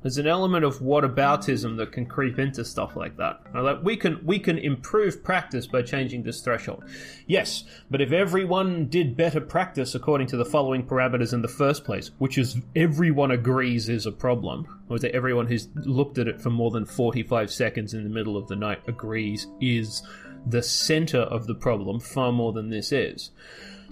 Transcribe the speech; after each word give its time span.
There's 0.00 0.18
an 0.18 0.28
element 0.28 0.64
of 0.64 0.78
whataboutism 0.78 1.76
that 1.78 1.90
can 1.90 2.06
creep 2.06 2.38
into 2.38 2.64
stuff 2.64 2.94
like 2.94 3.16
that. 3.16 3.40
Like 3.52 3.82
we 3.82 3.96
can 3.96 4.24
we 4.24 4.38
can 4.38 4.56
improve 4.56 5.24
practice 5.24 5.66
by 5.66 5.82
changing 5.82 6.22
this 6.22 6.40
threshold. 6.40 6.84
Yes, 7.26 7.64
but 7.90 8.00
if 8.00 8.12
everyone 8.12 8.86
did 8.86 9.16
better 9.16 9.40
practice 9.40 9.96
according 9.96 10.28
to 10.28 10.36
the 10.36 10.44
following 10.44 10.86
parameters 10.86 11.32
in 11.32 11.42
the 11.42 11.48
first 11.48 11.84
place, 11.84 12.12
which 12.18 12.38
is 12.38 12.58
everyone 12.76 13.32
agrees 13.32 13.88
is 13.88 14.06
a 14.06 14.12
problem, 14.12 14.84
or 14.88 15.00
that 15.00 15.14
everyone 15.14 15.48
who's 15.48 15.68
looked 15.74 16.18
at 16.18 16.28
it 16.28 16.40
for 16.40 16.50
more 16.50 16.70
than 16.70 16.86
45 16.86 17.50
seconds 17.50 17.92
in 17.92 18.04
the 18.04 18.10
middle 18.10 18.36
of 18.36 18.46
the 18.46 18.56
night 18.56 18.80
agrees 18.86 19.48
is 19.60 20.04
the 20.46 20.62
center 20.62 21.18
of 21.18 21.48
the 21.48 21.56
problem 21.56 21.98
far 21.98 22.30
more 22.30 22.52
than 22.52 22.70
this 22.70 22.92
is. 22.92 23.32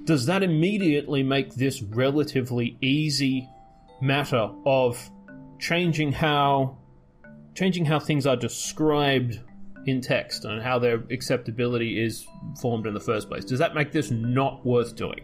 Does 0.05 0.27
that 0.27 0.45
immediately 0.45 1.25
make 1.25 1.55
this 1.55 1.83
relatively 1.83 2.79
easy 2.81 3.49
matter 4.01 4.51
of 4.65 5.11
changing 5.59 6.13
how 6.13 6.79
changing 7.55 7.87
how 7.87 7.99
things 7.99 8.27
are 8.27 8.37
described 8.37 9.41
in 9.87 10.01
text 10.01 10.45
and 10.45 10.61
how 10.63 10.79
their 10.79 11.03
acceptability 11.11 12.03
is 12.03 12.27
formed 12.61 12.87
in 12.87 12.93
the 12.93 13.01
first 13.01 13.29
place. 13.29 13.45
Does 13.45 13.59
that 13.61 13.75
make 13.75 13.93
this 13.93 14.11
not 14.11 14.65
worth 14.67 14.95
doing? 14.95 15.21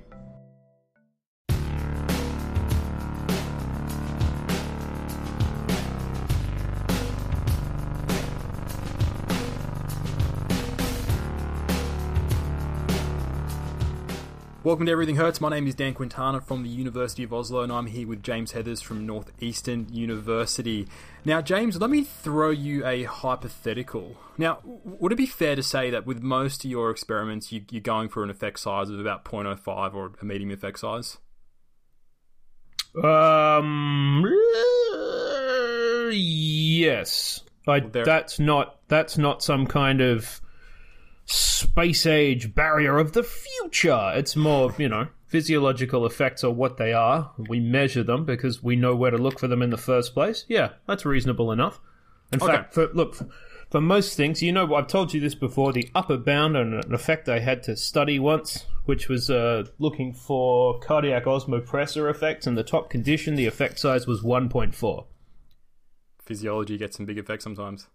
Welcome 14.65 14.87
to 14.87 14.93
Everything 14.93 15.17
Hurts. 15.17 15.41
My 15.41 15.49
name 15.49 15.67
is 15.67 15.75
Dan 15.75 15.93
Quintana 15.93 16.41
from 16.41 16.63
the 16.63 16.69
University 16.69 17.25
of 17.25 17.33
Oslo, 17.33 17.63
and 17.63 17.73
I'm 17.73 17.87
here 17.87 18.07
with 18.07 18.23
James 18.23 18.53
Heathers 18.53 18.81
from 18.81 19.05
Northeastern 19.05 19.89
University. 19.93 20.87
Now, 21.25 21.41
James, 21.41 21.81
let 21.81 21.91
me 21.91 22.05
throw 22.05 22.51
you 22.51 22.87
a 22.87 23.03
hypothetical. 23.03 24.17
Now, 24.39 24.61
would 24.65 25.11
it 25.11 25.17
be 25.17 25.27
fair 25.27 25.57
to 25.57 25.65
say 25.65 25.91
that 25.91 26.07
with 26.07 26.23
most 26.23 26.65
of 26.65 26.71
your 26.71 26.91
experiments, 26.91 27.51
you, 27.51 27.63
you're 27.73 27.81
going 27.81 28.09
for 28.09 28.23
an 28.23 28.31
effect 28.31 28.61
size 28.61 28.89
of 28.89 29.01
about 29.01 29.25
0.05 29.25 29.95
or 29.95 30.13
a 30.21 30.25
medium 30.25 30.53
effect 30.53 30.79
size? 30.79 31.19
Um. 33.03 34.23
Yes. 36.13 37.43
I, 37.67 37.81
there- 37.81 38.05
that's 38.05 38.39
not 38.39 38.79
that's 38.89 39.17
not 39.19 39.43
some 39.43 39.67
kind 39.67 40.01
of 40.01 40.42
space 41.27 42.07
age 42.07 42.55
barrier 42.55 42.99
of 42.99 43.13
the 43.13 43.23
future. 43.23 44.13
It's 44.15 44.37
more, 44.37 44.75
you 44.79 44.89
know, 44.89 45.09
physiological 45.27 46.05
effects 46.07 46.45
are 46.45 46.51
what 46.51 46.77
they 46.77 46.93
are. 46.93 47.33
We 47.37 47.61
measure 47.61 48.03
them 48.03 48.25
because 48.25 48.63
we 48.63 48.77
know 48.77 48.95
where 48.95 49.11
to 49.11 49.19
look 49.19 49.39
for 49.39 49.49
them 49.49 49.63
in 49.63 49.71
the 49.71 49.77
first 49.79 50.15
place. 50.15 50.45
Yeah, 50.49 50.71
that's 50.87 51.05
reasonable 51.05 51.53
enough. 51.53 51.81
In 52.33 52.43
Okay. 52.43 52.53
fact, 52.53 52.75
for, 52.75 52.89
look, 52.93 53.15
for, 53.15 53.27
for 53.71 53.81
most 53.81 54.17
things, 54.17 54.43
you 54.43 54.53
know, 54.53 54.75
I've 54.75 54.87
told 54.89 55.15
you 55.15 55.21
this 55.21 55.35
before. 55.35 55.73
The 55.73 55.91
upper 55.95 56.17
bound 56.19 56.57
on 56.57 56.75
an 56.75 56.95
effect 56.95 57.29
I 57.29 57.39
had 57.41 57.63
to 57.65 57.77
study 57.77 58.19
once, 58.19 58.67
which 58.85 59.09
was 59.09 59.31
uh, 59.31 59.65
looking 59.79 60.13
for 60.13 60.79
cardiac 60.81 61.25
osmopressor 61.25 62.11
effects, 62.11 62.47
and 62.47 62.57
the 62.57 62.63
top 62.65 62.91
condition, 62.91 63.35
the 63.35 63.47
effect 63.47 63.79
size 63.79 64.07
was 64.07 64.23
1.4. 64.23 65.07
Physiology 66.23 66.79
gets 66.79 66.97
some 66.97 67.07
big 67.07 67.19
effects 67.19 67.45
sometimes. 67.45 67.87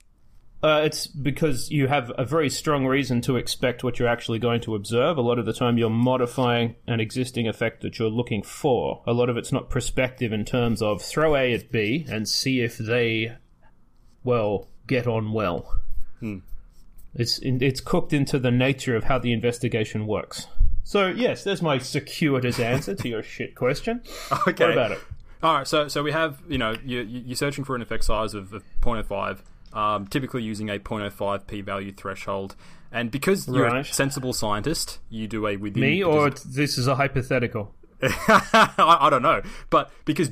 Uh, 0.63 0.81
it's 0.83 1.05
because 1.05 1.69
you 1.69 1.87
have 1.87 2.11
a 2.17 2.25
very 2.25 2.49
strong 2.49 2.85
reason 2.87 3.21
to 3.21 3.35
expect 3.35 3.83
what 3.83 3.99
you're 3.99 4.07
actually 4.07 4.39
going 4.39 4.59
to 4.61 4.73
observe. 4.73 5.15
A 5.17 5.21
lot 5.21 5.37
of 5.37 5.45
the 5.45 5.53
time, 5.53 5.77
you're 5.77 5.89
modifying 5.89 6.75
an 6.87 6.99
existing 6.99 7.47
effect 7.47 7.81
that 7.83 7.99
you're 7.99 8.09
looking 8.09 8.41
for. 8.41 9.03
A 9.05 9.13
lot 9.13 9.29
of 9.29 9.37
it's 9.37 9.51
not 9.51 9.69
prospective 9.69 10.33
in 10.33 10.45
terms 10.45 10.81
of 10.81 11.01
throw 11.01 11.35
A 11.35 11.53
at 11.53 11.71
B 11.71 12.05
and 12.09 12.27
see 12.27 12.61
if 12.61 12.77
they, 12.79 13.33
well, 14.23 14.67
get 14.87 15.05
on 15.05 15.31
well. 15.31 15.75
It's 17.13 17.39
it's 17.43 17.79
cooked 17.81 18.13
into 18.13 18.37
the 18.39 18.51
nature 18.51 18.95
of 18.95 19.05
how 19.05 19.17
the 19.19 19.31
investigation 19.33 20.07
works. 20.07 20.47
So 20.83 21.07
yes, 21.07 21.43
there's 21.43 21.61
my 21.61 21.77
circuitous 21.79 22.59
answer 22.59 22.95
to 22.95 23.07
your 23.09 23.21
shit 23.23 23.55
question. 23.55 24.01
Okay. 24.47 24.65
What 24.65 24.73
about 24.73 24.91
it? 24.93 24.99
All 25.43 25.53
right, 25.53 25.67
so 25.67 25.87
so 25.87 26.01
we 26.01 26.11
have 26.11 26.41
you 26.49 26.57
know 26.57 26.75
you, 26.83 27.01
you- 27.01 27.21
you're 27.27 27.35
searching 27.35 27.63
for 27.63 27.75
an 27.75 27.81
effect 27.83 28.03
size 28.05 28.33
of, 28.33 28.53
of 28.53 28.63
0.05, 28.81 29.39
um, 29.73 30.07
typically 30.07 30.43
using 30.43 30.69
a 30.69 30.79
0.05 30.79 31.47
p-value 31.47 31.93
threshold, 31.93 32.55
and 32.91 33.11
because 33.11 33.47
you're 33.47 33.65
a 33.65 33.83
sensible 33.83 34.33
scientist, 34.33 34.99
you 35.09 35.27
do 35.27 35.47
a 35.47 35.57
within 35.57 35.81
Me 35.81 36.03
or 36.03 36.29
this 36.29 36.77
is 36.77 36.87
a 36.87 36.95
hypothetical? 36.95 37.73
I, 38.01 38.97
I 39.01 39.09
don't 39.09 39.23
know, 39.23 39.41
but 39.69 39.91
because 40.05 40.29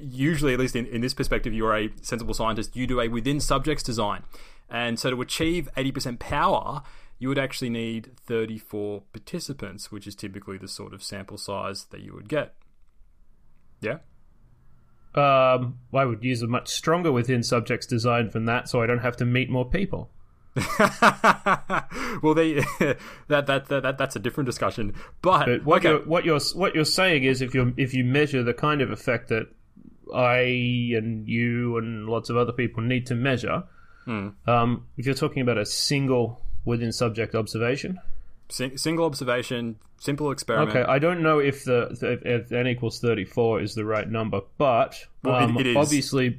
usually, 0.00 0.52
at 0.52 0.58
least 0.60 0.76
in, 0.76 0.86
in 0.86 1.00
this 1.00 1.14
perspective, 1.14 1.54
you're 1.54 1.76
a 1.76 1.90
sensible 2.02 2.34
scientist, 2.34 2.76
you 2.76 2.86
do 2.86 3.00
a 3.00 3.08
within 3.08 3.40
subjects 3.40 3.82
design, 3.82 4.24
and 4.68 4.98
so 4.98 5.10
to 5.10 5.20
achieve 5.20 5.68
80% 5.76 6.18
power. 6.18 6.82
You 7.18 7.28
would 7.30 7.38
actually 7.38 7.70
need 7.70 8.10
34 8.26 9.04
participants, 9.14 9.90
which 9.90 10.06
is 10.06 10.14
typically 10.14 10.58
the 10.58 10.68
sort 10.68 10.92
of 10.92 11.02
sample 11.02 11.38
size 11.38 11.86
that 11.86 12.02
you 12.02 12.12
would 12.12 12.28
get. 12.28 12.54
Yeah? 13.80 14.00
Um, 15.16 15.78
I 15.94 16.04
would 16.04 16.22
use 16.22 16.42
a 16.42 16.46
much 16.46 16.68
stronger 16.68 17.10
within 17.10 17.42
subjects 17.42 17.86
design 17.86 18.28
than 18.30 18.44
that, 18.46 18.68
so 18.68 18.82
I 18.82 18.86
don't 18.86 18.98
have 18.98 19.16
to 19.18 19.24
meet 19.24 19.48
more 19.48 19.64
people. 19.64 20.10
well, 22.22 22.34
they 22.34 22.54
that, 23.28 23.46
that 23.46 23.66
that 23.68 23.82
that 23.82 23.98
that's 23.98 24.16
a 24.16 24.18
different 24.18 24.46
discussion. 24.46 24.94
But, 25.22 25.46
But 25.46 25.64
what 25.64 25.78
okay, 25.78 25.90
you're 25.90 26.04
what 26.06 26.24
you're 26.24 26.40
what 26.54 26.74
you're 26.74 26.84
saying 26.84 27.24
is 27.24 27.42
if 27.42 27.54
you 27.54 27.74
if 27.76 27.94
you 27.94 28.04
measure 28.04 28.42
the 28.42 28.54
kind 28.54 28.80
of 28.82 28.90
effect 28.90 29.28
that 29.28 29.48
I 30.14 30.92
and 30.96 31.26
you 31.26 31.76
and 31.78 32.06
lots 32.08 32.30
of 32.30 32.36
other 32.36 32.52
people 32.52 32.82
need 32.82 33.06
to 33.06 33.14
measure, 33.14 33.64
Hmm. 34.04 34.28
um, 34.46 34.86
if 34.96 35.04
you're 35.04 35.14
talking 35.16 35.42
about 35.42 35.58
a 35.58 35.66
single 35.66 36.40
within 36.64 36.92
subject 36.92 37.34
observation, 37.34 37.98
sing, 38.48 38.76
single 38.78 39.04
observation, 39.06 39.76
simple 39.98 40.30
experiment. 40.30 40.70
okay, 40.70 40.82
I 40.90 40.98
don't 40.98 41.22
know 41.22 41.38
if 41.38 41.64
the 41.64 41.88
if, 42.00 42.22
if 42.24 42.52
n 42.52 42.66
equals 42.66 43.00
thirty 43.00 43.24
four 43.24 43.60
is 43.60 43.74
the 43.74 43.84
right 43.84 44.08
number, 44.08 44.40
but 44.58 44.98
Well, 45.22 45.36
it- 45.36 45.42
um, 45.44 45.58
it 45.58 45.66
is. 45.68 45.76
obviously, 45.76 46.38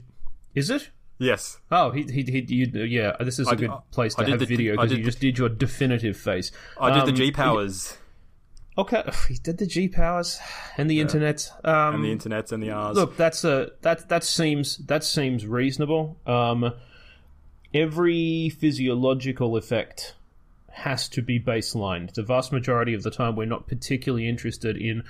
is 0.56 0.69
it? 0.69 0.90
Yes, 1.19 1.57
Oh, 1.72 1.90
he, 1.90 2.03
he, 2.03 2.22
he, 2.22 2.46
you, 2.47 2.84
yeah. 2.84 3.16
This 3.19 3.40
is 3.40 3.47
a 3.47 3.51
I 3.51 3.56
good 3.56 3.72
did- 3.72 3.91
place 3.91 4.13
to 4.16 4.23
have 4.25 4.38
the- 4.40 4.46
video 4.46 4.73
because 4.75 4.91
you 4.91 4.97
the- 4.97 5.03
just 5.03 5.19
did 5.19 5.38
your 5.38 5.50
definitive 5.50 6.16
face. 6.16 6.51
I 6.79 6.91
did 6.94 7.06
the 7.06 7.09
Um, 7.09 7.16
G 7.16 7.31
powers 7.31 7.97
Okay, 8.78 9.03
he 9.28 9.34
did 9.34 9.57
the 9.57 9.66
G 9.66 9.88
powers 9.88 10.38
and 10.78 10.88
the 10.88 11.00
internet. 11.00 11.50
Um, 11.63 11.96
and 11.96 12.03
the 12.06 12.12
internet 12.12 12.51
and 12.51 12.62
the 12.62 12.69
R's. 12.69 12.96
look, 12.96 13.17
that's 13.17 13.44
a 13.44 13.72
that 13.81 14.07
that 14.09 14.23
seems 14.23 14.78
that 14.85 15.03
seems 15.03 15.47
reasonable. 15.47 16.17
Um, 16.28 16.72
every 17.73 18.50
physiological 18.50 19.57
effect 19.57 20.13
has 20.78 21.10
to 21.10 21.22
be 21.24 21.40
baselined. 21.40 22.14
The 22.14 22.22
vast 22.22 22.52
majority 22.52 22.94
of 22.94 23.02
the 23.02 23.10
time, 23.10 23.36
we're 23.36 23.46
not 23.46 23.68
particularly 23.68 24.30
interested 24.30 24.78
in. 24.78 25.04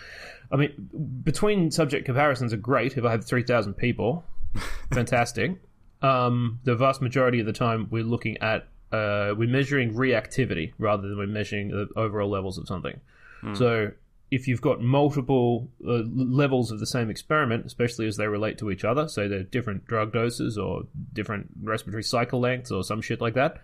I 0.52 0.56
mean, 0.56 0.90
between 1.24 1.72
subject 1.72 2.06
comparisons 2.06 2.54
are 2.54 2.58
great. 2.58 2.98
If 2.98 3.04
I 3.04 3.12
have 3.12 3.26
three 3.26 3.44
thousand 3.44 3.74
people, 3.74 4.24
fantastic. 4.94 5.60
Um, 6.02 6.60
the 6.64 6.76
vast 6.76 7.02
majority 7.02 7.40
of 7.40 7.46
the 7.46 7.54
time, 7.54 7.88
we're 7.90 8.04
looking 8.04 8.38
at 8.38 8.68
uh, 8.92 9.34
we're 9.38 9.50
measuring 9.50 9.94
reactivity 9.94 10.72
rather 10.80 11.08
than 11.10 11.18
we're 11.18 11.28
measuring 11.28 11.70
the 11.70 11.88
overall 11.98 12.30
levels 12.30 12.58
of 12.58 12.68
something. 12.68 13.00
So 13.56 13.92
if 14.32 14.48
you've 14.48 14.62
got 14.62 14.82
multiple 14.82 15.70
uh, 15.86 16.04
levels 16.14 16.72
of 16.72 16.80
the 16.80 16.88
same 16.88 17.10
experiment, 17.10 17.66
especially 17.66 18.08
as 18.08 18.18
they 18.18 18.28
relate 18.28 18.58
to 18.60 18.72
each 18.72 18.84
other, 18.84 19.08
so 19.08 19.28
they're 19.28 19.44
different 19.44 19.86
drug 19.86 20.14
doses 20.14 20.58
or 20.58 20.84
different 21.14 21.50
respiratory 21.62 22.04
cycle 22.04 22.40
lengths 22.40 22.72
or 22.72 22.84
some 22.84 23.02
shit 23.02 23.22
like 23.22 23.36
that, 23.36 23.62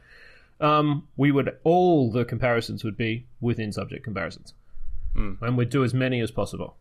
um, 0.64 1.08
we 1.18 1.32
would 1.32 1.58
all 1.64 2.12
the 2.12 2.26
comparisons 2.26 2.84
would 2.84 2.98
be 2.98 3.28
within 3.42 3.72
subject 3.72 4.04
comparisons, 4.04 4.54
and 5.16 5.58
we'd 5.58 5.70
do 5.70 5.84
as 5.84 5.94
many 5.94 6.20
as 6.22 6.32
possible. 6.32 6.78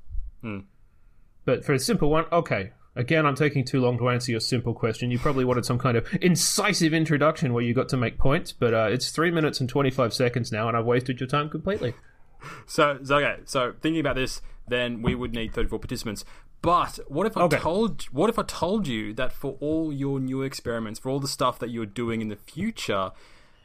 But 1.44 1.64
for 1.64 1.72
a 1.72 1.78
simple 1.78 2.08
one, 2.10 2.24
okay. 2.32 2.72
Again, 2.94 3.24
I'm 3.24 3.34
taking 3.34 3.64
too 3.64 3.80
long 3.80 3.96
to 3.98 4.10
answer 4.10 4.30
your 4.30 4.40
simple 4.40 4.74
question. 4.74 5.10
You 5.10 5.18
probably 5.18 5.46
wanted 5.46 5.64
some 5.64 5.78
kind 5.78 5.96
of 5.96 6.06
incisive 6.20 6.92
introduction 6.92 7.54
where 7.54 7.64
you 7.64 7.72
got 7.72 7.88
to 7.88 7.96
make 7.96 8.18
points, 8.18 8.52
but 8.52 8.74
uh, 8.74 8.88
it's 8.90 9.08
three 9.10 9.30
minutes 9.30 9.60
and 9.60 9.68
25 9.68 10.12
seconds 10.12 10.52
now, 10.52 10.68
and 10.68 10.76
I've 10.76 10.84
wasted 10.84 11.18
your 11.18 11.26
time 11.26 11.48
completely. 11.48 11.94
So, 12.66 12.98
so 13.02 13.16
okay. 13.16 13.40
So 13.46 13.72
thinking 13.80 14.00
about 14.00 14.16
this, 14.16 14.42
then 14.68 15.00
we 15.00 15.14
would 15.14 15.32
need 15.32 15.54
34 15.54 15.78
participants. 15.78 16.24
But 16.60 16.98
what 17.08 17.26
if 17.26 17.34
I 17.36 17.42
Okay. 17.44 17.56
told 17.58 18.02
what 18.12 18.28
if 18.28 18.38
I 18.38 18.42
told 18.42 18.86
you 18.86 19.14
that 19.14 19.32
for 19.32 19.56
all 19.60 19.90
your 19.92 20.20
new 20.20 20.42
experiments, 20.42 21.00
for 21.00 21.08
all 21.08 21.18
the 21.18 21.28
stuff 21.28 21.58
that 21.60 21.70
you're 21.70 21.86
doing 21.86 22.20
in 22.20 22.28
the 22.28 22.36
future, 22.36 23.12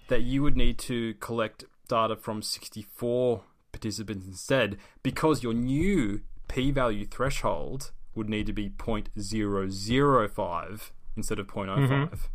that 0.10 0.24
you 0.24 0.42
would 0.44 0.56
need 0.56 0.78
to 0.80 1.14
collect 1.16 1.66
data 1.88 2.16
from 2.16 2.42
64 2.42 3.42
participants 3.72 4.26
instead, 4.26 4.78
because 5.04 5.44
your 5.44 5.54
new 5.54 6.22
p-value 6.48 7.06
threshold 7.06 7.92
would 8.16 8.30
need 8.30 8.46
to 8.48 8.54
be 8.54 8.70
0.005 8.70 10.90
instead 11.16 11.40
of 11.40 11.48
0.05. 11.48 12.30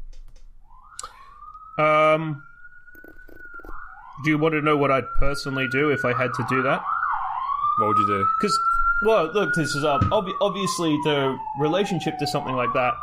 Um, 1.78 2.42
do 4.22 4.30
you 4.30 4.38
want 4.38 4.52
to 4.52 4.60
know 4.60 4.76
what 4.76 4.90
I'd 4.90 5.04
personally 5.18 5.66
do 5.72 5.90
if 5.90 6.04
I 6.04 6.12
had 6.12 6.32
to 6.34 6.46
do 6.48 6.62
that? 6.62 6.82
What 7.78 7.88
would 7.88 7.98
you 7.98 8.06
do? 8.06 8.26
Because, 8.38 8.58
well, 9.06 9.32
look, 9.32 9.54
this 9.54 9.74
is 9.74 9.84
um, 9.84 10.00
obvi- 10.10 10.36
obviously 10.40 10.96
the 11.04 11.36
relationship 11.58 12.18
to 12.18 12.26
something 12.26 12.54
like 12.54 12.72
that 12.74 12.94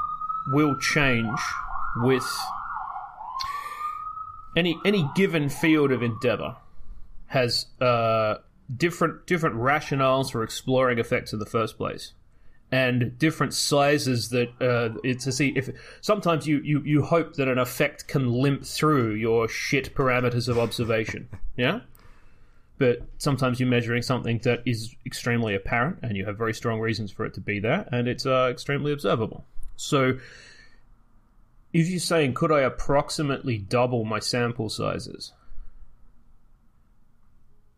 will 0.49 0.75
change 0.77 1.39
with 1.97 2.23
any 4.55 4.77
any 4.85 5.09
given 5.15 5.49
field 5.49 5.91
of 5.91 6.01
endeavor 6.01 6.55
has 7.27 7.67
uh, 7.79 8.35
different 8.75 9.25
different 9.27 9.55
rationales 9.55 10.31
for 10.31 10.43
exploring 10.43 10.99
effects 10.99 11.33
in 11.33 11.39
the 11.39 11.45
first 11.45 11.77
place 11.77 12.13
and 12.71 13.17
different 13.17 13.53
sizes 13.53 14.29
that 14.29 14.49
uh, 14.61 14.95
it's 15.03 15.23
to 15.23 15.31
see 15.31 15.51
if 15.55 15.69
sometimes 16.01 16.45
you, 16.45 16.59
you, 16.59 16.81
you 16.83 17.01
hope 17.01 17.33
that 17.35 17.47
an 17.47 17.57
effect 17.57 18.07
can 18.07 18.31
limp 18.31 18.63
through 18.63 19.13
your 19.13 19.47
shit 19.47 19.95
parameters 19.95 20.47
of 20.47 20.57
observation 20.57 21.27
yeah? 21.55 21.81
But 22.77 23.01
sometimes 23.17 23.59
you're 23.59 23.67
measuring 23.67 24.03
something 24.03 24.39
that 24.43 24.61
is 24.65 24.95
extremely 25.05 25.53
apparent 25.53 25.99
and 26.01 26.15
you 26.15 26.25
have 26.25 26.37
very 26.37 26.53
strong 26.53 26.79
reasons 26.79 27.11
for 27.11 27.25
it 27.25 27.33
to 27.33 27.41
be 27.41 27.59
there 27.59 27.87
and 27.91 28.07
it's 28.07 28.25
uh, 28.25 28.47
extremely 28.49 28.93
observable. 28.93 29.45
So 29.75 30.17
if 31.73 31.87
you're 31.87 31.99
saying 31.99 32.33
could 32.33 32.51
i 32.51 32.61
approximately 32.61 33.57
double 33.57 34.03
my 34.05 34.19
sample 34.19 34.69
sizes 34.69 35.33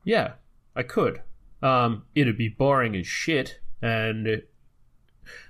yeah 0.03 0.33
i 0.75 0.83
could 0.83 1.21
um, 1.63 2.05
it'd 2.15 2.39
be 2.39 2.49
boring 2.49 2.95
as 2.95 3.05
shit 3.05 3.59
and 3.83 4.41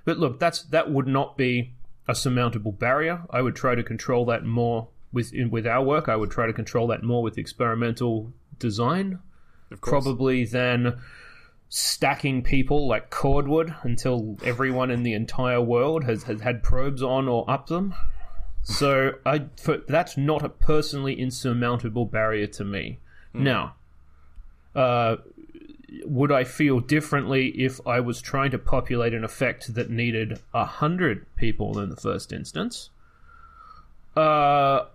but 0.04 0.18
look, 0.18 0.38
that's 0.38 0.62
that 0.64 0.90
would 0.90 1.06
not 1.06 1.36
be 1.36 1.74
a 2.08 2.14
surmountable 2.14 2.72
barrier. 2.72 3.22
I 3.30 3.42
would 3.42 3.56
try 3.56 3.74
to 3.74 3.82
control 3.82 4.24
that 4.26 4.44
more 4.44 4.88
with 5.12 5.32
in, 5.32 5.50
with 5.50 5.66
our 5.66 5.82
work. 5.82 6.08
I 6.08 6.16
would 6.16 6.30
try 6.30 6.46
to 6.46 6.52
control 6.52 6.86
that 6.88 7.02
more 7.02 7.22
with 7.22 7.38
experimental 7.38 8.32
design, 8.58 9.20
probably 9.80 10.44
than 10.44 11.00
stacking 11.68 12.42
people 12.42 12.86
like 12.86 13.08
cordwood 13.08 13.74
until 13.82 14.36
everyone 14.44 14.90
in 14.90 15.04
the 15.04 15.14
entire 15.14 15.60
world 15.60 16.04
has, 16.04 16.24
has 16.24 16.42
had 16.42 16.62
probes 16.62 17.02
on 17.02 17.28
or 17.28 17.50
up 17.50 17.68
them. 17.68 17.94
So 18.62 19.14
I 19.26 19.46
for, 19.56 19.78
that's 19.88 20.16
not 20.16 20.44
a 20.44 20.48
personally 20.48 21.18
insurmountable 21.18 22.06
barrier 22.06 22.46
to 22.48 22.64
me. 22.64 23.00
Mm. 23.34 23.40
Now, 23.40 23.74
uh, 24.74 25.16
would 26.04 26.32
I 26.32 26.44
feel 26.44 26.80
differently 26.80 27.48
if 27.48 27.80
I 27.86 28.00
was 28.00 28.20
trying 28.20 28.50
to 28.52 28.58
populate 28.58 29.14
an 29.14 29.24
effect 29.24 29.74
that 29.74 29.90
needed 29.90 30.40
a 30.54 30.64
hundred 30.64 31.26
people 31.36 31.78
in 31.78 31.90
the 31.90 31.96
first 31.96 32.32
instance? 32.32 32.90
Uh, 34.16 34.86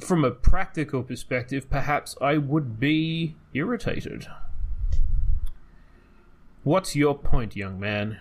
from 0.00 0.24
a 0.24 0.30
practical 0.30 1.02
perspective, 1.02 1.70
perhaps 1.70 2.16
I 2.20 2.36
would 2.38 2.78
be 2.78 3.36
irritated. 3.54 4.26
What's 6.64 6.96
your 6.96 7.16
point, 7.16 7.54
young 7.54 7.78
man? 7.78 8.18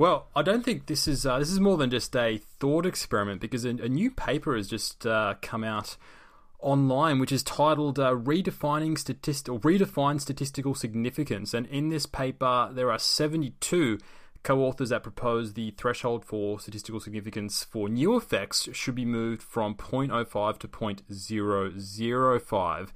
Well, 0.00 0.28
I 0.34 0.40
don't 0.40 0.64
think 0.64 0.86
this 0.86 1.06
is 1.06 1.26
uh, 1.26 1.38
this 1.38 1.50
is 1.50 1.60
more 1.60 1.76
than 1.76 1.90
just 1.90 2.16
a 2.16 2.40
thought 2.58 2.86
experiment 2.86 3.42
because 3.42 3.66
a, 3.66 3.68
a 3.68 3.88
new 3.90 4.10
paper 4.10 4.56
has 4.56 4.66
just 4.66 5.04
uh, 5.04 5.34
come 5.42 5.62
out 5.62 5.98
online, 6.58 7.18
which 7.18 7.30
is 7.30 7.42
titled 7.42 7.98
uh, 7.98 8.14
"Redefining 8.14 8.96
Statistical 8.96 9.60
Redefine 9.60 10.18
Statistical 10.18 10.74
Significance." 10.74 11.52
And 11.52 11.66
in 11.66 11.90
this 11.90 12.06
paper, 12.06 12.70
there 12.72 12.90
are 12.90 12.98
seventy-two 12.98 13.98
co-authors 14.42 14.88
that 14.88 15.02
propose 15.02 15.52
the 15.52 15.72
threshold 15.72 16.24
for 16.24 16.58
statistical 16.58 16.98
significance 16.98 17.62
for 17.62 17.86
new 17.86 18.16
effects 18.16 18.70
should 18.72 18.94
be 18.94 19.04
moved 19.04 19.42
from 19.42 19.74
0.05 19.74 20.58
to 20.60 20.66
0.005. 20.66 22.88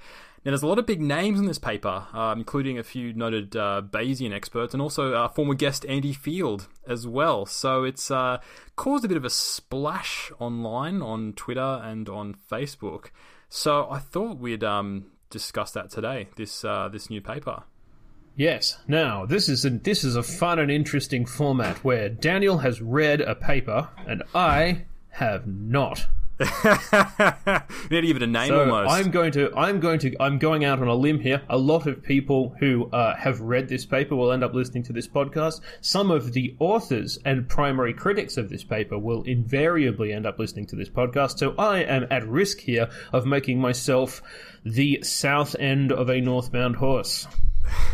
Now, 0.45 0.51
there's 0.51 0.63
a 0.63 0.67
lot 0.67 0.79
of 0.79 0.85
big 0.85 1.01
names 1.01 1.41
in 1.41 1.47
this 1.47 1.59
paper, 1.59 2.07
uh, 2.13 2.35
including 2.37 2.79
a 2.79 2.83
few 2.83 3.15
noted 3.15 3.57
uh, 3.57 3.81
Bayesian 3.91 4.31
experts 4.35 4.75
and 4.75 4.83
also 4.83 5.15
uh, 5.15 5.29
former 5.29 5.55
guest 5.55 5.87
Andy 5.89 6.13
Field 6.13 6.69
as 6.87 7.07
well. 7.07 7.47
So 7.47 7.85
it's 7.85 8.11
uh, 8.11 8.39
caused 8.77 9.07
a 9.07 9.09
bit 9.09 9.17
of 9.17 9.25
a 9.25 9.31
splash 9.31 10.31
online 10.39 11.01
on 11.01 11.33
Twitter 11.33 11.81
and 11.83 12.11
on 12.11 12.37
Facebook. 12.51 13.07
So 13.49 13.89
I 13.91 14.01
thought 14.01 14.37
we'd 14.39 14.63
um, 14.63 15.07
discuss 15.31 15.71
that 15.73 15.89
today. 15.89 16.29
This 16.37 16.63
uh, 16.63 16.91
this 16.93 17.09
new 17.09 17.23
paper. 17.23 17.63
Yes. 18.37 18.77
Now 18.87 19.25
this 19.25 19.49
is 19.49 19.65
a, 19.65 19.71
this 19.71 20.05
is 20.05 20.17
a 20.17 20.23
fun 20.23 20.59
and 20.59 20.71
interesting 20.71 21.25
format 21.25 21.83
where 21.85 22.11
Daniel 22.11 22.59
has 22.59 22.83
read 22.83 23.23
a 23.23 23.35
paper 23.35 23.89
and 24.07 24.23
I 24.35 24.85
have 25.09 25.47
not. 25.47 26.07
We 26.39 26.47
need 27.91 28.01
to 28.01 28.07
give 28.07 28.17
it 28.17 28.23
a 28.23 28.27
name 28.27 28.49
so 28.49 28.61
almost. 28.61 28.91
I'm 28.91 29.11
going 29.11 29.31
to 29.33 29.55
I'm 29.57 29.79
going 29.79 30.01
to 30.01 30.17
I'm 30.21 30.39
going 30.39 30.65
out 30.65 30.81
on 30.81 30.89
a 30.89 30.95
limb 30.95 31.21
here. 31.21 31.43
A 31.49 31.57
lot 31.57 31.87
of 31.87 32.03
people 32.03 32.57
who 32.59 32.91
uh, 32.91 33.15
have 33.15 33.41
read 33.41 33.69
this 33.69 33.87
paper 33.87 34.17
will 34.17 34.33
end 34.33 34.43
up 34.43 34.53
listening 34.53 34.83
to 34.85 34.93
this 34.93 35.07
podcast. 35.07 35.61
Some 35.81 36.11
of 36.11 36.33
the 36.33 36.57
authors 36.59 37.19
and 37.25 37.49
primary 37.49 37.95
critics 37.95 38.37
of 38.37 38.49
this 38.49 38.65
paper 38.65 38.99
will 38.99 39.23
invariably 39.23 40.13
end 40.13 40.27
up 40.27 40.39
listening 40.39 40.67
to 40.67 40.77
this 40.77 40.89
podcast. 40.89 41.39
So 41.39 41.55
I 41.57 41.81
am 41.81 42.07
at 42.11 42.27
risk 42.27 42.59
here 42.59 42.91
of 43.13 43.27
making 43.27 43.61
myself 43.61 44.21
the 44.65 45.01
south 45.03 45.55
end 45.61 45.93
of 45.93 46.11
a 46.11 46.21
northbound 46.21 46.77
horse. 46.77 47.29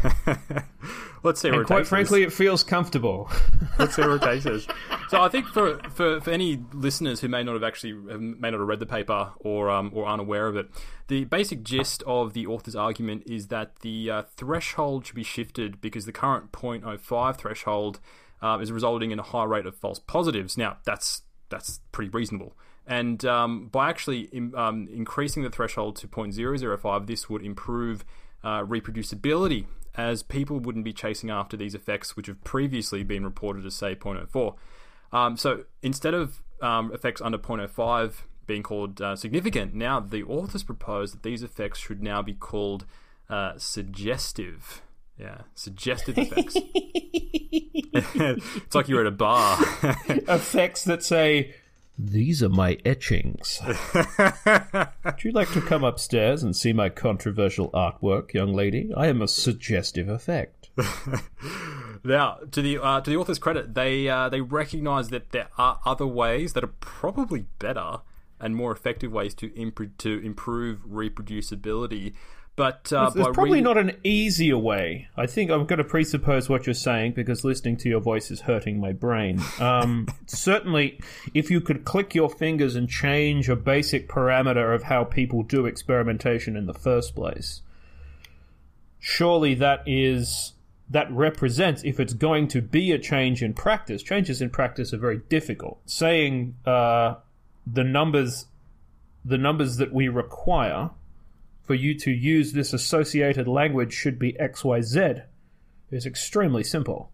Let's 1.22 1.40
see. 1.40 1.48
And 1.48 1.66
quite 1.66 1.86
frankly, 1.86 2.22
it 2.22 2.32
feels 2.32 2.62
comfortable. 2.62 3.30
Let's 3.78 3.94
see 3.94 4.02
where 4.02 4.16
it 4.16 4.22
takes 4.22 4.46
us. 4.46 4.66
So 5.10 5.20
I 5.20 5.28
think 5.28 5.46
for, 5.48 5.80
for, 5.90 6.20
for 6.20 6.30
any 6.30 6.62
listeners 6.72 7.20
who 7.20 7.26
may 7.26 7.42
not 7.42 7.54
have 7.54 7.64
actually 7.64 7.94
may 7.94 8.48
not 8.48 8.60
have 8.60 8.68
read 8.68 8.78
the 8.78 8.86
paper 8.86 9.32
or 9.40 9.68
um, 9.68 9.90
or 9.92 10.06
aren't 10.06 10.20
aware 10.20 10.46
of 10.46 10.54
it, 10.54 10.70
the 11.08 11.24
basic 11.24 11.64
gist 11.64 12.04
of 12.06 12.32
the 12.32 12.46
author's 12.46 12.76
argument 12.76 13.24
is 13.26 13.48
that 13.48 13.80
the 13.80 14.08
uh, 14.08 14.22
threshold 14.36 15.04
should 15.04 15.16
be 15.16 15.24
shifted 15.24 15.80
because 15.80 16.06
the 16.06 16.12
current 16.12 16.52
0.05 16.52 17.36
threshold 17.36 17.98
uh, 18.40 18.58
is 18.62 18.70
resulting 18.70 19.10
in 19.10 19.18
a 19.18 19.22
high 19.24 19.42
rate 19.42 19.66
of 19.66 19.74
false 19.74 19.98
positives. 19.98 20.56
Now 20.56 20.76
that's 20.84 21.22
that's 21.48 21.80
pretty 21.90 22.10
reasonable. 22.10 22.56
And 22.86 23.24
um, 23.24 23.66
by 23.66 23.90
actually 23.90 24.28
in, 24.32 24.54
um, 24.54 24.86
increasing 24.92 25.42
the 25.42 25.50
threshold 25.50 25.96
to 25.96 26.06
0.005, 26.06 27.08
this 27.08 27.28
would 27.28 27.44
improve 27.44 28.04
uh, 28.44 28.60
reproducibility 28.60 29.66
as 30.00 30.22
people 30.22 30.58
wouldn't 30.58 30.84
be 30.84 30.92
chasing 30.92 31.30
after 31.30 31.56
these 31.56 31.74
effects 31.74 32.16
which 32.16 32.26
have 32.26 32.42
previously 32.42 33.02
been 33.02 33.24
reported 33.24 33.66
as, 33.66 33.74
say, 33.74 33.94
0.04. 33.94 34.54
Um, 35.12 35.36
so 35.36 35.64
instead 35.82 36.14
of 36.14 36.42
um, 36.62 36.92
effects 36.92 37.20
under 37.20 37.38
0.05 37.38 38.12
being 38.46 38.62
called 38.62 39.00
uh, 39.00 39.14
significant, 39.16 39.74
now 39.74 40.00
the 40.00 40.22
authors 40.22 40.62
propose 40.62 41.12
that 41.12 41.22
these 41.22 41.42
effects 41.42 41.78
should 41.78 42.02
now 42.02 42.22
be 42.22 42.34
called 42.34 42.86
uh, 43.28 43.52
suggestive. 43.56 44.82
Yeah, 45.18 45.42
suggestive 45.54 46.16
effects. 46.16 46.56
it's 47.92 48.74
like 48.74 48.88
you're 48.88 49.00
at 49.00 49.06
a 49.06 49.10
bar. 49.10 49.58
effects 50.08 50.84
that 50.84 51.02
say, 51.02 51.54
these 52.06 52.42
are 52.42 52.48
my 52.48 52.78
etchings. 52.84 53.60
Would 53.94 55.24
you 55.24 55.32
like 55.32 55.52
to 55.52 55.60
come 55.60 55.84
upstairs 55.84 56.42
and 56.42 56.56
see 56.56 56.72
my 56.72 56.88
controversial 56.88 57.70
artwork, 57.72 58.32
young 58.32 58.54
lady? 58.54 58.90
I 58.96 59.08
am 59.08 59.20
a 59.20 59.28
suggestive 59.28 60.08
effect. 60.08 60.70
now, 62.04 62.38
to 62.50 62.62
the 62.62 62.78
uh, 62.78 63.00
to 63.00 63.10
the 63.10 63.16
author's 63.16 63.38
credit, 63.38 63.74
they 63.74 64.08
uh, 64.08 64.28
they 64.28 64.40
recognise 64.40 65.08
that 65.08 65.30
there 65.30 65.48
are 65.58 65.80
other 65.84 66.06
ways 66.06 66.54
that 66.54 66.64
are 66.64 66.74
probably 66.80 67.46
better 67.58 67.98
and 68.40 68.56
more 68.56 68.72
effective 68.72 69.12
ways 69.12 69.34
to 69.34 69.54
imp- 69.54 69.98
to 69.98 70.18
improve 70.24 70.80
reproducibility 70.80 72.14
but 72.56 72.92
uh, 72.92 73.10
there's, 73.10 73.28
probably 73.28 73.60
not 73.62 73.78
an 73.78 73.96
easier 74.04 74.58
way. 74.58 75.08
I 75.16 75.26
think 75.26 75.50
I'm 75.50 75.64
going 75.64 75.78
to 75.78 75.84
presuppose 75.84 76.48
what 76.48 76.66
you're 76.66 76.74
saying 76.74 77.12
because 77.12 77.42
listening 77.42 77.78
to 77.78 77.88
your 77.88 78.00
voice 78.00 78.30
is 78.30 78.42
hurting 78.42 78.78
my 78.78 78.92
brain. 78.92 79.40
Um, 79.58 80.06
certainly, 80.26 81.00
if 81.32 81.50
you 81.50 81.60
could 81.60 81.84
click 81.84 82.14
your 82.14 82.28
fingers 82.28 82.76
and 82.76 82.88
change 82.88 83.48
a 83.48 83.56
basic 83.56 84.08
parameter 84.08 84.74
of 84.74 84.84
how 84.84 85.04
people 85.04 85.42
do 85.42 85.64
experimentation 85.64 86.56
in 86.56 86.66
the 86.66 86.74
first 86.74 87.14
place, 87.14 87.62
surely 88.98 89.54
that 89.54 89.82
is 89.86 90.52
that 90.90 91.10
represents 91.12 91.82
if 91.84 92.00
it's 92.00 92.12
going 92.12 92.48
to 92.48 92.60
be 92.60 92.90
a 92.92 92.98
change 92.98 93.42
in 93.42 93.54
practice. 93.54 94.02
Changes 94.02 94.42
in 94.42 94.50
practice 94.50 94.92
are 94.92 94.98
very 94.98 95.20
difficult. 95.28 95.78
Saying 95.86 96.56
uh, 96.66 97.14
the 97.66 97.84
numbers, 97.84 98.46
the 99.24 99.38
numbers 99.38 99.76
that 99.76 99.94
we 99.94 100.08
require 100.08 100.90
for 101.70 101.74
you 101.76 101.94
to 101.94 102.10
use 102.10 102.52
this 102.52 102.72
associated 102.72 103.46
language 103.46 103.92
should 103.92 104.18
be 104.18 104.32
XYZ 104.32 105.22
is 105.92 106.04
extremely 106.04 106.64
simple. 106.64 107.12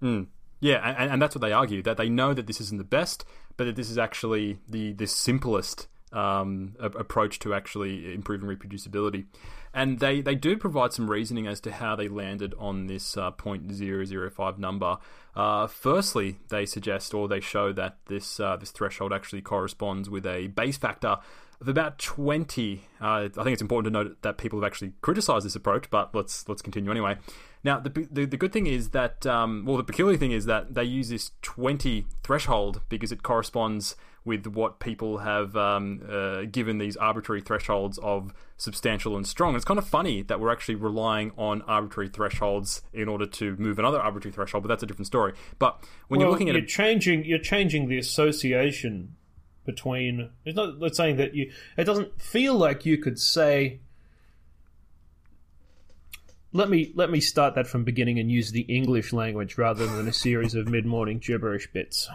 Mm. 0.00 0.28
Yeah, 0.60 0.76
and, 0.98 1.12
and, 1.12 1.20
that's 1.20 1.34
what 1.34 1.42
they 1.42 1.52
argue 1.52 1.82
that 1.82 1.98
they 1.98 2.08
know 2.08 2.32
that 2.32 2.46
this 2.46 2.62
isn't 2.62 2.78
the 2.78 2.82
best, 2.82 3.26
but 3.58 3.64
that 3.64 3.76
this 3.76 3.90
is 3.90 3.98
actually 3.98 4.58
the 4.66 4.94
the 4.94 5.06
simplest 5.06 5.86
um, 6.14 6.76
a- 6.80 6.86
approach 6.86 7.40
to 7.40 7.52
actually 7.52 8.14
improving 8.14 8.48
reproducibility. 8.48 9.26
And 9.74 9.98
they, 9.98 10.20
they 10.20 10.36
do 10.36 10.56
provide 10.56 10.92
some 10.92 11.10
reasoning 11.10 11.46
as 11.48 11.60
to 11.62 11.72
how 11.72 11.96
they 11.96 12.08
landed 12.08 12.54
on 12.58 12.86
this 12.86 13.16
uh, 13.18 13.32
0.005 13.32 14.56
number. 14.56 14.98
Uh, 15.34 15.66
firstly, 15.66 16.38
they 16.48 16.64
suggest 16.64 17.12
or 17.12 17.26
they 17.26 17.40
show 17.40 17.72
that 17.72 17.98
this 18.06 18.40
uh, 18.40 18.56
this 18.56 18.70
threshold 18.70 19.12
actually 19.12 19.42
corresponds 19.42 20.08
with 20.08 20.24
a 20.24 20.46
Bayes 20.46 20.78
factor 20.78 21.18
of 21.60 21.68
about 21.68 21.98
20. 21.98 22.82
Uh, 23.00 23.04
I 23.04 23.28
think 23.28 23.48
it's 23.48 23.62
important 23.62 23.92
to 23.92 24.02
note 24.02 24.22
that 24.22 24.38
people 24.38 24.60
have 24.60 24.66
actually 24.66 24.92
criticized 25.00 25.46
this 25.46 25.56
approach, 25.56 25.90
but 25.90 26.14
let's 26.14 26.48
let's 26.48 26.62
continue 26.62 26.90
anyway. 26.90 27.16
Now, 27.64 27.80
the, 27.80 28.06
the, 28.10 28.26
the 28.26 28.36
good 28.36 28.52
thing 28.52 28.66
is 28.66 28.90
that, 28.90 29.24
um, 29.24 29.64
well, 29.64 29.78
the 29.78 29.84
peculiar 29.84 30.18
thing 30.18 30.32
is 30.32 30.44
that 30.44 30.74
they 30.74 30.84
use 30.84 31.08
this 31.08 31.30
20 31.40 32.06
threshold 32.22 32.82
because 32.90 33.10
it 33.10 33.22
corresponds 33.22 33.96
with 34.22 34.46
what 34.46 34.80
people 34.80 35.18
have 35.18 35.56
um, 35.56 36.02
uh, 36.10 36.42
given 36.42 36.76
these 36.78 36.96
arbitrary 36.96 37.40
thresholds 37.40 37.98
of 37.98 38.34
substantial 38.58 39.16
and 39.16 39.26
strong. 39.26 39.56
It's 39.56 39.64
kind 39.64 39.78
of 39.78 39.86
funny 39.86 40.22
that 40.22 40.40
we're 40.40 40.52
actually 40.52 40.76
relying 40.76 41.32
on 41.36 41.62
arbitrary 41.62 42.08
thresholds 42.08 42.82
in 42.92 43.08
order 43.08 43.26
to 43.26 43.56
move 43.56 43.78
another 43.78 44.00
arbitrary 44.00 44.32
threshold, 44.32 44.62
but 44.62 44.68
that's 44.68 44.82
a 44.82 44.86
different 44.86 45.06
story. 45.06 45.32
But 45.58 45.82
when 46.08 46.20
well, 46.20 46.26
you're 46.26 46.32
looking 46.32 46.48
at 46.50 46.56
you're 46.56 46.66
changing, 46.66 47.24
you're 47.24 47.38
changing 47.38 47.88
the 47.88 47.98
association 47.98 49.16
between. 49.64 50.30
It's 50.44 50.56
not. 50.56 50.78
Let's 50.78 50.96
saying 50.96 51.16
that 51.16 51.34
you. 51.34 51.52
It 51.76 51.84
doesn't 51.84 52.20
feel 52.20 52.54
like 52.54 52.86
you 52.86 52.98
could 52.98 53.18
say. 53.18 53.80
Let 56.52 56.70
me 56.70 56.92
let 56.94 57.10
me 57.10 57.20
start 57.20 57.56
that 57.56 57.66
from 57.66 57.82
beginning 57.84 58.18
and 58.18 58.30
use 58.30 58.52
the 58.52 58.62
English 58.62 59.12
language 59.12 59.58
rather 59.58 59.86
than 59.86 60.06
a 60.06 60.12
series 60.12 60.54
of 60.54 60.68
mid-morning 60.68 61.18
gibberish 61.18 61.70
bits. 61.72 62.08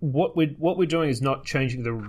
What 0.00 0.36
we 0.36 0.54
what 0.58 0.76
we're 0.76 0.86
doing 0.86 1.08
is 1.08 1.22
not 1.22 1.44
changing 1.44 1.84
the 1.84 2.06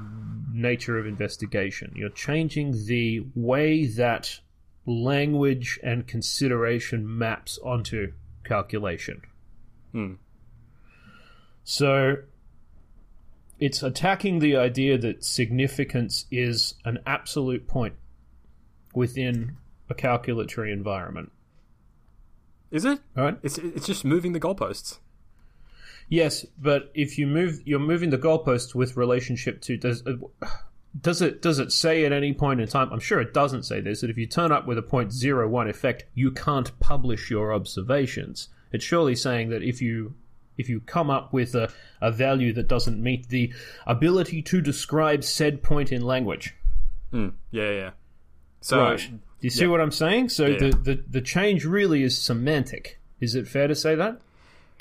nature 0.52 0.98
of 0.98 1.08
investigation. 1.08 1.94
You're 1.96 2.10
changing 2.10 2.86
the 2.86 3.26
way 3.36 3.86
that 3.86 4.40
language 4.86 5.80
and 5.84 6.06
consideration 6.06 7.18
maps 7.18 7.58
onto 7.64 8.12
calculation. 8.44 9.22
Hmm. 9.92 10.14
So 11.64 12.18
it's 13.60 13.84
attacking 13.84 14.40
the 14.40 14.56
idea 14.56 14.98
that 14.98 15.24
significance 15.24 16.26
is 16.32 16.76
an 16.86 17.00
absolute 17.06 17.68
point 17.68 17.96
within 18.94 19.58
a 19.90 19.94
calculatory 19.94 20.72
environment. 20.72 21.32
is 22.72 22.86
it? 22.86 23.00
Right? 23.16 23.38
It's 23.44 23.58
it's 23.58 23.86
just 23.86 24.06
moving 24.06 24.34
the 24.34 24.40
goalposts. 24.40 25.00
Yes, 26.08 26.46
but 26.58 26.92
if 26.96 27.18
you 27.20 27.28
move, 27.28 27.62
you're 27.66 27.80
moving 27.80 28.10
the 28.10 28.18
goalposts 28.18 28.74
with 28.74 28.98
relationship 28.98 29.62
to 29.62 29.78
does. 29.78 30.06
Uh, 30.06 30.16
does 31.00 31.22
it 31.22 31.42
does 31.42 31.60
it 31.60 31.72
say 31.72 32.06
at 32.06 32.12
any 32.12 32.34
point 32.34 32.62
in 32.62 32.68
time? 32.68 32.92
I'm 32.92 33.00
sure 33.00 33.20
it 33.20 33.34
doesn't 33.34 33.64
say 33.64 33.80
this. 33.80 34.02
That 34.02 34.10
if 34.10 34.18
you 34.18 34.26
turn 34.26 34.52
up 34.52 34.66
with 34.66 34.78
a 34.78 34.82
point 34.82 35.12
zero 35.12 35.48
one 35.48 35.70
effect, 35.70 36.06
you 36.16 36.32
can't 36.32 36.78
publish 36.80 37.30
your 37.30 37.54
observations. 37.54 38.50
It's 38.72 38.84
surely 38.84 39.16
saying 39.16 39.50
that 39.50 39.64
if 39.64 39.82
you 39.82 40.16
if 40.60 40.70
you 40.70 40.82
come 40.82 41.10
up 41.10 41.34
with 41.34 41.56
a, 41.56 41.72
a 42.02 42.12
value 42.12 42.54
that 42.54 42.68
doesn't 42.68 43.02
meet 43.02 43.30
the 43.30 43.52
ability 43.88 44.42
to 44.44 44.62
describe 44.62 45.24
said 45.24 45.64
point 45.64 45.92
in 45.92 46.02
language. 46.02 46.54
Hmm. 47.12 47.30
Yeah, 47.50 47.72
yeah. 47.72 47.92
So 48.62 48.82
right. 48.82 49.00
Do 49.00 49.20
you 49.40 49.50
see 49.50 49.62
yeah. 49.62 49.72
what 49.72 49.82
I'm 49.82 49.92
saying? 49.92 50.30
So 50.30 50.46
Yeah. 50.46 50.58
the, 50.58 50.70
the 50.72 51.04
the 51.10 51.22
change 51.22 51.66
really 51.66 52.04
is 52.04 52.18
semantic. 52.18 53.00
Is 53.20 53.36
it 53.36 53.48
fair 53.48 53.68
to 53.68 53.76
say 53.76 53.96
that? 53.96 54.20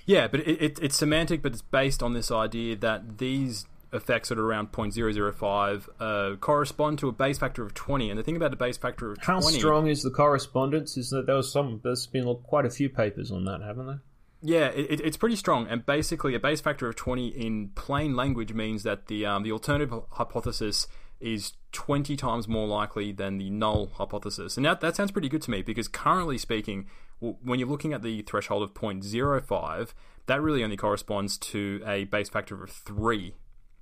Yeah, 0.04 0.26
but 0.26 0.40
it, 0.40 0.62
it, 0.62 0.78
it's 0.82 0.96
semantic, 0.96 1.42
but 1.42 1.52
it's 1.52 1.62
based 1.62 2.02
on 2.02 2.14
this 2.14 2.30
idea 2.30 2.76
that 2.76 3.18
these 3.18 3.66
effects 3.92 4.30
at 4.30 4.38
around 4.38 4.72
0.005 4.72 5.88
uh, 6.00 6.36
correspond 6.36 6.98
to 6.98 7.08
a 7.08 7.12
Bayes 7.12 7.38
factor 7.38 7.62
of 7.62 7.74
20. 7.74 8.10
And 8.10 8.18
the 8.18 8.22
thing 8.22 8.36
about 8.36 8.52
a 8.52 8.56
Bayes 8.56 8.76
factor 8.76 9.12
of 9.12 9.18
How 9.18 9.40
20... 9.40 9.58
strong 9.58 9.86
is 9.86 10.02
the 10.02 10.10
correspondence? 10.10 10.96
Is 10.96 11.10
that 11.10 11.26
there 11.26 11.36
was 11.36 11.52
some? 11.52 11.80
There's 11.82 12.06
been 12.06 12.34
quite 12.44 12.66
a 12.66 12.70
few 12.70 12.88
papers 12.88 13.30
on 13.30 13.44
that, 13.44 13.60
haven't 13.62 13.86
there? 13.86 14.00
Yeah, 14.40 14.66
it, 14.68 14.90
it- 14.90 15.00
it's 15.00 15.16
pretty 15.16 15.36
strong. 15.36 15.66
And 15.66 15.84
basically, 15.84 16.34
a 16.34 16.40
Bayes 16.40 16.60
factor 16.60 16.88
of 16.88 16.96
20 16.96 17.28
in 17.28 17.70
plain 17.74 18.14
language 18.14 18.52
means 18.52 18.82
that 18.84 19.06
the, 19.06 19.26
um, 19.26 19.42
the 19.42 19.52
alternative 19.52 19.92
hypothesis 20.12 20.86
is 21.20 21.54
20 21.72 22.16
times 22.16 22.46
more 22.46 22.68
likely 22.68 23.10
than 23.10 23.38
the 23.38 23.50
null 23.50 23.88
hypothesis. 23.94 24.56
And 24.56 24.64
that, 24.66 24.80
that 24.80 24.94
sounds 24.94 25.10
pretty 25.10 25.28
good 25.28 25.42
to 25.42 25.50
me 25.50 25.62
because 25.62 25.88
currently 25.88 26.38
speaking, 26.38 26.86
when 27.18 27.58
you're 27.58 27.68
looking 27.68 27.92
at 27.92 28.02
the 28.02 28.22
threshold 28.22 28.62
of 28.62 28.72
0.05, 28.74 29.92
that 30.26 30.40
really 30.40 30.62
only 30.62 30.76
corresponds 30.76 31.36
to 31.38 31.82
a 31.84 32.04
Bayes 32.04 32.28
factor 32.28 32.62
of 32.62 32.70
3. 32.70 33.34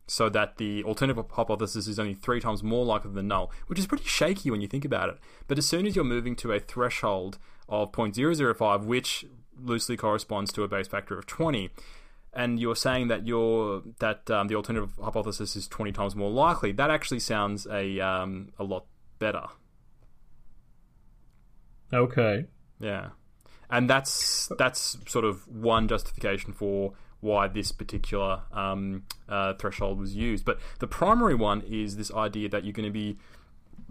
So 0.09 0.29
that 0.29 0.57
the 0.59 0.85
alternative 0.85 1.25
hypothesis 1.33 1.89
is 1.89 1.99
only 1.99 2.15
three 2.15 2.41
times 2.41 2.63
more 2.63 2.85
likely 2.85 3.11
than 3.11 3.27
null, 3.27 3.51
which 3.67 3.77
is 3.79 3.89
pretty 3.89 4.05
shaky 4.05 4.53
when 4.53 4.61
you 4.61 4.69
think 4.69 4.85
about 4.85 5.09
it. 5.09 5.19
But 5.49 5.59
as 5.59 5.67
soon 5.67 5.85
as 5.85 5.97
you're 5.97 6.05
moving 6.05 6.37
to 6.37 6.53
a 6.53 6.61
threshold 6.61 7.39
of 7.69 7.91
0.005, 7.91 8.85
which 8.85 9.25
loosely 9.61 9.97
corresponds 9.97 10.53
to 10.53 10.63
a 10.63 10.69
Bayes 10.69 10.89
factor 10.89 11.19
of 11.19 11.27
20, 11.27 11.71
and 12.33 12.61
you're 12.61 12.77
saying 12.77 13.09
that 13.09 13.27
you're 13.27 13.83
that 13.99 14.31
um, 14.31 14.49
the 14.49 14.55
alternative 14.55 14.93
hypothesis 15.03 15.57
is 15.57 15.67
20 15.69 15.93
times 15.93 16.15
more 16.15 16.31
likely, 16.31 16.73
that 16.73 16.91
actually 16.91 17.21
sounds 17.21 17.67
a 17.67 18.01
um, 18.01 18.53
a 18.59 18.65
lot 18.65 18.87
better. 19.19 19.47
Okay. 21.93 22.47
Yeah, 22.81 23.11
and 23.71 23.89
that's 23.89 24.51
that's 24.59 24.99
sort 25.07 25.25
of 25.25 25.47
one 25.49 25.89
justification 25.89 26.53
for 26.53 26.93
why 27.21 27.49
this 27.49 27.73
particular 27.73 28.43
um, 28.53 29.05
uh, 29.29 29.55
threshold 29.55 29.99
was 29.99 30.15
used. 30.15 30.45
But 30.45 30.59
the 30.79 30.87
primary 30.87 31.35
one 31.35 31.63
is 31.63 31.97
this 31.97 32.13
idea 32.13 32.49
that 32.51 32.65
you're 32.65 32.73
going 32.73 32.93
to 32.93 32.93
be 32.93 33.19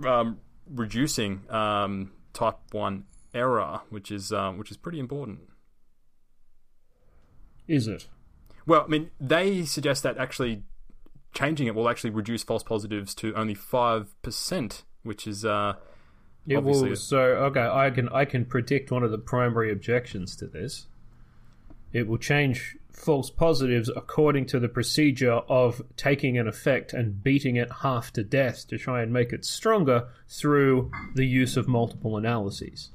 um, 0.07 0.39
reducing 0.69 1.41
um, 1.50 2.12
type 2.34 2.57
one 2.72 3.05
error, 3.34 3.81
which 3.89 4.12
is 4.12 4.31
um, 4.31 4.57
which 4.57 4.72
is 4.72 4.77
pretty 4.77 5.00
important. 5.00 5.39
Is 7.67 7.88
it? 7.88 8.07
Well, 8.65 8.84
I 8.84 8.88
mean, 8.88 9.12
they 9.19 9.63
suggest 9.65 10.03
that 10.03 10.17
actually 10.17 10.63
changing 11.34 11.67
it 11.67 11.75
will 11.75 11.89
actually 11.89 12.10
reduce 12.10 12.43
false 12.43 12.63
positives 12.63 13.13
to 13.15 13.34
only 13.36 13.53
five 13.53 14.19
percent, 14.22 14.84
which 15.03 15.27
is 15.27 15.45
uh, 15.45 15.74
Yeah, 16.45 16.57
Obviously. 16.57 16.89
well, 16.89 16.95
so 16.95 17.19
okay, 17.19 17.67
I 17.67 17.89
can 17.89 18.10
I 18.10 18.25
can 18.25 18.45
predict 18.45 18.91
one 18.91 19.03
of 19.03 19.12
the 19.12 19.17
primary 19.17 19.72
objections 19.72 20.36
to 20.38 20.48
this. 20.48 20.88
It 21.93 22.07
will 22.07 22.17
change 22.17 22.77
false 22.91 23.29
positives 23.29 23.89
according 23.95 24.45
to 24.48 24.60
the 24.60 24.69
procedure 24.69 25.34
of 25.34 25.81
taking 25.98 26.38
an 26.38 26.48
effect 26.48 26.93
and 26.93 27.22
beating 27.24 27.57
it 27.57 27.69
half 27.81 28.12
to 28.13 28.24
death 28.24 28.67
to 28.69 28.77
try 28.77 29.01
and 29.01 29.12
make 29.12 29.31
it 29.34 29.45
stronger 29.45 30.07
through 30.27 30.91
the 31.13 31.25
use 31.25 31.57
of 31.57 31.67
multiple 31.67 32.17
analyses. 32.17 32.89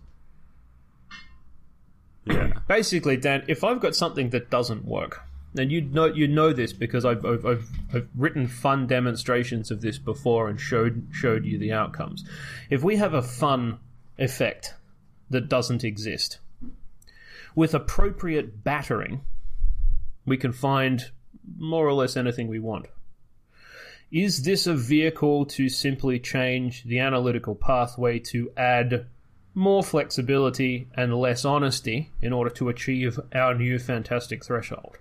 Yeah, 2.25 2.53
Basically, 2.69 3.17
Dan, 3.17 3.45
if 3.49 3.65
I've 3.65 3.81
got 3.81 3.95
something 3.97 4.31
that 4.31 4.51
doesn't 4.51 4.85
work, 4.85 5.23
and 5.57 5.73
you 5.73 5.81
know 5.81 6.07
you 6.07 6.29
know 6.29 6.53
this 6.53 6.73
because 6.73 7.05
I've, 7.05 7.25
I've, 7.25 7.45
I've, 7.45 7.69
I've 7.93 8.09
written 8.15 8.47
fun 8.47 8.87
demonstrations 8.87 9.71
of 9.71 9.81
this 9.81 9.99
before 9.99 10.49
and 10.49 10.61
showed 10.61 11.09
showed 11.11 11.45
you 11.45 11.59
the 11.59 11.73
outcomes. 11.73 12.25
If 12.69 12.83
we 12.83 12.97
have 12.97 13.15
a 13.15 13.23
fun 13.23 13.79
effect 14.19 14.75
that 15.31 15.49
doesn't 15.49 15.83
exist, 15.83 16.39
with 17.55 17.75
appropriate 17.75 18.63
battering, 18.63 19.23
we 20.25 20.37
can 20.37 20.53
find 20.53 21.11
more 21.59 21.87
or 21.87 21.95
less 21.95 22.17
anything 22.17 22.47
we 22.47 22.61
want. 22.61 22.87
Is 24.13 24.43
this 24.43 24.67
a 24.67 24.75
vehicle 24.75 25.47
to 25.47 25.69
simply 25.69 26.19
change 26.19 26.85
the 26.85 26.99
analytical 26.99 27.55
pathway 27.55 28.19
to 28.31 28.51
add 28.57 29.07
more 29.55 29.83
flexibility 29.83 30.89
and 30.95 31.15
less 31.15 31.45
honesty 31.45 32.11
in 32.23 32.33
order 32.33 32.51
to 32.51 32.69
achieve 32.69 33.19
our 33.35 33.55
new 33.55 33.79
fantastic 33.79 34.45
threshold? 34.45 34.99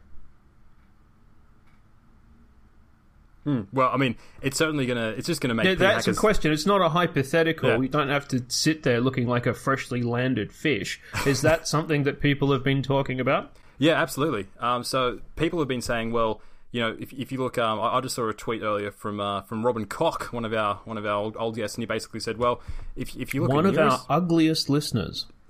Hmm. 3.46 3.62
Well, 3.72 3.90
I 3.94 3.98
mean, 3.98 4.16
it's 4.42 4.58
certainly 4.58 4.86
gonna. 4.86 5.10
It's 5.18 5.26
just 5.28 5.40
gonna 5.40 5.54
make 5.54 5.66
Yeah, 5.66 5.76
that's 5.76 6.08
a 6.08 6.10
hackers- 6.12 6.20
question. 6.20 6.52
It's 6.52 6.66
not 6.66 6.82
a 6.82 6.90
hypothetical. 6.90 7.70
Yeah. 7.70 7.80
You 7.80 7.88
don't 7.88 8.10
have 8.10 8.28
to 8.30 8.44
sit 8.50 8.84
there 8.84 9.00
looking 9.00 9.28
like 9.28 9.46
a 9.46 9.54
freshly 9.54 10.02
landed 10.04 10.52
fish. 10.52 11.00
Is 11.26 11.42
that 11.42 11.68
something 11.68 12.04
that 12.04 12.20
people 12.20 12.52
have 12.52 12.64
been 12.64 12.84
talking 12.84 13.20
about? 13.20 13.54
Yeah, 13.78 13.94
absolutely. 13.94 14.48
Um, 14.60 14.84
so 14.84 15.20
people 15.38 15.60
have 15.60 15.70
been 15.70 15.82
saying, 15.82 16.12
well, 16.12 16.42
you 16.72 16.82
know, 16.82 16.96
if, 17.00 17.12
if 17.14 17.32
you 17.32 17.40
look, 17.40 17.58
um, 17.58 17.80
I, 17.80 17.98
I 17.98 18.02
just 18.02 18.16
saw 18.16 18.28
a 18.30 18.34
tweet 18.34 18.62
earlier 18.62 18.92
from 18.92 19.20
uh, 19.20 19.42
from 19.42 19.66
Robin 19.66 19.86
Koch, 19.86 20.32
one 20.32 20.46
of 20.46 20.54
our 20.54 20.76
one 20.86 20.98
of 20.98 21.06
our 21.06 21.14
old, 21.16 21.36
old 21.38 21.56
guests, 21.56 21.76
and 21.78 21.82
he 21.82 21.86
basically 21.88 22.20
said, 22.20 22.38
well, 22.38 22.62
if 22.96 23.16
if 23.16 23.34
you 23.34 23.42
look 23.42 23.52
at. 23.52 23.56
One 23.56 23.66
of 23.66 23.78
our 23.78 24.00
ugliest 24.10 24.70
listeners. 24.70 25.26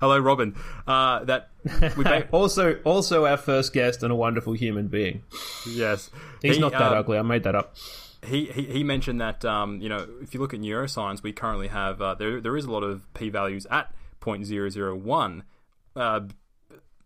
hello, 0.00 0.18
Robin, 0.18 0.54
uh, 0.86 1.24
that 1.24 1.48
we 1.96 2.04
ba- 2.04 2.28
Also, 2.32 2.74
also 2.84 3.24
our 3.24 3.38
first 3.38 3.72
guest 3.72 4.02
and 4.02 4.12
a 4.12 4.14
wonderful 4.14 4.52
human 4.52 4.88
being. 4.88 5.22
yes, 5.66 6.10
He's 6.42 6.56
He, 6.56 6.60
not 6.60 6.72
that 6.72 6.92
um, 6.92 6.98
ugly. 6.98 7.16
I 7.16 7.22
made 7.22 7.44
that 7.44 7.54
up. 7.54 7.74
he, 8.26 8.44
he 8.46 8.64
he 8.64 8.84
mentioned 8.84 9.22
that 9.22 9.42
um, 9.44 9.80
you 9.80 9.88
know 9.88 10.06
if 10.20 10.34
you 10.34 10.40
look 10.40 10.52
at 10.52 10.60
neuroscience, 10.60 11.22
we 11.22 11.32
currently 11.32 11.68
have 11.68 12.02
uh, 12.02 12.14
there 12.14 12.42
there 12.42 12.56
is 12.58 12.66
a 12.66 12.70
lot 12.70 12.82
of 12.82 13.02
p 13.14 13.30
values 13.30 13.66
at 13.70 13.90
0.001. 14.20 15.42
Uh, 15.96 16.20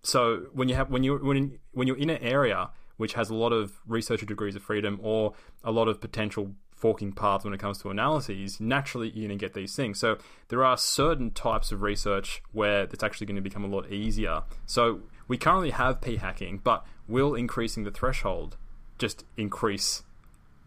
so 0.02 0.46
when 0.52 0.68
you 0.68 0.74
have 0.74 0.90
when 0.90 1.04
you 1.04 1.16
when 1.18 1.58
when 1.72 1.86
you're 1.86 1.96
in 1.96 2.10
an 2.10 2.18
area 2.22 2.70
which 2.98 3.14
has 3.14 3.30
a 3.30 3.34
lot 3.34 3.52
of 3.52 3.80
researcher 3.86 4.26
degrees 4.26 4.54
of 4.54 4.62
freedom 4.62 5.00
or 5.02 5.32
a 5.64 5.72
lot 5.72 5.88
of 5.88 6.00
potential 6.00 6.54
forking 6.78 7.12
paths 7.12 7.44
when 7.44 7.52
it 7.52 7.58
comes 7.58 7.78
to 7.78 7.90
analyses, 7.90 8.60
naturally 8.60 9.08
you're 9.08 9.26
going 9.26 9.36
to 9.36 9.44
get 9.44 9.54
these 9.54 9.74
things. 9.74 9.98
So 9.98 10.18
there 10.48 10.64
are 10.64 10.76
certain 10.76 11.30
types 11.32 11.72
of 11.72 11.82
research 11.82 12.40
where 12.52 12.82
it's 12.84 13.02
actually 13.02 13.26
going 13.26 13.36
to 13.36 13.42
become 13.42 13.64
a 13.64 13.68
lot 13.68 13.90
easier. 13.90 14.42
So 14.64 15.00
we 15.26 15.36
currently 15.36 15.70
have 15.70 16.00
p 16.00 16.16
hacking, 16.16 16.58
but 16.62 16.86
will 17.08 17.34
increasing 17.34 17.84
the 17.84 17.90
threshold 17.90 18.56
just 18.98 19.24
increase 19.36 20.02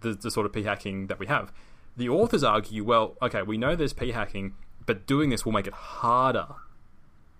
the, 0.02 0.14
the 0.14 0.32
sort 0.32 0.46
of 0.46 0.54
p 0.54 0.64
hacking 0.64 1.08
that 1.08 1.20
we 1.20 1.28
have. 1.28 1.52
The 1.96 2.10
authors 2.10 2.44
argue, 2.44 2.84
well, 2.84 3.16
okay, 3.22 3.42
we 3.42 3.58
know 3.58 3.76
there's 3.76 3.94
p 3.94 4.12
hacking, 4.12 4.54
but 4.86 5.08
doing 5.08 5.30
this 5.30 5.46
will 5.46 5.54
make 5.54 5.68
it 5.68 5.74
harder 5.74 6.48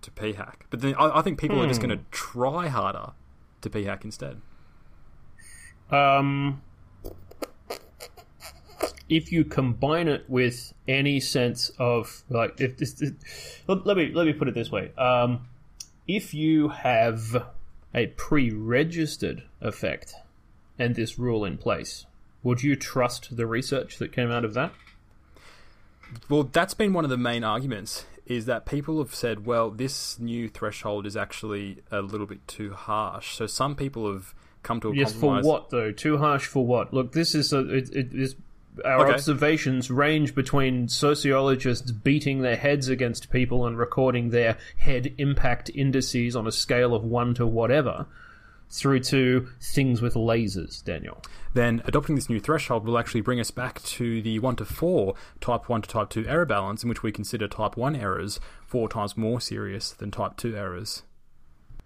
to 0.02 0.12
p 0.12 0.34
hack. 0.34 0.66
But 0.70 0.82
then 0.82 0.96
I, 0.96 1.20
I 1.20 1.22
think 1.22 1.40
people 1.40 1.62
are 1.62 1.68
just 1.68 1.82
hmm. 1.82 1.88
going 1.88 2.00
to 2.00 2.06
try 2.12 2.68
harder 2.68 3.12
to 3.62 3.70
p 3.70 3.84
hack 3.84 4.06
instead. 4.06 4.42
Um, 5.92 6.62
if 9.10 9.32
you 9.32 9.44
combine 9.44 10.08
it 10.08 10.24
with 10.30 10.74
any 10.88 11.20
sense 11.20 11.70
of 11.78 12.24
like, 12.30 12.62
if 12.62 12.78
this, 12.78 13.02
let 13.68 13.98
me 13.98 14.12
let 14.14 14.26
me 14.26 14.34
put 14.34 14.48
it 14.48 14.54
this 14.54 14.72
way: 14.72 14.94
um, 14.98 15.48
if 16.08 16.34
you 16.34 16.70
have 16.70 17.48
a 17.94 18.08
pre-registered 18.08 19.44
effect 19.60 20.14
and 20.80 20.96
this 20.96 21.20
rule 21.20 21.44
in 21.44 21.58
place, 21.58 22.06
would 22.42 22.64
you 22.64 22.76
trust 22.76 23.36
the 23.36 23.46
research 23.46 23.98
that 23.98 24.12
came 24.12 24.32
out 24.32 24.46
of 24.46 24.54
that? 24.54 24.72
Well, 26.30 26.44
that's 26.44 26.74
been 26.74 26.94
one 26.94 27.04
of 27.04 27.10
the 27.10 27.18
main 27.18 27.44
arguments 27.44 28.06
is 28.26 28.46
that 28.46 28.66
people 28.66 29.00
have 29.00 29.14
said, 29.14 29.46
well, 29.46 29.70
this 29.70 30.20
new 30.20 30.48
threshold 30.48 31.06
is 31.06 31.18
actually 31.18 31.82
a 31.92 32.02
little 32.02 32.28
bit 32.28 32.48
too 32.48 32.72
harsh. 32.74 33.36
So 33.36 33.46
some 33.48 33.76
people 33.76 34.12
have 34.12 34.34
come 34.64 34.80
to 34.82 34.90
a 34.92 34.96
Yes, 34.96 35.12
compromise. 35.14 35.44
for 35.44 35.48
what 35.50 35.70
though? 35.70 35.92
Too 35.92 36.18
harsh 36.18 36.46
for 36.46 36.66
what? 36.66 36.94
Look, 36.94 37.12
this 37.14 37.36
is 37.36 37.52
a 37.54 37.60
it, 37.74 37.90
it 37.96 38.14
is 38.14 38.36
our 38.86 39.06
Okay. 39.06 39.14
observations 39.16 39.92
range 39.92 40.34
between 40.34 40.88
sociologists 40.88 41.92
beating 41.92 42.42
their 42.42 42.56
heads 42.56 42.88
against 42.88 43.30
people 43.30 43.66
and 43.68 43.78
recording 43.78 44.30
their 44.30 44.58
head 44.78 45.14
impact 45.18 45.70
indices 45.74 46.36
on 46.36 46.48
a 46.48 46.52
scale 46.52 46.96
of 46.96 47.04
one 47.04 47.34
to 47.34 47.46
whatever, 47.46 48.06
through 48.70 49.02
to 49.02 49.48
things 49.60 50.02
with 50.02 50.14
lasers. 50.14 50.82
Daniel, 50.86 51.22
Then 51.54 51.82
adopting 51.84 52.16
this 52.16 52.30
new 52.30 52.40
threshold 52.40 52.86
will 52.86 52.98
actually 52.98 53.20
bring 53.20 53.42
us 53.42 53.52
back 53.52 53.84
to 53.84 54.22
the 54.22 54.40
1 54.40 54.56
to 54.56 54.64
4 54.66 55.16
type 55.42 55.68
1 55.68 55.82
to 55.82 55.90
type 55.90 56.10
2 56.10 56.26
error 56.26 56.46
balance, 56.46 56.82
in 56.82 56.88
which 56.88 57.04
we 57.04 57.12
consider 57.12 57.50
type 57.50 57.76
1 57.76 57.94
errors 57.98 58.40
four 58.66 58.88
times 58.88 59.18
more 59.18 59.42
serious 59.42 59.92
than 59.92 60.12
type 60.12 60.38
2 60.38 60.56
errors. 60.56 61.04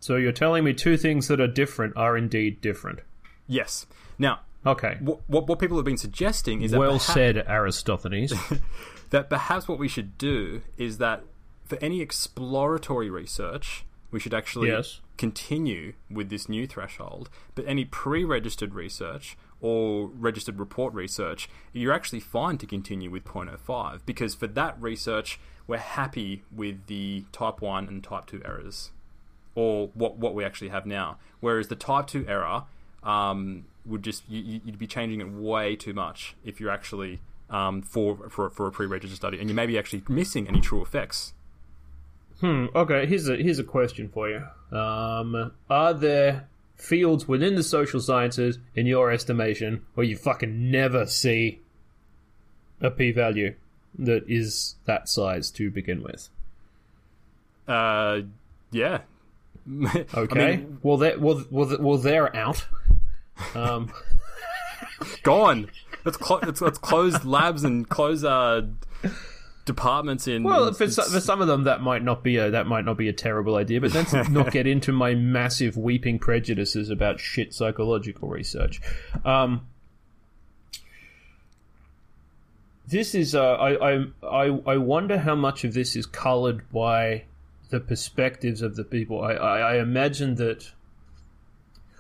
So 0.06 0.18
you're 0.18 0.32
telling 0.32 0.64
me 0.64 0.72
two 0.72 0.98
things 0.98 1.28
that 1.30 1.42
are 1.42 1.48
different 1.48 1.98
are 1.98 2.16
indeed 2.16 2.62
different. 2.62 3.00
Yes. 3.48 3.88
Now, 4.20 4.42
Okay. 4.64 4.98
what, 5.00 5.20
what, 5.28 5.48
what 5.48 5.58
people 5.58 5.78
have 5.78 5.86
been 5.86 5.98
suggesting 5.98 6.62
is 6.62 6.70
that 6.72 6.80
Well 6.80 7.00
perhaps- 7.00 7.14
said, 7.14 7.38
Aristophanes. 7.48 8.32
that 9.10 9.32
perhaps 9.32 9.68
what 9.68 9.80
we 9.80 9.88
should 9.88 10.16
do 10.20 10.62
is 10.78 11.00
that 11.00 11.24
for 11.66 11.80
any 11.82 12.02
exploratory 12.02 13.10
research, 13.10 13.84
we 14.12 14.20
should 14.20 14.34
actually 14.36 14.68
Yes. 14.70 15.02
continue 15.18 15.94
with 16.12 16.30
this 16.30 16.48
new 16.48 16.68
threshold. 16.68 17.28
But 17.56 17.66
any 17.68 17.84
pre 17.86 18.24
registered 18.24 18.76
research 18.76 19.36
or 19.60 20.08
registered 20.08 20.60
report 20.60 20.94
research, 20.94 21.50
you're 21.74 21.94
actually 21.94 22.20
fine 22.20 22.60
to 22.60 22.68
continue 22.68 23.10
with 23.10 23.24
0.05 23.26 24.02
because 24.06 24.36
for 24.36 24.46
that 24.46 24.80
research, 24.80 25.40
we're 25.66 25.78
happy 25.80 26.44
with 26.52 26.86
the 26.86 27.26
type 27.32 27.60
1 27.60 27.88
and 27.88 28.04
type 28.04 28.28
2 28.28 28.44
errors 28.46 28.92
or 29.56 29.90
what, 29.94 30.18
what 30.18 30.36
we 30.36 30.44
actually 30.44 30.70
have 30.70 30.86
now. 30.86 31.18
Whereas 31.40 31.68
the 31.68 31.76
type 31.76 32.08
2 32.08 32.26
error 32.28 32.64
um, 33.04 33.66
would 33.86 34.04
just, 34.04 34.24
you, 34.30 34.62
you'd 34.64 34.80
be 34.80 34.88
changing 34.88 35.22
it 35.22 35.32
way 35.32 35.76
too 35.76 35.94
much 35.94 36.36
if 36.44 36.60
you're 36.60 36.72
actually 36.72 37.22
um, 37.50 37.82
for, 37.82 38.30
for, 38.30 38.50
for 38.50 38.68
a 38.68 38.72
pre 38.72 38.86
registered 38.86 39.18
study 39.18 39.40
and 39.40 39.50
you 39.50 39.56
may 39.56 39.66
be 39.66 39.78
actually 39.78 40.04
missing 40.08 40.48
any 40.48 40.62
true 40.62 40.82
effects. 40.82 41.34
Hmm. 42.42 42.66
Okay. 42.76 43.06
Here's 43.06 43.30
a 43.30 43.38
here's 43.38 43.60
a 43.60 43.64
question 43.64 44.10
for 44.10 44.30
you. 44.30 44.44
Um, 44.78 45.54
are 45.70 45.94
there 45.94 46.48
fields 46.76 47.28
within 47.28 47.56
the 47.56 47.64
social 47.64 48.02
sciences, 48.02 48.60
in 48.76 48.86
your 48.86 49.12
estimation, 49.12 49.86
where 49.94 50.06
you 50.06 50.18
fucking 50.18 50.70
never 50.70 51.06
see 51.06 51.62
a 52.82 52.92
p-value 52.92 53.56
that 53.98 54.26
is 54.28 54.76
that 54.86 55.08
size 55.08 55.50
to 55.52 55.72
begin 55.72 56.04
with? 56.04 56.30
Uh, 57.68 58.22
yeah. 58.72 59.02
Okay. 60.14 60.44
I 60.44 60.56
mean, 60.58 60.78
well, 60.84 60.98
they 60.98 61.16
well, 61.18 61.44
well, 61.50 61.78
well, 61.80 61.98
they're 61.98 62.36
out. 62.36 62.66
Um, 63.56 63.92
gone. 65.24 65.70
Let's, 66.04 66.18
clo- 66.18 66.40
let's, 66.44 66.62
let's 66.62 66.78
close 66.78 67.26
labs 67.26 67.64
and 67.64 67.90
close 67.90 68.24
uh, 68.24 68.62
departments 69.66 70.28
in. 70.28 70.44
well, 70.44 70.72
for, 70.72 70.88
so- 70.88 71.02
for 71.04 71.20
some 71.20 71.42
of 71.42 71.48
them, 71.48 71.64
that 71.64 71.82
might 71.82 72.04
not 72.04 72.24
be 72.24 72.38
a 72.38 72.52
that 72.52 72.68
might 72.68 72.86
not 72.86 72.96
be 72.98 73.10
a 73.10 73.14
terrible 73.14 73.56
idea. 73.56 73.82
But 73.82 73.94
let's 73.96 74.14
not 74.30 74.52
get 74.52 74.68
into 74.68 74.92
my 74.92 75.16
massive 75.16 75.78
weeping 75.78 76.20
prejudices 76.20 76.90
about 76.92 77.20
shit 77.20 77.54
psychological 77.54 78.30
research. 78.30 78.80
Um, 79.26 79.66
this 82.88 83.16
is 83.16 83.34
uh, 83.34 83.54
I, 83.54 83.94
I 83.96 84.06
I 84.24 84.46
I 84.68 84.78
wonder 84.78 85.18
how 85.18 85.34
much 85.36 85.64
of 85.64 85.74
this 85.74 85.96
is 85.96 86.06
coloured 86.06 86.70
by 86.72 87.24
the 87.76 87.82
perspectives 87.82 88.62
of 88.62 88.78
the 88.78 88.86
people. 88.86 89.22
I, 89.22 89.34
I, 89.34 89.60
I 89.60 89.78
imagine 89.80 90.36
that 90.36 90.72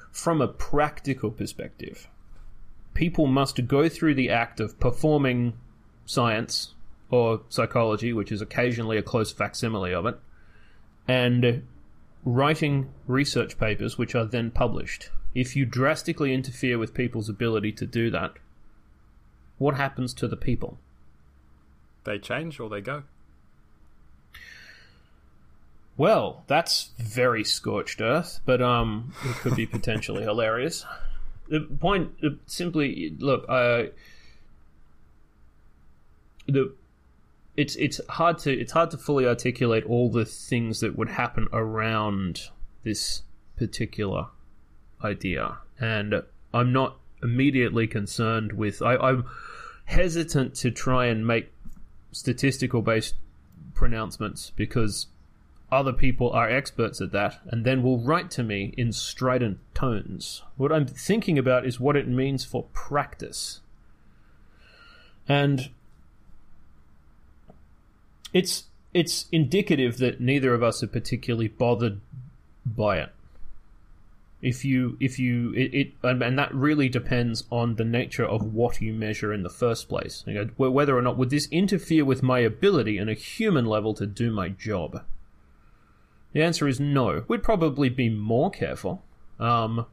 from 0.09 0.41
a 0.41 0.47
practical 0.47 1.29
perspective, 1.29 2.07
people 2.93 3.27
must 3.27 3.67
go 3.67 3.89
through 3.89 4.15
the 4.15 4.29
act 4.29 4.61
of 4.61 4.79
performing 4.79 5.53
science 6.05 6.73
or 7.09 7.41
psychology, 7.49 8.13
which 8.13 8.31
is 8.31 8.41
occasionally 8.41 8.97
a 8.97 9.03
close 9.03 9.33
facsimile 9.33 9.93
of 9.93 10.05
it, 10.05 10.17
and 11.09 11.67
writing 12.23 12.89
research 13.05 13.57
papers 13.57 13.97
which 13.97 14.15
are 14.15 14.25
then 14.25 14.51
published. 14.51 15.09
If 15.33 15.57
you 15.57 15.65
drastically 15.65 16.33
interfere 16.33 16.79
with 16.79 16.93
people's 16.93 17.27
ability 17.27 17.73
to 17.73 17.85
do 17.85 18.09
that, 18.11 18.31
what 19.57 19.75
happens 19.75 20.13
to 20.13 20.27
the 20.29 20.37
people? 20.37 20.77
they 22.05 22.19
change 22.19 22.59
or 22.59 22.69
they 22.69 22.81
go. 22.81 23.03
Well, 25.97 26.43
that's 26.47 26.89
very 26.97 27.43
scorched 27.43 28.01
earth, 28.01 28.41
but 28.45 28.61
um, 28.61 29.13
it 29.23 29.35
could 29.37 29.55
be 29.55 29.65
potentially 29.65 30.23
hilarious. 30.23 30.85
The 31.47 31.61
point, 31.61 32.11
uh, 32.23 32.31
simply, 32.47 33.15
look, 33.19 33.45
uh, 33.47 33.83
the 36.47 36.73
it's 37.57 37.75
it's 37.77 38.01
hard 38.09 38.37
to 38.39 38.51
it's 38.51 38.73
hard 38.73 38.91
to 38.91 38.97
fully 38.97 39.25
articulate 39.25 39.85
all 39.85 40.09
the 40.09 40.25
things 40.25 40.81
that 40.81 40.97
would 40.97 41.09
happen 41.09 41.47
around 41.53 42.49
this 42.83 43.23
particular 43.55 44.27
idea, 45.03 45.59
and 45.79 46.23
I'm 46.53 46.73
not 46.73 46.97
immediately 47.23 47.87
concerned 47.87 48.53
with. 48.53 48.81
I, 48.81 48.97
I'm 48.97 49.25
hesitant 49.85 50.55
to 50.55 50.71
try 50.71 51.05
and 51.05 51.25
make 51.25 51.51
statistical 52.11 52.81
based 52.81 53.15
pronouncements 53.73 54.51
because 54.55 55.07
other 55.75 55.93
people 55.93 56.31
are 56.31 56.49
experts 56.49 57.01
at 57.01 57.11
that 57.11 57.41
and 57.47 57.65
then 57.65 57.83
will 57.83 57.99
write 57.99 58.31
to 58.31 58.43
me 58.43 58.73
in 58.77 58.91
strident 58.91 59.59
tones. 59.73 60.41
What 60.57 60.71
I'm 60.71 60.87
thinking 60.87 61.37
about 61.37 61.65
is 61.65 61.79
what 61.79 61.95
it 61.95 62.07
means 62.07 62.45
for 62.45 62.63
practice. 62.73 63.59
And 65.27 65.69
it's 68.33 68.65
it's 68.93 69.25
indicative 69.31 69.97
that 69.97 70.21
neither 70.21 70.53
of 70.53 70.63
us 70.63 70.81
are 70.81 70.87
particularly 70.87 71.49
bothered 71.49 71.99
by 72.65 72.97
it. 72.99 73.09
If 74.41 74.63
you 74.63 74.97
if 74.99 75.17
you 75.17 75.53
it, 75.53 75.73
it 75.73 75.91
and 76.03 76.37
that 76.37 76.53
really 76.53 76.87
depends 76.87 77.45
on 77.51 77.75
the 77.75 77.85
nature 77.85 78.25
of 78.25 78.53
what 78.53 78.81
you 78.81 78.93
measure 78.93 79.33
in 79.33 79.43
the 79.43 79.49
first 79.49 79.89
place. 79.89 80.23
You 80.27 80.33
know, 80.33 80.69
whether 80.69 80.97
or 80.97 81.01
not 81.01 81.17
would 81.17 81.29
this 81.29 81.47
interfere 81.49 82.05
with 82.05 82.21
my 82.21 82.39
ability 82.39 82.99
on 82.99 83.09
a 83.09 83.13
human 83.13 83.65
level 83.65 83.93
to 83.95 84.05
do 84.05 84.31
my 84.31 84.49
job. 84.49 85.03
The 86.35 86.43
answer 86.43 86.67
is 86.67 86.81
no. 86.81 87.23
We'd 87.29 87.43
probably 87.43 87.87
be 87.87 88.09
more 88.09 88.51
careful. 88.51 89.01
Um, 89.39 89.85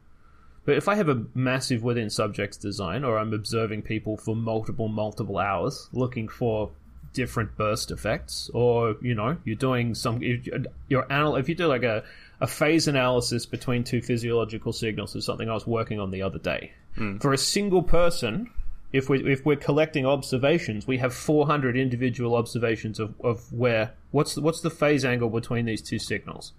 but 0.65 0.75
if 0.75 0.89
I 0.89 0.95
have 0.95 1.07
a 1.07 1.23
massive 1.33 1.83
within 1.83 2.09
subjects 2.09 2.57
design, 2.57 3.05
or 3.05 3.17
I'm 3.17 3.33
observing 3.33 3.83
people 3.83 4.17
for 4.17 4.35
multiple, 4.35 4.89
multiple 4.89 5.37
hours, 5.37 5.87
looking 5.93 6.27
for 6.27 6.71
different 7.13 7.55
burst 7.55 7.91
effects, 7.91 8.51
or 8.53 8.97
you 9.01 9.15
know, 9.15 9.37
you're 9.45 9.55
doing 9.55 9.95
some, 9.95 10.21
if 10.21 10.45
you're 10.89 11.07
anal, 11.09 11.37
if 11.37 11.47
you 11.47 11.55
do 11.55 11.67
like 11.67 11.83
a, 11.83 12.03
a 12.41 12.47
phase 12.47 12.89
analysis 12.89 13.45
between 13.45 13.85
two 13.85 14.01
physiological 14.01 14.73
signals, 14.73 15.15
is 15.15 15.25
something 15.25 15.49
I 15.49 15.53
was 15.53 15.65
working 15.65 15.97
on 15.97 16.11
the 16.11 16.23
other 16.23 16.39
day. 16.39 16.73
For 17.19 17.31
a 17.31 17.37
single 17.37 17.83
person, 17.83 18.49
if 18.93 19.09
we 19.09 19.29
if 19.29 19.43
we're 19.43 19.57
collecting 19.57 20.05
observations, 20.05 20.85
we 20.85 20.99
have 20.99 21.13
400 21.13 21.75
individual 21.75 22.35
observations 22.35 22.99
of, 22.99 23.15
of 23.21 23.51
where 23.51 23.93
what's 24.11 24.35
the, 24.35 24.41
what's 24.41 24.61
the 24.61 24.69
phase 24.69 25.03
angle 25.03 25.29
between 25.29 25.65
these 25.65 25.81
two 25.81 25.97
signals. 25.97 26.53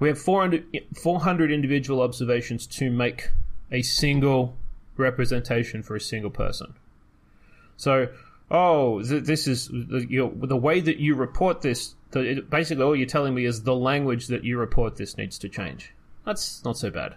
We 0.00 0.08
have 0.08 0.18
400, 0.18 0.64
400 0.96 1.52
individual 1.52 2.00
observations 2.00 2.66
to 2.68 2.90
make 2.90 3.30
a 3.70 3.82
single 3.82 4.56
representation 4.96 5.82
for 5.82 5.96
a 5.96 6.00
single 6.00 6.30
person. 6.30 6.74
So, 7.76 8.08
oh, 8.50 9.02
th- 9.02 9.24
this 9.24 9.46
is 9.46 9.68
the, 9.68 10.06
you 10.08 10.20
know, 10.20 10.46
the 10.46 10.56
way 10.56 10.80
that 10.80 10.98
you 10.98 11.14
report 11.14 11.60
this. 11.60 11.94
The, 12.12 12.20
it, 12.20 12.50
basically, 12.50 12.84
all 12.84 12.96
you're 12.96 13.06
telling 13.06 13.34
me 13.34 13.44
is 13.44 13.64
the 13.64 13.74
language 13.74 14.28
that 14.28 14.44
you 14.44 14.56
report 14.56 14.96
this 14.96 15.18
needs 15.18 15.38
to 15.40 15.48
change. 15.48 15.92
That's 16.24 16.64
not 16.64 16.78
so 16.78 16.90
bad, 16.90 17.16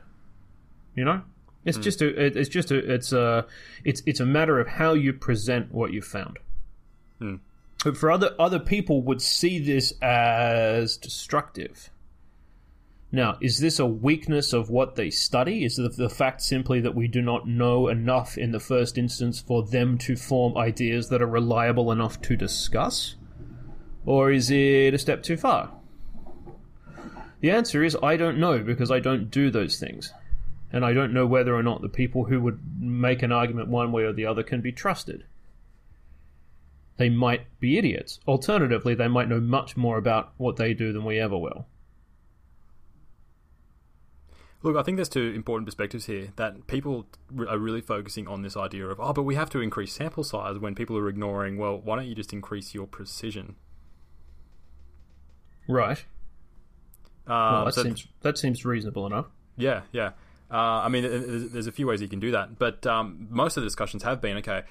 you 0.95 1.05
know. 1.05 1.21
It's 1.65 1.77
hmm. 1.77 1.83
just 1.83 2.01
a. 2.01 2.37
It's 2.37 2.49
just 2.49 2.71
a. 2.71 2.93
It's 2.93 3.11
a. 3.11 3.45
It's 3.83 4.01
it's 4.05 4.19
a 4.19 4.25
matter 4.25 4.59
of 4.59 4.67
how 4.67 4.93
you 4.93 5.13
present 5.13 5.71
what 5.71 5.93
you 5.93 6.01
found. 6.01 6.39
Hmm. 7.19 7.35
But 7.83 7.97
for 7.97 8.11
other 8.11 8.35
other 8.39 8.59
people 8.59 9.01
would 9.03 9.21
see 9.21 9.59
this 9.59 9.93
as 10.01 10.97
destructive. 10.97 11.89
Now, 13.13 13.37
is 13.41 13.59
this 13.59 13.77
a 13.77 13.85
weakness 13.85 14.53
of 14.53 14.69
what 14.69 14.95
they 14.95 15.09
study? 15.09 15.65
Is 15.65 15.75
the 15.75 16.09
fact 16.09 16.41
simply 16.41 16.79
that 16.79 16.95
we 16.95 17.09
do 17.09 17.21
not 17.21 17.45
know 17.45 17.89
enough 17.89 18.37
in 18.37 18.53
the 18.53 18.59
first 18.59 18.97
instance 18.97 19.41
for 19.41 19.63
them 19.63 19.97
to 19.99 20.15
form 20.15 20.57
ideas 20.57 21.09
that 21.09 21.21
are 21.21 21.27
reliable 21.27 21.91
enough 21.91 22.21
to 22.21 22.37
discuss? 22.37 23.15
Or 24.05 24.31
is 24.31 24.49
it 24.49 24.93
a 24.93 24.97
step 24.97 25.23
too 25.23 25.35
far? 25.35 25.71
The 27.41 27.51
answer 27.51 27.83
is 27.83 27.97
I 28.01 28.15
don't 28.15 28.37
know 28.37 28.59
because 28.59 28.91
I 28.91 28.99
don't 28.99 29.29
do 29.29 29.49
those 29.49 29.77
things. 29.77 30.13
And 30.73 30.85
I 30.85 30.93
don't 30.93 31.13
know 31.13 31.25
whether 31.27 31.53
or 31.55 31.63
not 31.63 31.81
the 31.81 31.89
people 31.89 32.25
who 32.25 32.39
would 32.41 32.59
make 32.79 33.21
an 33.23 33.31
argument 33.31 33.67
one 33.67 33.91
way 33.91 34.03
or 34.03 34.13
the 34.13 34.25
other 34.25 34.43
can 34.43 34.61
be 34.61 34.71
trusted. 34.71 35.25
They 36.97 37.09
might 37.09 37.59
be 37.59 37.77
idiots. 37.77 38.19
Alternatively, 38.27 38.95
they 38.95 39.07
might 39.07 39.27
know 39.27 39.39
much 39.39 39.75
more 39.75 39.97
about 39.97 40.33
what 40.37 40.55
they 40.57 40.73
do 40.73 40.93
than 40.93 41.03
we 41.03 41.19
ever 41.19 41.37
will. 41.37 41.65
Look, 44.63 44.77
I 44.77 44.83
think 44.83 44.97
there's 44.97 45.09
two 45.09 45.31
important 45.33 45.65
perspectives 45.65 46.05
here 46.05 46.29
that 46.35 46.67
people 46.67 47.07
are 47.49 47.57
really 47.57 47.81
focusing 47.81 48.27
on 48.27 48.43
this 48.43 48.55
idea 48.55 48.85
of, 48.87 48.99
oh, 48.99 49.11
but 49.11 49.23
we 49.23 49.33
have 49.33 49.49
to 49.51 49.59
increase 49.59 49.91
sample 49.93 50.23
size 50.23 50.59
when 50.59 50.75
people 50.75 50.95
are 50.97 51.09
ignoring, 51.09 51.57
well, 51.57 51.79
why 51.79 51.95
don't 51.95 52.05
you 52.07 52.13
just 52.13 52.31
increase 52.31 52.75
your 52.75 52.85
precision? 52.85 53.55
Right. 55.67 56.05
Uh, 57.25 57.31
Well, 57.53 57.65
that 57.65 57.73
so- 57.73 57.83
seems 57.83 58.07
that 58.21 58.37
seems 58.37 58.63
reasonable 58.63 59.07
enough. 59.07 59.27
Yeah, 59.57 59.81
yeah. 59.91 60.11
Uh, 60.51 60.81
I 60.83 60.89
mean, 60.89 61.03
th- 61.03 61.25
th- 61.25 61.51
there's 61.51 61.67
a 61.67 61.71
few 61.71 61.87
ways 61.87 62.01
you 62.01 62.09
can 62.09 62.19
do 62.19 62.31
that, 62.31 62.59
but 62.59 62.85
um, 62.85 63.27
most 63.29 63.55
of 63.55 63.63
the 63.63 63.67
discussions 63.67 64.03
have 64.03 64.19
been 64.19 64.37
okay. 64.37 64.63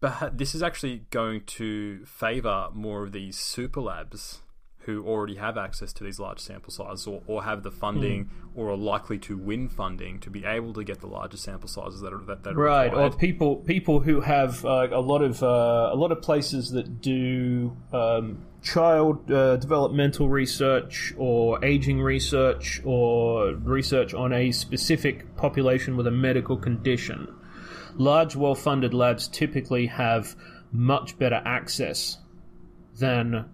But 0.00 0.38
this 0.38 0.54
is 0.54 0.62
actually 0.62 1.04
going 1.10 1.42
to 1.46 2.04
favour 2.06 2.68
more 2.72 3.02
of 3.02 3.12
these 3.12 3.36
super 3.36 3.80
labs 3.80 4.40
who 4.84 5.06
already 5.06 5.34
have 5.36 5.58
access 5.58 5.92
to 5.92 6.04
these 6.04 6.18
large 6.18 6.40
sample 6.40 6.72
sizes, 6.72 7.06
or, 7.06 7.22
or 7.26 7.44
have 7.44 7.62
the 7.62 7.70
funding, 7.70 8.30
or 8.54 8.70
are 8.70 8.76
likely 8.76 9.18
to 9.18 9.36
win 9.36 9.68
funding 9.68 10.18
to 10.20 10.30
be 10.30 10.44
able 10.44 10.72
to 10.72 10.82
get 10.82 11.00
the 11.00 11.06
larger 11.06 11.36
sample 11.36 11.68
sizes 11.68 12.00
that 12.00 12.12
are 12.12 12.24
that, 12.24 12.42
that 12.44 12.54
are 12.54 12.56
Right, 12.56 12.92
or 12.92 13.10
people 13.10 13.56
people 13.56 14.00
who 14.00 14.20
have 14.22 14.64
uh, 14.64 14.88
a 14.90 15.00
lot 15.00 15.22
of 15.22 15.42
uh, 15.42 15.90
a 15.92 15.96
lot 15.96 16.12
of 16.12 16.22
places 16.22 16.70
that 16.70 17.02
do 17.02 17.76
um, 17.92 18.46
child 18.62 19.30
uh, 19.30 19.56
developmental 19.56 20.28
research 20.28 21.12
or 21.16 21.62
aging 21.64 22.00
research 22.00 22.80
or 22.84 23.54
research 23.54 24.14
on 24.14 24.32
a 24.32 24.50
specific 24.50 25.36
population 25.36 25.96
with 25.96 26.06
a 26.06 26.10
medical 26.10 26.56
condition. 26.56 27.28
Large, 27.96 28.36
well-funded 28.36 28.94
labs 28.94 29.28
typically 29.28 29.86
have 29.86 30.36
much 30.72 31.18
better 31.18 31.42
access 31.44 32.18
than 32.98 33.50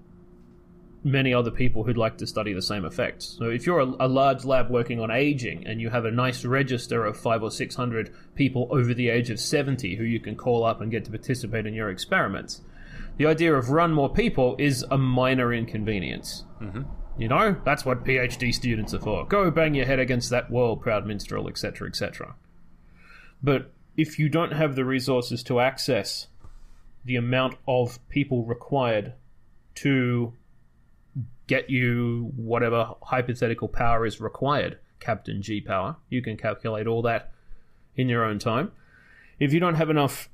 many 1.07 1.33
other 1.33 1.53
people 1.53 1.85
who'd 1.85 1.97
like 1.97 2.19
to 2.19 2.27
study 2.27 2.53
the 2.53 2.61
same 2.61 2.85
effects. 2.85 3.37
So 3.39 3.45
if 3.45 3.65
you're 3.65 3.79
a, 3.79 3.95
a 4.01 4.09
large 4.09 4.45
lab 4.45 4.71
working 4.71 5.01
on 5.01 5.13
aging 5.13 5.65
and 5.65 5.81
you 5.81 5.89
have 5.91 6.05
a 6.05 6.11
nice 6.11 6.45
register 6.45 7.05
of 7.05 7.17
five 7.17 7.45
or 7.45 7.51
six 7.53 7.77
hundred 7.77 8.13
people 8.35 8.67
over 8.73 8.93
the 8.93 9.09
age 9.09 9.31
of 9.31 9.39
70 9.39 9.95
who 9.95 10.03
you 10.03 10.19
can 10.19 10.35
call 10.35 10.65
up 10.65 10.81
and 10.81 10.91
get 10.91 11.05
to 11.05 11.11
participate 11.13 11.65
in 11.65 11.75
your 11.75 11.91
experiments, 11.91 12.61
the 13.19 13.27
idea 13.27 13.55
of 13.55 13.71
run 13.71 13.93
more 13.93 14.13
people 14.13 14.57
is 14.59 14.85
a 14.91 14.99
minor 14.99 15.55
inconvenience. 15.55 16.45
Mm-hmm. 16.61 16.83
You 17.19 17.29
know, 17.29 17.57
that's 17.65 17.85
what 17.85 18.05
PhD 18.05 18.53
students 18.53 18.93
are 18.93 18.99
for. 18.99 19.25
Go 19.27 19.49
bang 19.53 19.75
your 19.75 19.87
head 19.87 20.01
against 20.01 20.29
that 20.31 20.51
wall, 20.51 20.77
proud 20.77 21.07
minstrel, 21.07 21.49
etc., 21.49 21.89
etc. 21.89 22.35
But 23.43 23.71
if 23.97 24.19
you 24.19 24.29
don't 24.29 24.53
have 24.53 24.75
the 24.75 24.85
resources 24.85 25.45
to 25.45 25.61
access 25.61 26.27
the 27.05 27.17
amount 27.17 27.55
of 27.69 28.01
people 28.09 28.45
required 28.45 29.15
to 29.77 30.33
get 31.47 31.71
you 31.71 32.33
whatever 32.37 32.95
hypothetical 33.03 33.69
power 33.69 34.07
is 34.07 34.21
required, 34.21 34.79
Captain 35.01 35.43
G 35.43 35.61
power. 35.61 35.97
You 36.09 36.23
can 36.23 36.37
calculate 36.37 36.87
all 36.87 37.03
that 37.03 37.33
in 37.95 38.09
your 38.09 38.25
own 38.25 38.39
time. 38.39 38.73
If 39.39 39.53
you 39.53 39.61
don't 39.61 39.75
have 39.75 39.91
enough 39.91 40.29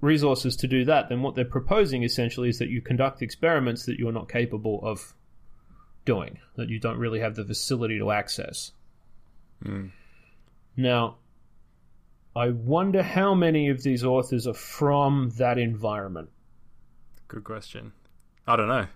resources 0.00 0.56
to 0.56 0.66
do 0.66 0.84
that, 0.84 1.08
then 1.08 1.22
what 1.22 1.34
they're 1.34 1.44
proposing 1.44 2.02
essentially 2.02 2.48
is 2.48 2.58
that 2.58 2.68
you 2.68 2.80
conduct 2.80 3.22
experiments 3.22 3.86
that 3.86 3.98
you're 3.98 4.12
not 4.12 4.28
capable 4.28 4.80
of 4.82 5.14
doing, 6.04 6.38
that 6.56 6.68
you 6.68 6.78
don't 6.78 6.98
really 6.98 7.20
have 7.20 7.34
the 7.34 7.44
facility 7.44 7.98
to 7.98 8.10
access. 8.10 8.72
Hmm. 9.62 9.86
Now, 10.76 11.16
I 12.36 12.50
wonder 12.50 13.02
how 13.02 13.34
many 13.34 13.68
of 13.68 13.82
these 13.82 14.04
authors 14.04 14.46
are 14.46 14.54
from 14.54 15.30
that 15.38 15.58
environment. 15.58 16.30
Good 17.26 17.44
question. 17.44 17.92
I 18.46 18.56
don't 18.56 18.68
know. 18.68 18.86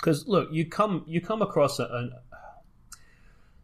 Because 0.00 0.26
look, 0.26 0.48
you 0.50 0.64
come 0.64 1.04
you 1.06 1.20
come 1.20 1.42
across 1.42 1.78
a, 1.78 1.84
an 1.84 2.12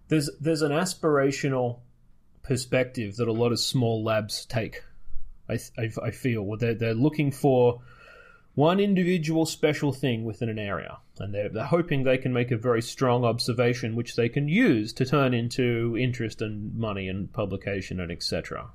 there's 0.08 0.30
there's 0.40 0.62
an 0.62 0.72
aspirational 0.72 1.80
perspective 2.42 3.16
that 3.16 3.28
a 3.28 3.32
lot 3.32 3.52
of 3.52 3.58
small 3.58 4.04
labs 4.04 4.44
take. 4.46 4.82
I 5.48 5.58
I, 5.78 5.90
I 6.02 6.10
feel 6.10 6.42
where 6.42 6.58
they're 6.58 6.74
they're 6.74 6.94
looking 6.94 7.30
for 7.30 7.80
one 8.54 8.80
individual 8.80 9.44
special 9.46 9.92
thing 9.92 10.24
within 10.24 10.48
an 10.48 10.58
area, 10.58 10.98
and 11.18 11.34
they're 11.34 11.48
they're 11.48 11.64
hoping 11.64 12.04
they 12.04 12.18
can 12.18 12.32
make 12.32 12.50
a 12.50 12.56
very 12.56 12.82
strong 12.82 13.24
observation 13.24 13.96
which 13.96 14.16
they 14.16 14.28
can 14.28 14.48
use 14.48 14.92
to 14.94 15.06
turn 15.06 15.32
into 15.32 15.96
interest 15.98 16.42
and 16.42 16.74
money 16.74 17.08
and 17.08 17.32
publication 17.32 17.98
and 17.98 18.12
etc. 18.12 18.68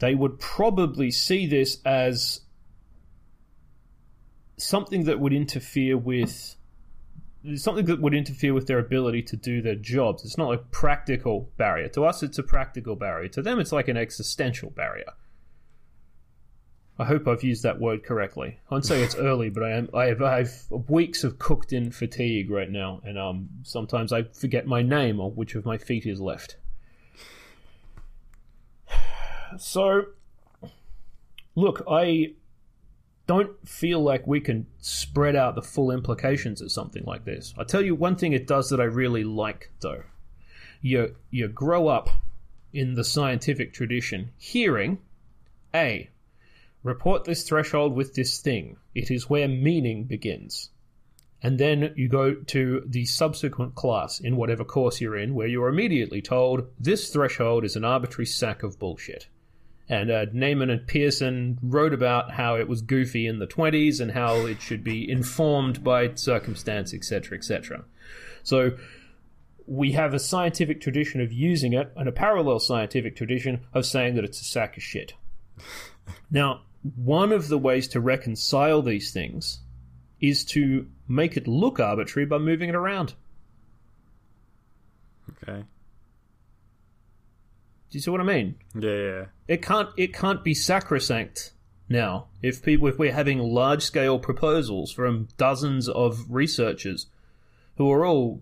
They 0.00 0.14
would 0.14 0.40
probably 0.40 1.10
see 1.10 1.46
this 1.46 1.78
as 1.84 2.40
something 4.62 5.04
that 5.04 5.20
would 5.20 5.32
interfere 5.32 5.96
with 5.96 6.56
something 7.56 7.86
that 7.86 8.00
would 8.00 8.14
interfere 8.14 8.52
with 8.52 8.66
their 8.66 8.78
ability 8.78 9.22
to 9.22 9.36
do 9.36 9.62
their 9.62 9.74
jobs. 9.74 10.24
It's 10.24 10.36
not 10.36 10.52
a 10.52 10.58
practical 10.58 11.50
barrier. 11.56 11.88
To 11.90 12.04
us, 12.04 12.22
it's 12.22 12.38
a 12.38 12.42
practical 12.42 12.96
barrier. 12.96 13.28
To 13.28 13.42
them, 13.42 13.58
it's 13.58 13.72
like 13.72 13.88
an 13.88 13.96
existential 13.96 14.70
barrier. 14.70 15.12
I 16.98 17.04
hope 17.06 17.26
I've 17.26 17.42
used 17.42 17.62
that 17.62 17.80
word 17.80 18.04
correctly. 18.04 18.58
I 18.70 18.74
won't 18.74 18.84
say 18.84 19.02
it's 19.02 19.14
early, 19.16 19.48
but 19.48 19.62
I 19.62 19.70
am. 19.70 19.88
I 19.94 20.06
have, 20.06 20.20
I 20.20 20.38
have 20.38 20.52
weeks 20.88 21.24
of 21.24 21.38
cooked 21.38 21.72
in 21.72 21.90
fatigue 21.90 22.50
right 22.50 22.70
now, 22.70 23.00
and 23.04 23.18
um, 23.18 23.48
sometimes 23.62 24.12
I 24.12 24.24
forget 24.24 24.66
my 24.66 24.82
name 24.82 25.18
or 25.18 25.30
which 25.30 25.54
of 25.54 25.64
my 25.64 25.78
feet 25.78 26.06
is 26.06 26.20
left. 26.20 26.56
So, 29.58 30.04
look, 31.56 31.82
I 31.90 32.34
don't 33.30 33.68
feel 33.68 34.02
like 34.02 34.26
we 34.26 34.40
can 34.40 34.66
spread 34.80 35.36
out 35.36 35.54
the 35.54 35.62
full 35.62 35.92
implications 35.92 36.60
of 36.60 36.72
something 36.72 37.04
like 37.04 37.24
this. 37.24 37.54
I'll 37.56 37.64
tell 37.64 37.80
you 37.80 37.94
one 37.94 38.16
thing 38.16 38.32
it 38.32 38.48
does 38.48 38.70
that 38.70 38.80
I 38.80 38.84
really 38.84 39.22
like, 39.22 39.70
though. 39.78 40.02
You 40.80 41.14
you 41.30 41.46
grow 41.46 41.86
up 41.86 42.08
in 42.72 42.94
the 42.94 43.04
scientific 43.04 43.72
tradition 43.72 44.32
hearing 44.36 44.98
A. 45.72 46.10
Report 46.82 47.22
this 47.22 47.44
threshold 47.44 47.94
with 47.94 48.14
this 48.14 48.40
thing. 48.40 48.78
It 48.96 49.12
is 49.12 49.30
where 49.30 49.46
meaning 49.46 50.06
begins. 50.06 50.70
And 51.40 51.56
then 51.56 51.94
you 51.94 52.08
go 52.08 52.34
to 52.34 52.82
the 52.84 53.04
subsequent 53.04 53.76
class 53.76 54.18
in 54.18 54.34
whatever 54.34 54.64
course 54.64 55.00
you're 55.00 55.16
in, 55.16 55.36
where 55.36 55.46
you're 55.46 55.68
immediately 55.68 56.20
told 56.20 56.66
this 56.80 57.12
threshold 57.12 57.64
is 57.64 57.76
an 57.76 57.84
arbitrary 57.84 58.26
sack 58.26 58.64
of 58.64 58.80
bullshit 58.80 59.28
and 59.90 60.08
uh, 60.08 60.26
and 60.32 60.86
Pearson 60.86 61.58
wrote 61.60 61.92
about 61.92 62.30
how 62.30 62.54
it 62.54 62.68
was 62.68 62.80
goofy 62.80 63.26
in 63.26 63.40
the 63.40 63.46
20s 63.46 64.00
and 64.00 64.12
how 64.12 64.46
it 64.46 64.62
should 64.62 64.84
be 64.84 65.10
informed 65.10 65.82
by 65.82 66.14
circumstance, 66.14 66.94
etc., 66.94 67.36
etc. 67.36 67.84
So 68.44 68.78
we 69.66 69.92
have 69.92 70.14
a 70.14 70.20
scientific 70.20 70.80
tradition 70.80 71.20
of 71.20 71.32
using 71.32 71.72
it 71.72 71.92
and 71.96 72.08
a 72.08 72.12
parallel 72.12 72.60
scientific 72.60 73.16
tradition 73.16 73.66
of 73.74 73.84
saying 73.84 74.14
that 74.14 74.24
it's 74.24 74.40
a 74.40 74.44
sack 74.44 74.76
of 74.76 74.82
shit. 74.82 75.14
now, 76.30 76.60
one 76.94 77.32
of 77.32 77.48
the 77.48 77.58
ways 77.58 77.88
to 77.88 78.00
reconcile 78.00 78.82
these 78.82 79.12
things 79.12 79.58
is 80.20 80.44
to 80.44 80.86
make 81.08 81.36
it 81.36 81.48
look 81.48 81.80
arbitrary 81.80 82.26
by 82.26 82.38
moving 82.38 82.68
it 82.68 82.76
around. 82.76 83.14
Okay. 85.42 85.64
Do 87.90 87.98
you 87.98 88.02
see 88.02 88.10
what 88.10 88.20
I 88.20 88.24
mean? 88.24 88.54
Yeah, 88.74 88.90
yeah. 88.90 89.24
it 89.48 89.62
can't 89.62 89.88
it 89.96 90.14
can't 90.14 90.44
be 90.44 90.54
sacrosanct 90.54 91.52
now 91.88 92.28
if 92.40 92.62
people 92.62 92.86
if 92.86 92.98
we're 92.98 93.12
having 93.12 93.40
large 93.40 93.82
scale 93.82 94.18
proposals 94.18 94.92
from 94.92 95.26
dozens 95.36 95.88
of 95.88 96.24
researchers 96.28 97.06
who 97.76 97.90
are 97.90 98.06
all 98.06 98.40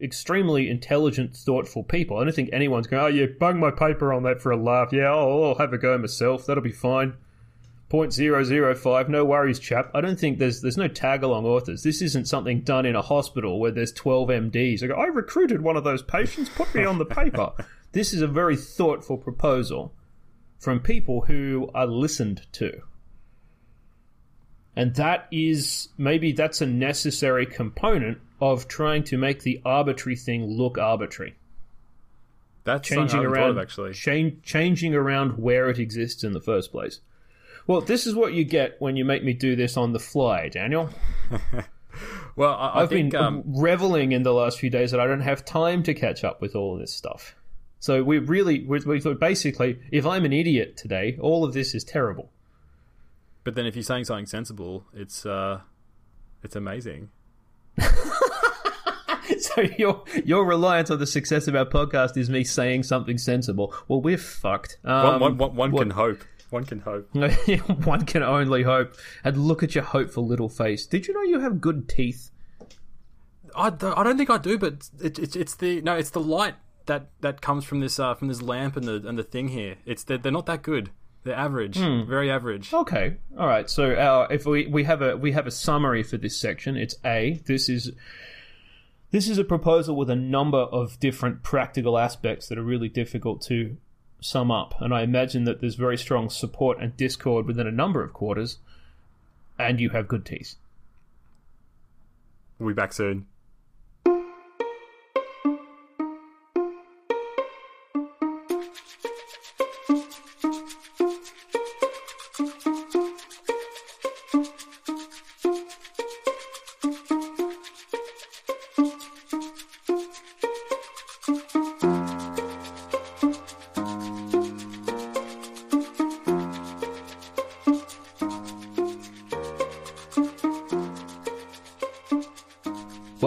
extremely 0.00 0.70
intelligent 0.70 1.36
thoughtful 1.36 1.82
people. 1.82 2.18
I 2.18 2.24
don't 2.24 2.34
think 2.34 2.50
anyone's 2.52 2.86
going 2.86 3.02
oh 3.02 3.08
yeah 3.08 3.26
bung 3.38 3.60
my 3.60 3.70
paper 3.70 4.14
on 4.14 4.22
that 4.22 4.40
for 4.40 4.50
a 4.50 4.56
laugh. 4.56 4.92
Yeah 4.92 5.12
I'll, 5.12 5.44
I'll 5.44 5.54
have 5.56 5.74
a 5.74 5.78
go 5.78 5.98
myself. 5.98 6.46
That'll 6.46 6.62
be 6.62 6.72
fine. 6.72 7.14
0.005 7.90 9.08
no 9.10 9.24
worries 9.26 9.58
chap. 9.58 9.90
I 9.94 10.00
don't 10.00 10.18
think 10.18 10.38
there's 10.38 10.62
there's 10.62 10.78
no 10.78 10.88
tag 10.88 11.22
along 11.22 11.44
authors. 11.44 11.82
This 11.82 12.00
isn't 12.00 12.28
something 12.28 12.62
done 12.62 12.86
in 12.86 12.96
a 12.96 13.02
hospital 13.02 13.60
where 13.60 13.70
there's 13.70 13.92
12 13.92 14.28
mds 14.30 14.82
I, 14.82 14.86
go, 14.86 14.94
I 14.94 15.06
recruited 15.06 15.60
one 15.60 15.76
of 15.76 15.84
those 15.84 16.02
patients. 16.02 16.48
Put 16.48 16.74
me 16.74 16.84
on 16.84 16.96
the 16.96 17.04
paper 17.04 17.52
This 17.96 18.12
is 18.12 18.20
a 18.20 18.26
very 18.26 18.58
thoughtful 18.58 19.16
proposal 19.16 19.94
from 20.58 20.80
people 20.80 21.22
who 21.22 21.70
are 21.74 21.86
listened 21.86 22.46
to. 22.52 22.82
And 24.76 24.94
that 24.96 25.26
is 25.32 25.88
maybe 25.96 26.32
that's 26.32 26.60
a 26.60 26.66
necessary 26.66 27.46
component 27.46 28.18
of 28.38 28.68
trying 28.68 29.04
to 29.04 29.16
make 29.16 29.44
the 29.44 29.62
arbitrary 29.64 30.14
thing 30.14 30.44
look 30.44 30.76
arbitrary. 30.76 31.36
That's 32.64 32.86
Changing 32.86 33.08
something 33.08 33.18
I 33.18 33.22
haven't 33.22 33.34
thought 33.34 33.40
around 33.40 33.50
of, 33.52 33.58
actually. 33.62 33.92
chan- 33.94 34.40
changing 34.42 34.94
around 34.94 35.38
where 35.38 35.70
it 35.70 35.78
exists 35.78 36.22
in 36.22 36.34
the 36.34 36.40
first 36.42 36.70
place. 36.72 37.00
Well, 37.66 37.80
this 37.80 38.06
is 38.06 38.14
what 38.14 38.34
you 38.34 38.44
get 38.44 38.76
when 38.78 38.96
you 38.96 39.06
make 39.06 39.24
me 39.24 39.32
do 39.32 39.56
this 39.56 39.74
on 39.78 39.94
the 39.94 39.98
fly, 39.98 40.50
Daniel. 40.50 40.90
Well, 42.36 42.52
I, 42.52 42.84
think 42.86 43.12
been 43.12 43.22
um, 43.22 43.42
reveling 43.46 44.12
in 44.12 44.22
the 44.22 44.34
last 44.34 44.58
few 44.58 44.68
days 44.68 44.90
that 44.90 45.00
I 45.00 45.06
don't 45.06 45.22
have 45.22 45.46
time 45.46 45.82
to 45.84 45.94
catch 45.94 46.22
up 46.22 46.42
with 46.42 46.54
all 46.54 46.76
this 46.76 46.92
stuff. 46.92 47.34
So 47.86 48.02
we 48.02 48.18
really, 48.18 48.64
we, 48.64 49.00
thought 49.00 49.20
basically, 49.20 49.78
if 49.92 50.04
I'm 50.04 50.24
an 50.24 50.32
idiot 50.32 50.76
today, 50.76 51.16
all 51.20 51.44
of 51.44 51.52
this 51.52 51.72
is 51.72 51.84
terrible. 51.84 52.32
but 53.44 53.54
then 53.54 53.64
if 53.64 53.76
you're 53.76 53.84
saying 53.84 54.06
something 54.06 54.26
sensible, 54.26 54.84
it's 54.92 55.24
uh, 55.24 55.60
it's 56.42 56.56
amazing. 56.56 57.10
So 59.40 59.62
your 59.76 60.04
your 60.24 60.44
reliance 60.46 60.90
on 60.90 60.98
the 61.00 61.06
success 61.06 61.48
of 61.48 61.54
our 61.56 61.64
podcast 61.64 62.16
is 62.16 62.30
me 62.30 62.44
saying 62.44 62.84
something 62.84 63.18
sensible. 63.18 63.74
Well, 63.88 64.00
we're 64.00 64.18
fucked. 64.18 64.78
One, 64.82 64.94
Um, 64.94 65.20
one, 65.20 65.36
one, 65.38 65.54
one 65.56 65.70
what- 65.72 65.80
can 65.82 65.90
hope. 65.90 66.24
One 66.50 66.64
can 66.64 66.78
hope. 66.80 67.08
one 67.84 68.04
can 68.06 68.22
only 68.22 68.62
hope. 68.62 68.94
And 69.24 69.36
look 69.36 69.62
at 69.64 69.74
your 69.74 69.82
hopeful 69.84 70.26
little 70.26 70.48
face. 70.48 70.86
Did 70.86 71.06
you 71.08 71.14
know 71.14 71.22
you 71.22 71.40
have 71.40 71.60
good 71.60 71.88
teeth? 71.88 72.30
I 73.56 73.70
don't, 73.70 73.98
I 73.98 74.04
don't 74.04 74.16
think 74.16 74.30
I 74.30 74.38
do, 74.38 74.58
but 74.58 74.88
it, 75.02 75.18
it's 75.18 75.34
it's 75.34 75.54
the 75.56 75.80
no, 75.82 75.96
it's 75.96 76.10
the 76.10 76.20
light 76.20 76.54
that, 76.86 77.08
that 77.20 77.40
comes 77.40 77.64
from 77.64 77.80
this 77.80 77.98
uh, 77.98 78.14
from 78.14 78.28
this 78.28 78.42
lamp 78.42 78.76
and 78.76 78.86
the 78.86 79.06
and 79.06 79.18
the 79.18 79.22
thing 79.22 79.48
here. 79.48 79.76
It's 79.84 80.04
they're, 80.04 80.18
they're 80.18 80.32
not 80.32 80.46
that 80.46 80.62
good. 80.62 80.90
They're 81.24 81.34
average, 81.34 81.76
Hmm. 81.76 82.04
very 82.08 82.30
average. 82.30 82.72
Okay, 82.72 83.16
all 83.36 83.48
right. 83.48 83.68
So 83.68 83.94
our, 83.96 84.32
if 84.32 84.46
we, 84.46 84.66
we 84.68 84.84
have 84.84 85.02
a 85.02 85.16
we 85.16 85.32
have 85.32 85.46
a 85.46 85.50
summary 85.50 86.02
for 86.04 86.16
this 86.16 86.36
section, 86.40 86.76
it's 86.76 86.94
A. 87.04 87.40
This 87.46 87.68
is 87.68 87.90
this 89.10 89.28
is 89.28 89.36
a 89.38 89.44
proposal 89.44 89.96
with 89.96 90.08
a 90.10 90.14
number 90.16 90.58
of 90.58 90.98
different 91.00 91.42
practical 91.42 91.98
aspects 91.98 92.48
that 92.48 92.58
are 92.58 92.62
really 92.62 92.88
difficult 92.88 93.42
to 93.42 93.76
sum 94.20 94.50
up, 94.50 94.80
and 94.80 94.94
I 94.94 95.02
imagine 95.02 95.44
that 95.44 95.60
there's 95.60 95.74
very 95.74 95.98
strong 95.98 96.30
support 96.30 96.78
and 96.80 96.96
discord 96.96 97.46
within 97.46 97.66
a 97.66 97.72
number 97.72 98.02
of 98.04 98.12
quarters, 98.12 98.58
and 99.58 99.80
you 99.80 99.90
have 99.90 100.06
good 100.08 100.24
teeth. 100.24 100.54
We'll 102.58 102.68
be 102.70 102.74
back 102.74 102.92
soon. 102.92 103.26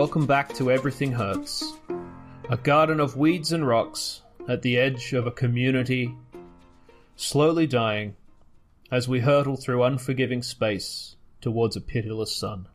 Welcome 0.09 0.25
back 0.25 0.55
to 0.55 0.71
Everything 0.71 1.11
Hurts, 1.11 1.77
a 2.49 2.57
garden 2.57 2.99
of 2.99 3.15
weeds 3.15 3.51
and 3.51 3.67
rocks 3.67 4.23
at 4.47 4.63
the 4.63 4.75
edge 4.75 5.13
of 5.13 5.27
a 5.27 5.31
community 5.31 6.15
slowly 7.15 7.67
dying 7.67 8.15
as 8.89 9.07
we 9.07 9.19
hurtle 9.19 9.55
through 9.55 9.83
unforgiving 9.83 10.41
space 10.41 11.15
towards 11.41 11.75
a 11.75 11.81
pitiless 11.81 12.35
sun. 12.35 12.67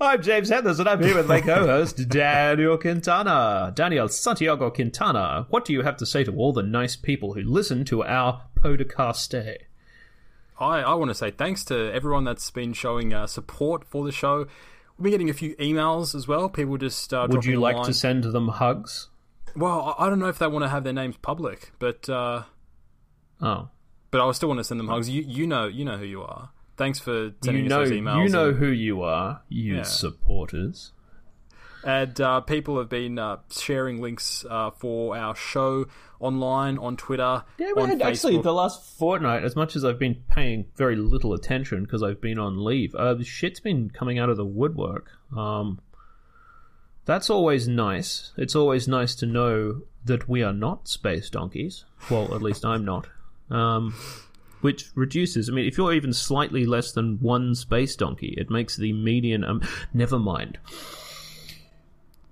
I'm 0.00 0.22
James 0.22 0.50
Heathers, 0.50 0.78
and 0.78 0.88
I'm 0.88 1.02
here 1.02 1.16
with 1.16 1.28
my 1.28 1.40
co-host 1.42 2.08
Daniel 2.08 2.78
Quintana. 2.78 3.70
Daniel 3.76 4.08
Santiago 4.08 4.70
Quintana, 4.70 5.46
what 5.50 5.66
do 5.66 5.74
you 5.74 5.82
have 5.82 5.98
to 5.98 6.06
say 6.06 6.24
to 6.24 6.34
all 6.36 6.54
the 6.54 6.62
nice 6.62 6.96
people 6.96 7.34
who 7.34 7.42
listen 7.42 7.84
to 7.84 8.02
our 8.02 8.44
podcast? 8.58 9.58
I, 10.58 10.80
I 10.80 10.94
want 10.94 11.10
to 11.10 11.14
say 11.14 11.30
thanks 11.30 11.64
to 11.66 11.92
everyone 11.92 12.24
that's 12.24 12.50
been 12.50 12.72
showing 12.72 13.12
uh, 13.12 13.26
support 13.26 13.84
for 13.84 14.04
the 14.04 14.12
show. 14.12 14.46
We've 14.96 15.04
been 15.04 15.10
getting 15.12 15.30
a 15.30 15.34
few 15.34 15.56
emails 15.56 16.14
as 16.14 16.28
well. 16.28 16.48
People 16.48 16.76
just 16.78 17.12
uh, 17.12 17.26
Would 17.28 17.44
you 17.44 17.58
like 17.58 17.76
line. 17.76 17.86
to 17.86 17.92
send 17.94 18.24
them 18.24 18.48
hugs? 18.48 19.08
Well, 19.56 19.94
I 19.98 20.06
I 20.06 20.08
don't 20.08 20.18
know 20.20 20.28
if 20.28 20.38
they 20.38 20.46
want 20.46 20.64
to 20.64 20.68
have 20.68 20.84
their 20.84 20.92
names 20.92 21.16
public, 21.16 21.72
but 21.78 22.08
uh, 22.08 22.44
Oh. 23.42 23.68
but 24.10 24.20
I 24.26 24.30
still 24.32 24.48
want 24.48 24.60
to 24.60 24.64
send 24.64 24.78
them 24.80 24.88
hugs. 24.88 25.08
You 25.08 25.22
you 25.22 25.46
know 25.46 25.66
you 25.66 25.84
know 25.84 25.96
who 25.96 26.04
you 26.04 26.22
are. 26.22 26.50
Thanks 26.76 26.98
for 26.98 27.32
sending 27.44 27.64
you 27.64 27.68
know, 27.68 27.82
us 27.82 27.88
those 27.88 27.98
emails. 27.98 28.24
you 28.24 28.28
know 28.30 28.48
and, 28.50 28.58
who 28.58 28.66
you 28.66 29.02
are, 29.02 29.42
you 29.48 29.76
Yeah. 29.76 29.82
supporters. 29.82 30.92
And 31.84 32.20
uh, 32.20 32.40
people 32.40 32.78
have 32.78 32.88
been 32.88 33.18
uh, 33.18 33.38
sharing 33.50 34.00
links 34.00 34.44
uh, 34.48 34.70
for 34.70 35.16
our 35.16 35.34
show 35.34 35.86
online 36.20 36.78
on 36.78 36.96
Twitter. 36.96 37.44
Yeah, 37.58 37.72
we 37.76 37.82
had 37.82 38.02
actually 38.02 38.40
the 38.40 38.52
last 38.52 38.82
fortnight. 38.82 39.44
As 39.44 39.54
much 39.54 39.76
as 39.76 39.84
I've 39.84 39.98
been 39.98 40.22
paying 40.30 40.66
very 40.76 40.96
little 40.96 41.34
attention 41.34 41.84
because 41.84 42.02
I've 42.02 42.20
been 42.20 42.38
on 42.38 42.64
leave, 42.64 42.94
uh, 42.94 43.22
shit's 43.22 43.60
been 43.60 43.90
coming 43.90 44.18
out 44.18 44.30
of 44.30 44.36
the 44.36 44.44
woodwork. 44.44 45.10
Um, 45.36 45.80
that's 47.04 47.28
always 47.28 47.68
nice. 47.68 48.32
It's 48.36 48.56
always 48.56 48.88
nice 48.88 49.14
to 49.16 49.26
know 49.26 49.82
that 50.04 50.28
we 50.28 50.42
are 50.42 50.52
not 50.52 50.88
space 50.88 51.28
donkeys. 51.28 51.84
Well, 52.10 52.34
at 52.34 52.42
least 52.42 52.64
I'm 52.64 52.84
not. 52.84 53.08
Um, 53.50 53.94
which 54.62 54.90
reduces. 54.94 55.50
I 55.50 55.52
mean, 55.52 55.66
if 55.66 55.76
you're 55.76 55.92
even 55.92 56.14
slightly 56.14 56.64
less 56.64 56.92
than 56.92 57.18
one 57.20 57.54
space 57.54 57.96
donkey, 57.96 58.34
it 58.38 58.48
makes 58.48 58.76
the 58.76 58.94
median. 58.94 59.44
Um, 59.44 59.62
never 59.92 60.18
mind. 60.18 60.58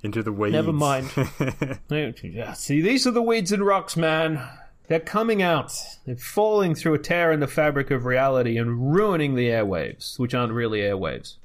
Into 0.03 0.23
the 0.23 0.33
weeds. 0.33 0.53
Never 0.53 0.73
mind. 0.73 1.11
See, 2.55 2.81
these 2.81 3.07
are 3.07 3.11
the 3.11 3.23
weeds 3.23 3.53
and 3.53 3.65
rocks, 3.65 3.97
man. 3.97 4.43
They're 4.89 5.01
coming 5.01 5.43
out. 5.43 5.73
They're 6.05 6.17
falling 6.17 6.75
through 6.75 6.95
a 6.95 6.99
tear 6.99 7.33
in 7.33 7.41
the 7.41 7.47
fabric 7.47 7.91
of 7.91 8.05
reality 8.05 8.59
and 8.59 8.93
ruining 8.95 9.35
the 9.35 9.49
airwaves, 9.49 10.19
which 10.19 10.35
aren't 10.35 10.53
really 10.53 10.81
airwaves. 10.81 11.37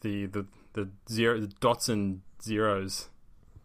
the 0.00 0.26
the 0.26 0.46
the 0.74 0.88
zero 1.10 1.40
the 1.40 1.46
dots 1.46 1.88
and 1.88 2.20
zeros, 2.42 3.08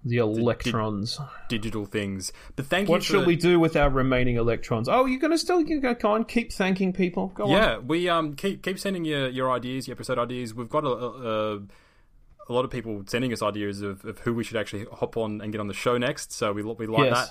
The 0.06 0.18
electrons. 0.18 1.20
digital 1.50 1.86
things. 1.86 2.32
But 2.56 2.68
thank 2.68 2.88
you. 2.88 2.92
What 2.92 3.08
you. 3.10 3.16
shall 3.16 3.26
we 3.26 3.36
do 3.36 3.60
with 3.60 3.76
our 3.76 3.90
remaining 3.90 4.38
electrons? 4.38 4.88
Oh, 4.88 5.06
you're 5.06 5.20
gonna 5.20 5.38
still 5.38 5.62
you 5.62 5.82
go 5.82 5.96
on, 6.10 6.24
keep 6.24 6.54
thanking 6.54 6.94
people. 6.94 7.28
Go 7.36 7.46
on. 7.46 7.50
Yeah, 7.50 7.80
we 7.80 8.08
um 8.10 8.36
keep 8.36 8.64
keep 8.64 8.80
sending 8.80 9.06
your 9.06 9.28
your 9.28 9.52
ideas, 9.52 9.88
your 9.88 9.96
episode 9.96 10.20
ideas. 10.20 10.54
We've 10.54 10.70
got 10.70 10.86
a. 10.86 10.90
a, 10.90 11.56
a 11.58 11.60
lot 12.52 12.66
of 12.66 12.72
people 12.72 13.04
sending 13.08 13.32
us 13.32 13.42
ideas 13.42 13.82
of, 13.82 14.04
of 14.04 14.20
who 14.20 14.34
we 14.34 14.44
should 14.44 14.58
actually 14.58 14.86
hop 14.92 15.16
on 15.16 15.40
and 15.40 15.52
get 15.54 15.62
on 15.62 15.68
the 15.68 15.74
show 15.74 15.98
next, 15.98 16.34
so 16.34 16.52
we 16.52 16.62
we 16.64 16.88
like 16.88 17.12
Yes. 17.12 17.30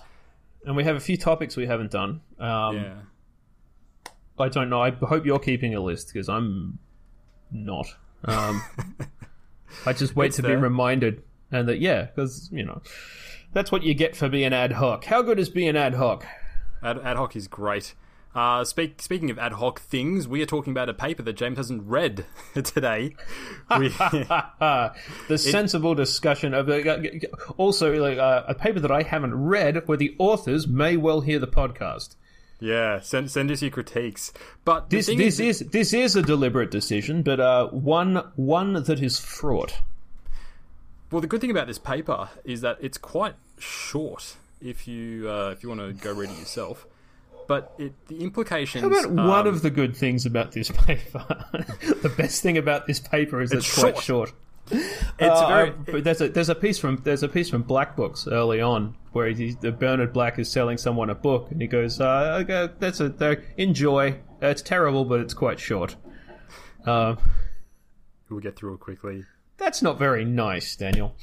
And 0.65 0.77
we 0.77 0.85
have 0.85 0.97
a 0.97 1.01
few 1.01 1.17
topics 1.19 1.57
we 1.57 1.67
haven't 1.67 1.91
done. 1.91 2.21
Um. 2.39 2.77
Yeah, 2.77 2.95
I 4.39 4.49
don't 4.49 4.71
know. 4.71 4.81
I 4.81 4.91
hope 4.91 5.27
you're 5.27 5.39
keeping 5.39 5.75
a 5.75 5.81
list 5.81 6.11
because 6.13 6.29
I'm 6.29 6.79
not. 7.51 7.87
Um, 8.25 8.63
I 9.87 9.93
just 9.93 10.15
wait 10.17 10.29
It's 10.29 10.37
to 10.37 10.43
there. 10.43 10.57
be 10.57 10.63
reminded, 10.63 11.23
and 11.51 11.69
that 11.69 11.81
yeah, 11.81 12.03
because 12.05 12.49
you 12.53 12.65
know 12.65 12.81
that's 13.53 13.71
what 13.73 13.83
you 13.83 13.93
get 13.95 14.15
for 14.17 14.29
being 14.29 14.53
ad 14.53 14.73
hoc. 14.73 15.05
How 15.05 15.21
good 15.23 15.39
is 15.39 15.49
being 15.51 15.77
ad 15.77 15.95
hoc? 15.95 16.25
ad, 16.83 16.99
ad 17.05 17.17
hoc 17.17 17.37
is 17.37 17.49
great. 17.49 17.95
Uh, 18.35 18.65
speak, 18.65 19.03
speaking 19.03 19.31
of 19.31 19.39
ad 19.39 19.53
hoc 19.53 19.79
things, 19.81 20.27
we 20.27 20.41
are 20.43 20.47
talking 20.47 20.71
about 20.71 20.89
a 20.89 20.95
paper 20.95 21.23
that 21.23 21.35
James 21.35 21.59
hasn't 21.59 21.83
read 21.83 22.25
today. 22.65 23.15
We, 23.79 23.89
the 25.29 25.37
sensible 25.37 25.95
discussion 25.95 26.55
of 26.55 26.69
uh, 26.69 26.97
also 27.59 27.93
like 28.01 28.17
uh, 28.19 28.45
a 28.49 28.55
paper 28.55 28.81
that 28.81 28.91
I 28.91 29.03
haven't 29.03 29.35
read, 29.35 29.87
where 29.87 29.99
the 29.99 30.15
authors 30.19 30.67
may 30.67 30.97
well 30.97 31.21
hear 31.21 31.39
the 31.39 31.47
podcast. 31.47 32.17
yeah, 32.59 33.01
send 33.01 33.31
send 33.31 33.51
us 33.51 33.61
your 33.61 33.71
critiques. 33.71 34.33
But 34.65 34.89
This 34.89 35.09
this 35.09 35.39
is, 35.39 35.61
is 35.61 35.69
this 35.71 35.93
is 35.93 36.17
a 36.17 36.23
deliberate 36.23 36.71
decision, 36.71 37.23
but 37.23 37.39
uh, 37.39 37.67
one 37.69 38.17
one 38.37 38.73
that 38.85 39.03
is 39.03 39.19
fraught. 39.21 39.81
well, 41.11 41.21
the 41.21 41.27
good 41.27 41.43
thing 41.43 41.51
about 41.51 41.67
this 41.67 41.79
paper 41.79 42.31
is 42.45 42.63
that 42.63 42.79
it's 42.81 42.97
quite 42.97 43.35
short. 43.59 44.37
If 44.63 44.89
you 44.89 45.29
uh, 45.29 45.51
if 45.51 45.63
you 45.63 45.69
want 45.69 45.83
to 45.83 45.93
go 45.93 46.15
read 46.15 46.31
it 46.31 46.39
yourself, 46.39 46.87
but 47.53 47.75
it 47.79 47.93
the 48.09 48.23
implications. 48.23 48.83
How 48.83 48.89
about 48.89 49.11
one 49.11 49.47
um, 49.47 49.55
of 49.55 49.63
the 49.63 49.71
good 49.71 49.95
things 49.97 50.25
about 50.27 50.53
this 50.53 50.71
paper? 50.71 51.25
the 52.03 52.13
best 52.17 52.43
thing 52.43 52.57
about 52.57 52.87
this 52.87 53.01
paper 53.01 53.41
is 53.43 53.53
it's, 53.53 53.67
It's 53.69 53.79
quite 53.79 53.99
short. 53.99 54.29
short. 54.31 54.33
It's 54.71 55.11
Uh, 55.21 55.47
very. 55.49 55.69
I- 55.71 55.73
but 55.73 56.05
there's 56.05 56.21
a 56.21 56.29
there's 56.29 56.49
a 56.49 56.55
piece 56.55 56.79
from 56.79 56.97
there's 57.05 57.23
a 57.23 57.29
piece 57.29 57.51
from 57.51 57.63
Black 57.63 57.95
Books 57.97 58.27
early 58.27 58.61
on 58.61 58.95
where 59.13 59.29
he, 59.29 59.53
the 59.61 59.73
Bernard 59.73 60.13
Black 60.13 60.39
is 60.39 60.51
selling 60.51 60.79
someone 60.79 61.11
a 61.11 61.15
book 61.15 61.49
and 61.51 61.61
he 61.61 61.67
goes, 61.69 62.01
uh, 62.01 62.39
okay, 62.43 62.73
"That's 62.79 63.01
a 63.01 63.09
they're- 63.11 63.45
enjoy. 63.59 64.13
Uh, 64.43 64.47
It's 64.47 64.63
terrible, 64.63 65.05
but 65.05 65.21
it's 65.21 65.35
quite 65.35 65.61
short." 65.61 65.97
Uh, 66.87 67.17
we'll 68.31 68.41
get 68.41 68.57
through 68.57 68.75
it 68.75 68.81
quickly. 68.81 69.25
That's 69.59 69.83
not 69.83 69.99
very 69.99 70.25
nice, 70.25 70.75
Daniel. 70.77 71.15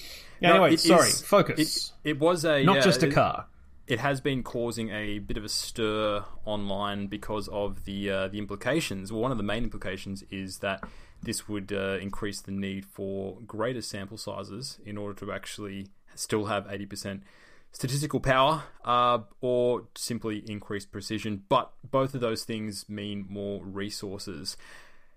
Anyway, 0.41 0.73
it 0.75 0.79
sorry. 0.79 1.07
is- 1.09 1.21
focus. 1.21 1.91
It, 2.03 2.11
it 2.11 2.19
was 2.19 2.45
a 2.45 2.63
not 2.63 2.77
yeah, 2.77 2.81
just 2.83 3.03
a 3.03 3.07
it- 3.07 3.13
car. 3.13 3.47
It 3.89 3.99
has 3.99 4.21
been 4.21 4.43
causing 4.43 4.89
a 4.91 5.17
bit 5.17 5.35
of 5.35 5.43
a 5.43 5.49
stir 5.49 6.23
online 6.45 7.07
because 7.07 7.47
of 7.47 7.85
the 7.85 8.09
uh, 8.09 8.27
the 8.27 8.37
implications. 8.37 9.11
Well, 9.11 9.21
one 9.21 9.31
of 9.31 9.37
the 9.37 9.43
main 9.43 9.63
implications 9.63 10.23
is 10.29 10.59
that 10.59 10.83
this 11.23 11.49
would 11.49 11.73
uh, 11.73 11.97
increase 11.99 12.39
the 12.39 12.51
need 12.51 12.85
for 12.85 13.39
greater 13.47 13.81
sample 13.81 14.17
sizes 14.17 14.77
in 14.85 14.95
order 14.95 15.19
to 15.25 15.31
actually 15.31 15.87
still 16.13 16.45
have 16.45 16.67
eighty 16.69 16.85
percent 16.85 17.23
statistical 17.71 18.19
power, 18.19 18.63
uh, 18.85 19.19
or 19.41 19.87
simply 19.95 20.43
increased 20.47 20.91
precision. 20.91 21.43
But 21.49 21.71
both 21.83 22.13
of 22.13 22.21
those 22.21 22.43
things 22.43 22.87
mean 22.87 23.25
more 23.27 23.63
resources. 23.65 24.55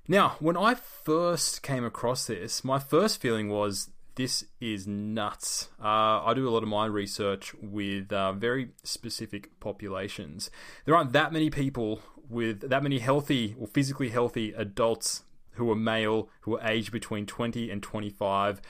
Now, 0.08 0.36
when 0.40 0.56
I 0.56 0.74
first 0.74 1.62
came 1.62 1.84
across 1.84 2.26
this, 2.26 2.64
my 2.64 2.78
first 2.78 3.20
feeling 3.20 3.48
was 3.50 3.90
this 4.14 4.44
is 4.60 4.86
nuts. 4.86 5.68
Uh, 5.82 6.24
I 6.24 6.32
do 6.34 6.48
a 6.48 6.50
lot 6.50 6.62
of 6.62 6.68
my 6.68 6.86
research 6.86 7.54
with 7.62 8.12
uh, 8.12 8.32
very 8.32 8.70
specific 8.82 9.58
populations. 9.60 10.50
There 10.84 10.94
aren't 10.94 11.12
that 11.12 11.32
many 11.32 11.50
people 11.50 12.02
with 12.28 12.68
that 12.68 12.82
many 12.82 12.98
healthy 12.98 13.54
or 13.58 13.66
physically 13.66 14.10
healthy 14.10 14.52
adults 14.52 15.22
who 15.52 15.70
are 15.70 15.76
male, 15.76 16.28
who 16.40 16.58
are 16.58 16.66
aged 16.66 16.92
between 16.92 17.26
20 17.26 17.70
and 17.70 17.82
25, 17.82 18.60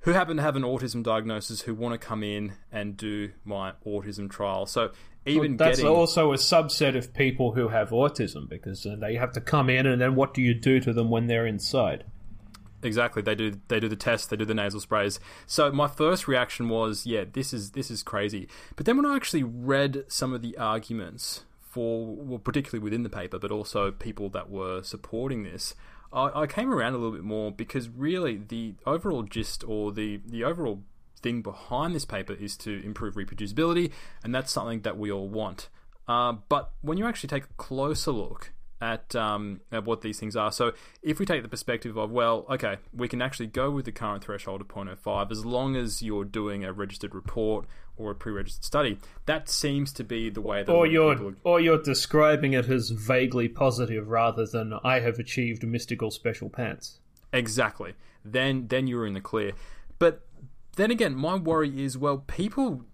who 0.00 0.12
happen 0.12 0.36
to 0.36 0.42
have 0.42 0.56
an 0.56 0.62
autism 0.62 1.02
diagnosis, 1.02 1.62
who 1.62 1.74
want 1.74 2.00
to 2.00 2.06
come 2.06 2.22
in 2.22 2.52
and 2.70 2.96
do 2.96 3.30
my 3.44 3.72
autism 3.84 4.30
trial. 4.30 4.66
So 4.66 4.92
even 5.26 5.56
That's 5.56 5.78
getting 5.78 5.92
also 5.92 6.32
a 6.32 6.36
subset 6.36 6.96
of 6.96 7.12
people 7.12 7.52
who 7.52 7.68
have 7.68 7.90
autism 7.90 8.48
because 8.48 8.86
uh, 8.86 8.96
they 8.98 9.16
have 9.16 9.32
to 9.32 9.40
come 9.40 9.68
in, 9.68 9.86
and 9.86 10.00
then 10.00 10.14
what 10.14 10.34
do 10.34 10.42
you 10.42 10.54
do 10.54 10.80
to 10.80 10.92
them 10.92 11.10
when 11.10 11.26
they're 11.26 11.46
inside? 11.46 12.04
Exactly. 12.82 13.22
They 13.22 13.34
do 13.34 13.60
they 13.68 13.80
do 13.80 13.88
the 13.88 13.96
test, 13.96 14.30
they 14.30 14.36
do 14.36 14.44
the 14.44 14.54
nasal 14.54 14.80
sprays. 14.80 15.18
So 15.46 15.72
my 15.72 15.88
first 15.88 16.28
reaction 16.28 16.68
was, 16.68 17.06
yeah, 17.06 17.24
this 17.30 17.52
is 17.52 17.72
this 17.72 17.90
is 17.90 18.02
crazy. 18.02 18.48
But 18.76 18.86
then 18.86 18.96
when 18.96 19.06
I 19.06 19.16
actually 19.16 19.42
read 19.42 20.04
some 20.08 20.32
of 20.32 20.42
the 20.42 20.56
arguments 20.56 21.42
for 21.60 22.06
well, 22.06 22.38
particularly 22.38 22.82
within 22.82 23.02
the 23.02 23.10
paper, 23.10 23.38
but 23.38 23.50
also 23.50 23.90
people 23.90 24.28
that 24.30 24.48
were 24.50 24.82
supporting 24.82 25.42
this, 25.42 25.74
I, 26.12 26.42
I 26.42 26.46
came 26.46 26.72
around 26.72 26.94
a 26.94 26.98
little 26.98 27.12
bit 27.12 27.24
more 27.24 27.50
because 27.50 27.88
really 27.88 28.36
the 28.36 28.74
overall 28.86 29.22
gist 29.24 29.64
or 29.66 29.92
the 29.92 30.20
the 30.24 30.44
overall 30.44 30.82
thing 31.20 31.42
behind 31.42 31.96
this 31.96 32.04
paper 32.04 32.32
is 32.32 32.56
to 32.58 32.84
improve 32.84 33.14
reproducibility, 33.14 33.90
and 34.22 34.34
that's 34.34 34.52
something 34.52 34.82
that 34.82 34.96
we 34.96 35.10
all 35.10 35.28
want. 35.28 35.68
Uh, 36.06 36.34
but 36.48 36.70
when 36.80 36.96
you 36.96 37.06
actually 37.06 37.28
take 37.28 37.44
a 37.44 37.54
closer 37.56 38.12
look 38.12 38.52
at, 38.80 39.14
um, 39.16 39.60
at 39.72 39.84
what 39.84 40.02
these 40.02 40.18
things 40.18 40.36
are, 40.36 40.52
so 40.52 40.72
if 41.02 41.18
we 41.18 41.26
take 41.26 41.42
the 41.42 41.48
perspective 41.48 41.96
of, 41.96 42.10
well, 42.10 42.46
okay, 42.50 42.76
we 42.92 43.08
can 43.08 43.20
actually 43.20 43.46
go 43.46 43.70
with 43.70 43.84
the 43.84 43.92
current 43.92 44.24
threshold 44.24 44.60
of 44.60 44.68
0.05 44.68 45.30
as 45.30 45.44
long 45.44 45.76
as 45.76 46.02
you're 46.02 46.24
doing 46.24 46.64
a 46.64 46.72
registered 46.72 47.14
report 47.14 47.66
or 47.98 48.12
a 48.12 48.14
pre-registered 48.14 48.64
study. 48.64 48.98
That 49.26 49.48
seems 49.48 49.92
to 49.94 50.04
be 50.04 50.30
the 50.30 50.40
way 50.40 50.62
that 50.62 50.72
Or 50.72 50.86
you're 50.86 51.34
or 51.44 51.60
you're 51.60 51.82
describing 51.82 52.52
it 52.52 52.68
as 52.68 52.90
vaguely 52.90 53.48
positive 53.48 54.08
rather 54.08 54.46
than 54.46 54.74
I 54.84 55.00
have 55.00 55.18
achieved 55.18 55.64
mystical 55.64 56.10
special 56.10 56.48
pants. 56.48 57.00
Exactly. 57.32 57.94
Then 58.24 58.68
then 58.68 58.86
you're 58.86 59.06
in 59.06 59.14
the 59.14 59.20
clear. 59.20 59.52
But 59.98 60.24
then 60.76 60.90
again, 60.90 61.14
my 61.14 61.34
worry 61.34 61.84
is 61.84 61.98
well, 61.98 62.18
people 62.18 62.84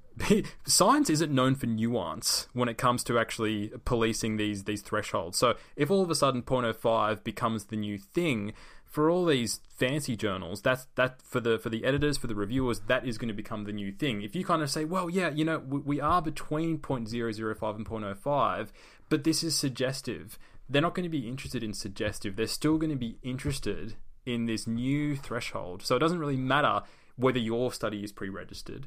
science 0.65 1.11
isn't 1.11 1.33
known 1.33 1.55
for 1.55 1.67
nuance 1.67 2.49
when 2.53 2.69
it 2.69 2.79
comes 2.79 3.03
to 3.05 3.19
actually 3.19 3.73
policing 3.85 4.37
these 4.37 4.65
these 4.65 4.83
thresholds. 4.83 5.39
So 5.39 5.57
if 5.77 5.91
all 5.91 6.03
of 6.03 6.11
a 6.11 6.15
sudden 6.15 6.43
0.05 6.43 7.25
becomes 7.25 7.67
the 7.67 7.77
new 7.77 7.99
thing 7.99 8.53
for 8.85 9.11
all 9.11 9.25
these 9.25 9.61
fancy 9.69 10.15
journals, 10.15 10.63
that's 10.63 10.87
that 10.95 11.21
for 11.23 11.41
the 11.41 11.59
for 11.59 11.69
the 11.69 11.85
editors, 11.85 12.17
for 12.17 12.29
the 12.29 12.35
reviewers, 12.35 12.81
that 12.87 13.07
is 13.07 13.19
going 13.19 13.29
to 13.29 13.35
become 13.35 13.65
the 13.65 13.73
new 13.73 13.91
thing. 13.91 14.23
If 14.23 14.37
you 14.37 14.45
kind 14.45 14.63
of 14.63 14.71
say, 14.71 14.85
well, 14.85 15.11
yeah, 15.11 15.31
you 15.31 15.45
know, 15.45 15.59
we, 15.59 15.81
we 15.81 16.01
are 16.01 16.23
between 16.23 16.79
0.005 16.79 17.77
and 17.77 17.87
0.05, 17.87 18.69
but 19.09 19.25
this 19.25 19.43
is 19.43 19.59
suggestive. 19.59 20.39
They're 20.69 20.81
not 20.81 20.95
going 20.95 21.05
to 21.05 21.11
be 21.11 21.29
interested 21.29 21.63
in 21.63 21.75
suggestive. 21.75 22.37
They're 22.37 22.47
still 22.47 22.79
going 22.79 22.93
to 22.93 22.97
be 22.97 23.19
interested 23.23 23.97
in 24.25 24.47
this 24.47 24.67
new 24.67 25.17
threshold. 25.17 25.83
So 25.83 25.97
it 25.97 25.99
doesn't 25.99 26.19
really 26.19 26.37
matter 26.37 26.83
whether 27.17 27.39
your 27.39 27.73
study 27.73 28.03
is 28.03 28.13
pre-registered 28.13 28.87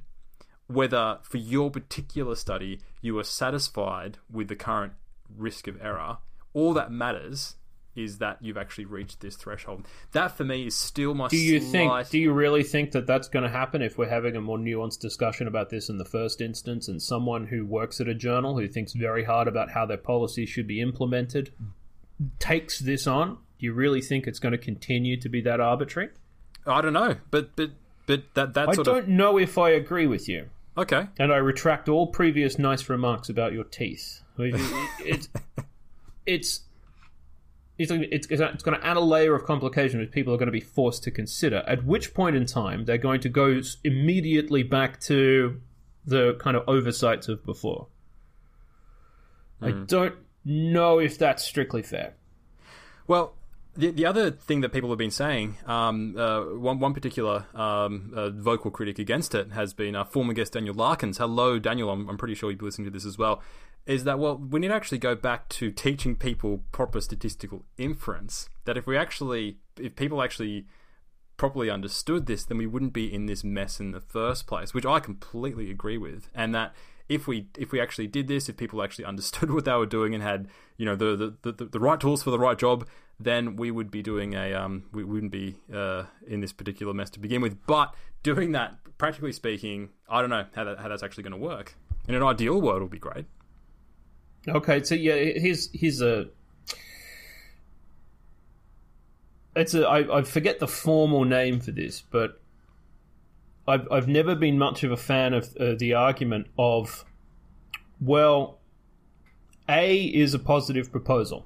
whether 0.68 1.20
for 1.24 1.38
your 1.38 1.72
particular 1.72 2.36
study 2.36 2.80
you 3.02 3.18
are 3.18 3.24
satisfied 3.24 4.18
with 4.32 4.48
the 4.48 4.56
current 4.56 4.94
risk 5.36 5.68
of 5.68 5.82
error. 5.82 6.18
All 6.54 6.74
that 6.74 6.92
matters 6.92 7.56
is 7.96 8.20
that 8.20 8.38
you've 8.42 8.58
actually 8.58 8.86
reached 8.86 9.22
this 9.22 9.36
threshold. 9.36 9.88
That 10.12 10.38
for 10.38 10.44
me 10.44 10.68
is 10.68 10.76
still 10.76 11.16
my 11.16 11.28
Do 11.30 11.38
you 11.38 11.60
slight... 11.60 11.72
think? 11.72 12.10
Do 12.12 12.20
you 12.20 12.32
really 12.32 12.64
think 12.64 12.92
that 12.92 13.08
that's 13.08 13.28
going 13.28 13.44
to 13.44 13.50
happen 13.50 13.82
if 13.82 13.98
we're 13.98 14.10
having 14.10 14.36
a 14.36 14.42
more 14.42 14.58
nuanced 14.58 15.00
discussion 15.00 15.48
about 15.48 15.70
this 15.70 15.90
in 15.90 15.98
the 15.98 16.06
first 16.06 16.40
instance, 16.40 16.88
and 16.88 17.02
someone 17.02 17.48
who 17.48 17.66
works 17.66 18.00
at 18.00 18.08
a 18.08 18.14
journal 18.14 18.58
who 18.58 18.68
thinks 18.68 18.94
very 18.94 19.24
hard 19.24 19.48
about 19.48 19.72
how 19.72 19.86
their 19.86 19.98
policy 19.98 20.46
should 20.46 20.68
be 20.68 20.80
implemented 20.80 21.52
takes 22.40 22.80
this 22.80 23.08
on? 23.08 23.38
Do 23.60 23.66
you 23.66 23.74
really 23.74 24.02
think 24.02 24.28
it's 24.28 24.40
going 24.40 24.52
to 24.52 24.58
continue 24.58 25.20
to 25.20 25.30
be 25.30 25.42
that 25.42 25.60
arbitrary? 25.60 26.10
I 26.66 26.82
don't 26.82 26.94
know, 26.94 27.16
but 27.32 27.56
but 27.56 27.72
but 28.06 28.24
that 28.36 28.54
that 28.54 28.70
I 28.70 28.74
don't 28.74 28.88
of 28.88 29.08
know 29.08 29.38
if 29.38 29.58
I 29.58 29.72
agree 29.72 30.06
with 30.06 30.30
you, 30.30 30.50
okay. 30.78 31.08
and 31.18 31.32
I 31.34 31.38
retract 31.38 31.90
all 31.90 32.08
previous 32.08 32.58
nice 32.60 32.90
remarks 32.90 33.30
about 33.30 33.54
your 33.54 33.64
teeth. 33.64 34.22
It's 35.00 35.30
it's 36.26 36.62
it's 37.78 37.92
it's, 37.92 38.28
it's 38.30 38.64
going 38.64 38.80
to 38.80 38.86
add 38.86 38.98
a 38.98 39.02
layer 39.02 39.36
of 39.36 39.46
complication 39.46 40.00
which 40.00 40.12
people 40.12 40.34
are 40.34 40.38
going 40.38 40.48
to 40.48 40.52
be 40.52 40.60
forced 40.60 41.04
to 41.04 41.12
consider. 41.12 41.64
At 41.68 41.86
which 41.86 42.14
point 42.14 42.36
in 42.36 42.46
time 42.46 42.86
they're 42.86 42.98
going 42.98 43.22
to 43.22 43.30
go 43.30 43.62
immediately 43.84 44.64
back 44.64 45.00
to 45.02 45.62
the 46.06 46.36
kind 46.36 46.58
of 46.58 46.64
oversights 46.68 47.28
of 47.28 47.46
before. 47.46 47.88
I 49.62 49.72
hmm. 49.72 49.86
don't 49.86 50.16
know 50.46 51.00
if 51.00 51.18
that's 51.18 51.44
strictly 51.44 51.82
fair. 51.82 52.14
Well, 53.08 53.37
the, 53.78 53.92
the 53.92 54.06
other 54.06 54.32
thing 54.32 54.62
that 54.62 54.70
people 54.70 54.90
have 54.90 54.98
been 54.98 55.12
saying, 55.12 55.58
um, 55.68 56.18
uh, 56.18 56.42
one, 56.42 56.80
one 56.80 56.94
particular 56.94 57.46
um, 57.54 58.12
uh, 58.16 58.30
vocal 58.32 58.72
critic 58.72 58.98
against 58.98 59.36
it 59.36 59.52
has 59.52 59.74
been 59.74 59.96
uh, 59.96 60.04
former 60.04 60.34
guest 60.34 60.54
Daniel 60.54 60.74
Lakens. 60.74 61.18
Hello, 61.18 61.60
Daniel. 61.60 61.92
I'm, 61.92 62.10
I'm 62.10 62.18
pretty 62.18 62.36
sure 62.36 62.50
you've 62.50 62.62
listening 62.62 62.86
to 62.86 62.92
this 62.92 63.06
as 63.06 63.18
well. 63.18 63.42
Is 63.86 64.04
that, 64.04 64.20
well, 64.20 64.36
we 64.36 64.60
need 64.60 64.70
to 64.70 64.74
actually 64.74 64.98
go 64.98 65.16
back 65.16 65.48
to 65.50 65.72
teaching 65.72 66.16
people 66.16 66.64
proper 66.72 67.00
statistical 67.00 67.64
inference. 67.78 68.50
That 68.66 68.78
if 68.78 68.88
we 68.88 68.98
actually, 68.98 69.60
if 69.80 69.96
people 69.96 70.22
actually 70.22 70.66
properly 71.38 71.70
understood 71.70 72.26
this, 72.26 72.44
then 72.44 72.58
we 72.58 72.66
wouldn't 72.66 72.94
be 72.94 73.14
in 73.14 73.28
this 73.28 73.44
mess 73.44 73.80
in 73.80 73.92
the 73.92 74.02
first 74.02 74.48
place, 74.48 74.74
which 74.74 74.86
I 74.86 75.00
completely 75.00 75.70
agree 75.70 75.98
with. 75.98 76.30
And 76.34 76.54
that 76.56 76.74
if 77.08 77.28
we 77.28 77.48
if 77.58 77.72
we 77.72 77.80
actually 77.80 78.08
did 78.08 78.28
this, 78.28 78.50
if 78.50 78.58
people 78.58 78.84
actually 78.84 79.06
understood 79.14 79.52
what 79.52 79.66
they 79.66 79.74
were 79.74 79.86
doing 79.86 80.14
and 80.14 80.24
had 80.24 80.48
you 80.78 80.86
know 80.86 80.96
the 80.96 81.38
the, 81.42 81.52
the, 81.52 81.66
the 81.66 81.80
right 81.80 82.00
tools 82.00 82.24
for 82.24 82.32
the 82.32 82.40
right 82.40 82.58
job, 82.58 82.88
then 83.20 83.56
we 83.56 83.72
would 83.72 83.90
be 83.90 84.02
doing 84.02 84.34
a 84.34 84.54
um 84.54 84.84
we 84.92 85.04
wouldn't 85.04 85.32
be 85.32 85.56
uh, 85.74 86.04
in 86.28 86.42
this 86.42 86.54
particular 86.54 86.94
mess 86.94 87.10
to 87.12 87.20
begin 87.20 87.42
with. 87.42 87.66
But 87.66 87.94
doing 88.24 88.52
that, 88.52 88.76
practically 88.98 89.32
speaking, 89.32 89.90
I 90.10 90.22
don't 90.22 90.30
know 90.30 90.46
how 90.56 90.64
that, 90.64 90.80
how 90.80 90.88
that's 90.88 91.04
actually 91.04 91.24
going 91.24 91.40
to 91.40 91.46
work. 91.46 91.76
In 92.08 92.16
an 92.16 92.24
ideal 92.24 92.62
world, 92.62 92.78
it 92.78 92.84
would 92.84 92.92
be 92.92 93.00
great. 93.00 93.26
Okay, 94.48 94.84
so 94.84 94.96
yeah, 94.96 95.16
here's 95.16 95.70
here's 95.74 96.02
a. 96.02 96.28
It's 99.56 99.74
a 99.74 99.88
I, 99.88 100.20
I 100.20 100.22
forget 100.22 100.60
the 100.60 100.68
formal 100.68 101.26
name 101.26 101.60
for 101.60 101.72
this, 101.72 102.02
but 102.02 102.40
I've 103.68 103.92
I've 103.92 104.08
never 104.08 104.36
been 104.36 104.58
much 104.58 104.84
of 104.84 104.92
a 104.92 104.98
fan 104.98 105.34
of 105.34 105.56
uh, 105.60 105.74
the 105.78 105.96
argument 105.96 106.48
of, 106.58 107.04
well, 108.00 108.60
A 109.68 110.04
is 110.04 110.34
a 110.34 110.40
positive 110.40 110.92
proposal. 110.92 111.46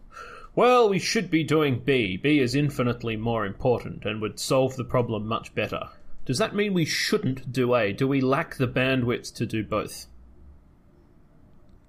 Well, 0.53 0.89
we 0.89 0.99
should 0.99 1.31
be 1.31 1.43
doing 1.43 1.79
B. 1.79 2.17
B 2.17 2.39
is 2.39 2.55
infinitely 2.55 3.15
more 3.15 3.45
important 3.45 4.05
and 4.05 4.21
would 4.21 4.39
solve 4.39 4.75
the 4.75 4.83
problem 4.83 5.25
much 5.25 5.55
better. 5.55 5.89
Does 6.25 6.37
that 6.39 6.55
mean 6.55 6.73
we 6.73 6.85
shouldn't 6.85 7.51
do 7.51 7.73
A? 7.73 7.93
Do 7.93 8.07
we 8.07 8.19
lack 8.19 8.55
the 8.55 8.67
bandwidth 8.67 9.33
to 9.35 9.45
do 9.45 9.63
both? 9.63 10.07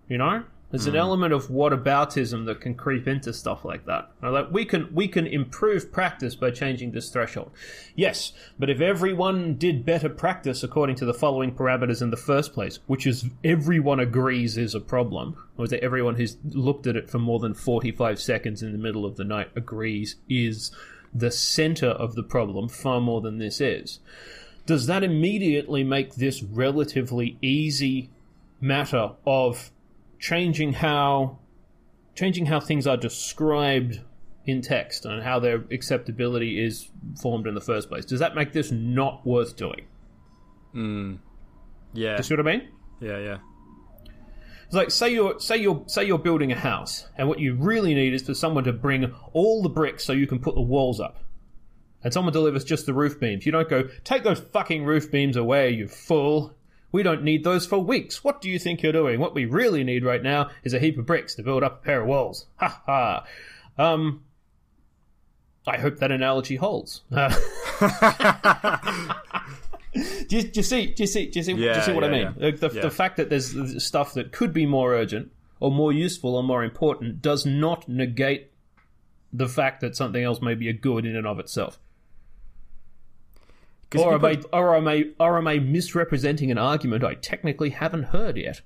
You 0.09 0.19
know, 0.19 0.45
there's 0.73 0.87
an 0.87 0.95
hmm. 0.95 1.01
element 1.01 1.35
of 1.35 1.49
whataboutism 1.49 2.47
that 2.47 2.63
can 2.63 2.75
creep 2.75 3.07
into 3.07 3.35
stuff 3.35 3.63
like 3.63 3.85
that. 3.85 4.11
Like 4.23 4.51
we 4.51 4.65
can 4.65 4.93
we 4.95 5.07
can 5.07 5.27
improve 5.27 5.93
practice 5.93 6.35
by 6.35 6.51
changing 6.51 6.93
this 6.93 7.11
threshold. 7.11 7.53
Yes, 7.95 8.33
but 8.59 8.71
if 8.71 8.81
everyone 8.81 9.57
did 9.57 9.85
better 9.85 10.09
practice 10.09 10.63
according 10.63 10.97
to 10.97 11.05
the 11.05 11.13
following 11.13 11.55
parameters 11.55 12.01
in 12.01 12.09
the 12.09 12.17
first 12.17 12.55
place, 12.55 12.79
which 12.87 13.07
is 13.07 13.27
everyone 13.45 14.01
agrees 14.01 14.57
is 14.57 14.75
a 14.75 14.81
problem, 14.81 15.37
or 15.59 15.69
that 15.69 15.85
everyone 15.85 16.15
who's 16.15 16.39
looked 16.43 16.87
at 16.87 16.97
it 16.97 17.11
for 17.11 17.19
more 17.19 17.39
than 17.39 17.53
45 17.53 18.19
seconds 18.19 18.63
in 18.63 18.73
the 18.73 18.79
middle 18.79 19.05
of 19.05 19.17
the 19.17 19.25
night 19.25 19.51
agrees 19.55 20.17
is 20.27 20.73
the 21.13 21.31
center 21.31 21.89
of 21.89 22.15
the 22.15 22.23
problem 22.23 22.71
far 22.71 22.99
more 22.99 23.21
than 23.21 23.37
this 23.37 23.61
is. 23.61 24.01
Does 24.65 24.87
that 24.87 25.05
immediately 25.05 25.85
make 25.85 26.15
this 26.15 26.43
relatively 26.43 27.37
easy 27.43 28.09
matter 28.59 29.11
of 29.27 29.71
changing 30.23 30.73
how 30.73 31.39
changing 32.15 32.47
how 32.47 32.61
things 32.61 32.87
are 32.87 32.97
described 32.97 34.01
in 34.47 34.63
text 34.63 35.05
and 35.05 35.23
how 35.23 35.39
their 35.39 35.65
acceptability 35.71 36.63
is 36.63 36.89
formed 37.21 37.47
in 37.47 37.55
the 37.55 37.61
first 37.61 37.89
place, 37.89 38.05
does 38.05 38.21
that 38.21 38.35
make 38.35 38.53
this 38.53 38.71
not 38.71 39.27
worth 39.27 39.57
doing? 39.57 39.87
Hmm. 40.73 41.15
Yeah. 41.93 42.13
Do 42.13 42.19
you 42.19 42.23
see 42.23 42.35
what 42.35 42.47
I 42.47 42.53
mean? 42.53 42.69
Yeah, 43.01 43.19
yeah. 43.19 43.39
It's 44.67 44.75
like 44.75 44.91
say 44.91 45.13
you're 45.13 45.39
say 45.39 45.59
you're 45.59 45.83
say 45.87 46.05
you're 46.07 46.19
building 46.19 46.53
a 46.53 46.57
house, 46.57 47.07
and 47.19 47.29
what 47.29 47.41
you 47.41 47.55
really 47.55 47.95
need 47.95 48.15
is 48.15 48.23
for 48.23 48.33
someone 48.33 48.65
to 48.65 48.73
bring 48.73 49.13
all 49.33 49.63
the 49.63 49.69
bricks 49.69 50.05
so 50.05 50.13
you 50.13 50.27
can 50.27 50.39
put 50.39 50.55
the 50.55 50.63
walls 50.63 51.01
up. 51.01 51.19
And 52.05 52.13
someone 52.13 52.33
delivers 52.33 52.65
just 52.65 52.87
the 52.87 52.95
roof 52.95 53.21
beams. 53.21 53.45
You 53.45 53.53
don't 53.53 53.69
go, 53.69 53.89
take 54.03 54.25
those 54.25 54.41
fucking 54.41 54.85
roof 54.85 55.11
beams 55.11 55.37
away, 55.37 55.71
you 55.71 55.87
fool. 55.87 56.57
We 56.93 57.03
don't 57.03 57.23
need 57.25 57.43
those 57.43 57.67
for 57.67 57.79
weeks. 57.79 58.23
What 58.23 58.41
do 58.43 58.49
you 58.51 58.59
think 58.59 58.83
you're 58.83 58.93
doing? 58.93 59.19
What 59.19 59.35
we 59.35 59.47
really 59.47 59.83
need 59.83 60.05
right 60.05 60.23
now 60.23 60.51
is 60.63 60.75
a 60.75 60.79
heap 60.79 60.99
of 60.99 61.07
bricks 61.07 61.35
to 61.37 61.43
build 61.43 61.63
up 61.65 61.81
a 61.81 61.85
pair 61.85 62.03
of 62.03 62.07
walls. 62.07 62.47
Ha 62.57 62.83
ha. 62.87 63.25
Um, 63.79 64.23
I 65.67 65.79
hope 65.79 65.99
that 65.99 66.13
analogy 66.13 66.57
holds. 66.57 67.01
do, 67.11 67.21
you, 70.29 70.43
do 70.43 70.51
you 70.55 70.63
see? 70.63 70.87
Do 70.87 71.03
you 71.03 71.07
see? 71.07 71.27
Do 71.27 71.39
you 71.39 71.43
see? 71.43 71.55
do 71.55 71.61
you 71.61 71.83
see 71.83 71.93
what 71.93 72.05
I 72.05 72.09
mean? 72.11 72.35
yeah. 72.39 72.51
The, 72.51 72.69
the, 72.69 72.75
Yeah. 72.83 72.89
fact 72.89 73.17
that 73.17 73.31
there's 73.31 73.83
stuff 73.85 74.15
that 74.15 74.33
could 74.33 74.53
be 74.53 74.67
more 74.67 74.95
urgent 74.95 75.31
or 75.61 75.71
more 75.71 75.93
useful 75.93 76.35
or 76.35 76.43
more 76.43 76.65
important 76.65 77.23
does 77.23 77.47
not 77.47 77.89
negate 77.89 78.51
the 79.33 79.49
fact 79.49 79.81
that 79.81 79.97
something 79.97 80.23
else 80.23 80.43
may 80.43 80.55
be 80.55 80.69
a 80.69 80.73
good 80.73 81.07
in 81.07 81.17
and 81.17 81.27
of 81.27 81.39
itself. 81.39 81.79
'Cause 83.93 84.01
Or 84.01 84.17
if 84.17 84.25
am, 84.25 84.31
you 84.33 84.45
I, 84.53 84.59
or, 84.59 84.75
am 84.77 84.89
I, 84.89 85.05
or 85.21 85.37
am 85.37 85.47
I 85.47 85.59
misrepresenting 85.59 86.51
an 86.51 86.57
argument 86.57 87.05
I 87.05 87.15
technically 87.15 87.71
haven't 87.71 88.05
heard 88.05 88.39
yet? 88.39 88.63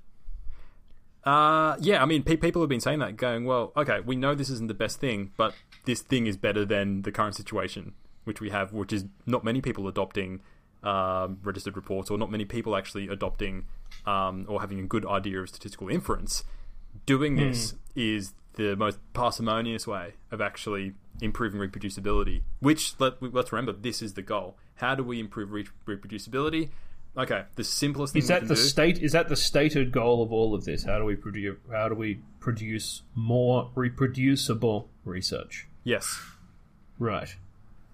Uh, 1.25 1.77
yeah, 1.81 2.01
I 2.01 2.07
mean, 2.07 2.23
pe- 2.23 2.37
people 2.37 2.63
have 2.63 2.69
been 2.69 2.81
saying 2.81 3.01
that, 3.01 3.17
going, 3.17 3.45
well, 3.45 3.73
okay, 3.77 3.99
we 3.99 4.15
know 4.15 4.37
this 4.37 4.49
isn't 4.49 4.69
the 4.69 4.75
best 4.75 5.01
thing, 5.01 5.33
but 5.37 5.53
this 5.85 6.01
thing 6.01 6.29
is 6.29 6.37
better 6.37 6.65
than 6.65 7.03
the 7.03 7.11
current 7.11 7.35
situation, 7.35 7.95
which 8.23 8.41
we 8.41 8.51
have, 8.51 8.73
which 8.73 8.93
is 8.93 9.07
not 9.27 9.43
many 9.43 9.61
people 9.61 9.89
adopting 9.89 10.41
um, 10.85 11.39
registered 11.43 11.75
reports, 11.75 12.09
or 12.09 12.19
not 12.19 12.31
many 12.31 12.45
people 12.45 12.77
actually 12.77 13.09
adopting 13.09 13.65
um, 14.07 14.47
or 14.49 14.61
having 14.61 14.79
a 14.79 14.85
good 14.85 15.05
idea 15.05 15.41
of 15.41 15.49
statistical 15.49 15.89
inference. 15.89 16.45
Doing 17.05 17.35
this 17.35 17.75
is 17.97 18.35
the 18.55 18.77
most 18.77 19.01
parsimonious 19.13 19.87
way 19.89 20.15
of 20.31 20.41
actually 20.41 20.95
improving 21.21 21.61
reproducibility. 21.61 22.43
Which 22.61 22.95
let, 23.01 23.21
let's 23.21 23.51
remember, 23.53 23.73
this 23.73 24.01
is 24.01 24.15
the 24.15 24.23
goal. 24.23 24.57
How 24.77 24.95
do 24.95 25.03
we 25.03 25.21
improve 25.21 25.53
re- 25.53 25.67
reproducibility? 25.87 26.71
Okay, 27.17 27.45
the 27.55 27.65
simplest 27.65 28.13
thing 28.13 28.23
Is 28.23 28.29
we 28.29 28.35
that 28.35 28.39
can 28.41 28.49
the 28.49 28.55
do. 28.55 28.61
state? 28.61 28.99
Is 28.99 29.13
that 29.13 29.29
the 29.29 29.37
stated 29.37 29.91
goal 29.91 30.23
of 30.23 30.33
all 30.33 30.55
of 30.55 30.65
this? 30.65 30.85
How 30.85 30.99
do 30.99 31.05
we 31.05 31.17
produce? 31.17 31.57
How 31.73 31.89
do 31.89 31.95
we 31.95 32.21
produce 32.41 33.03
more 33.15 33.71
reproducible 33.75 34.91
research? 35.05 35.67
yes. 35.85 36.21
Right. 36.99 37.37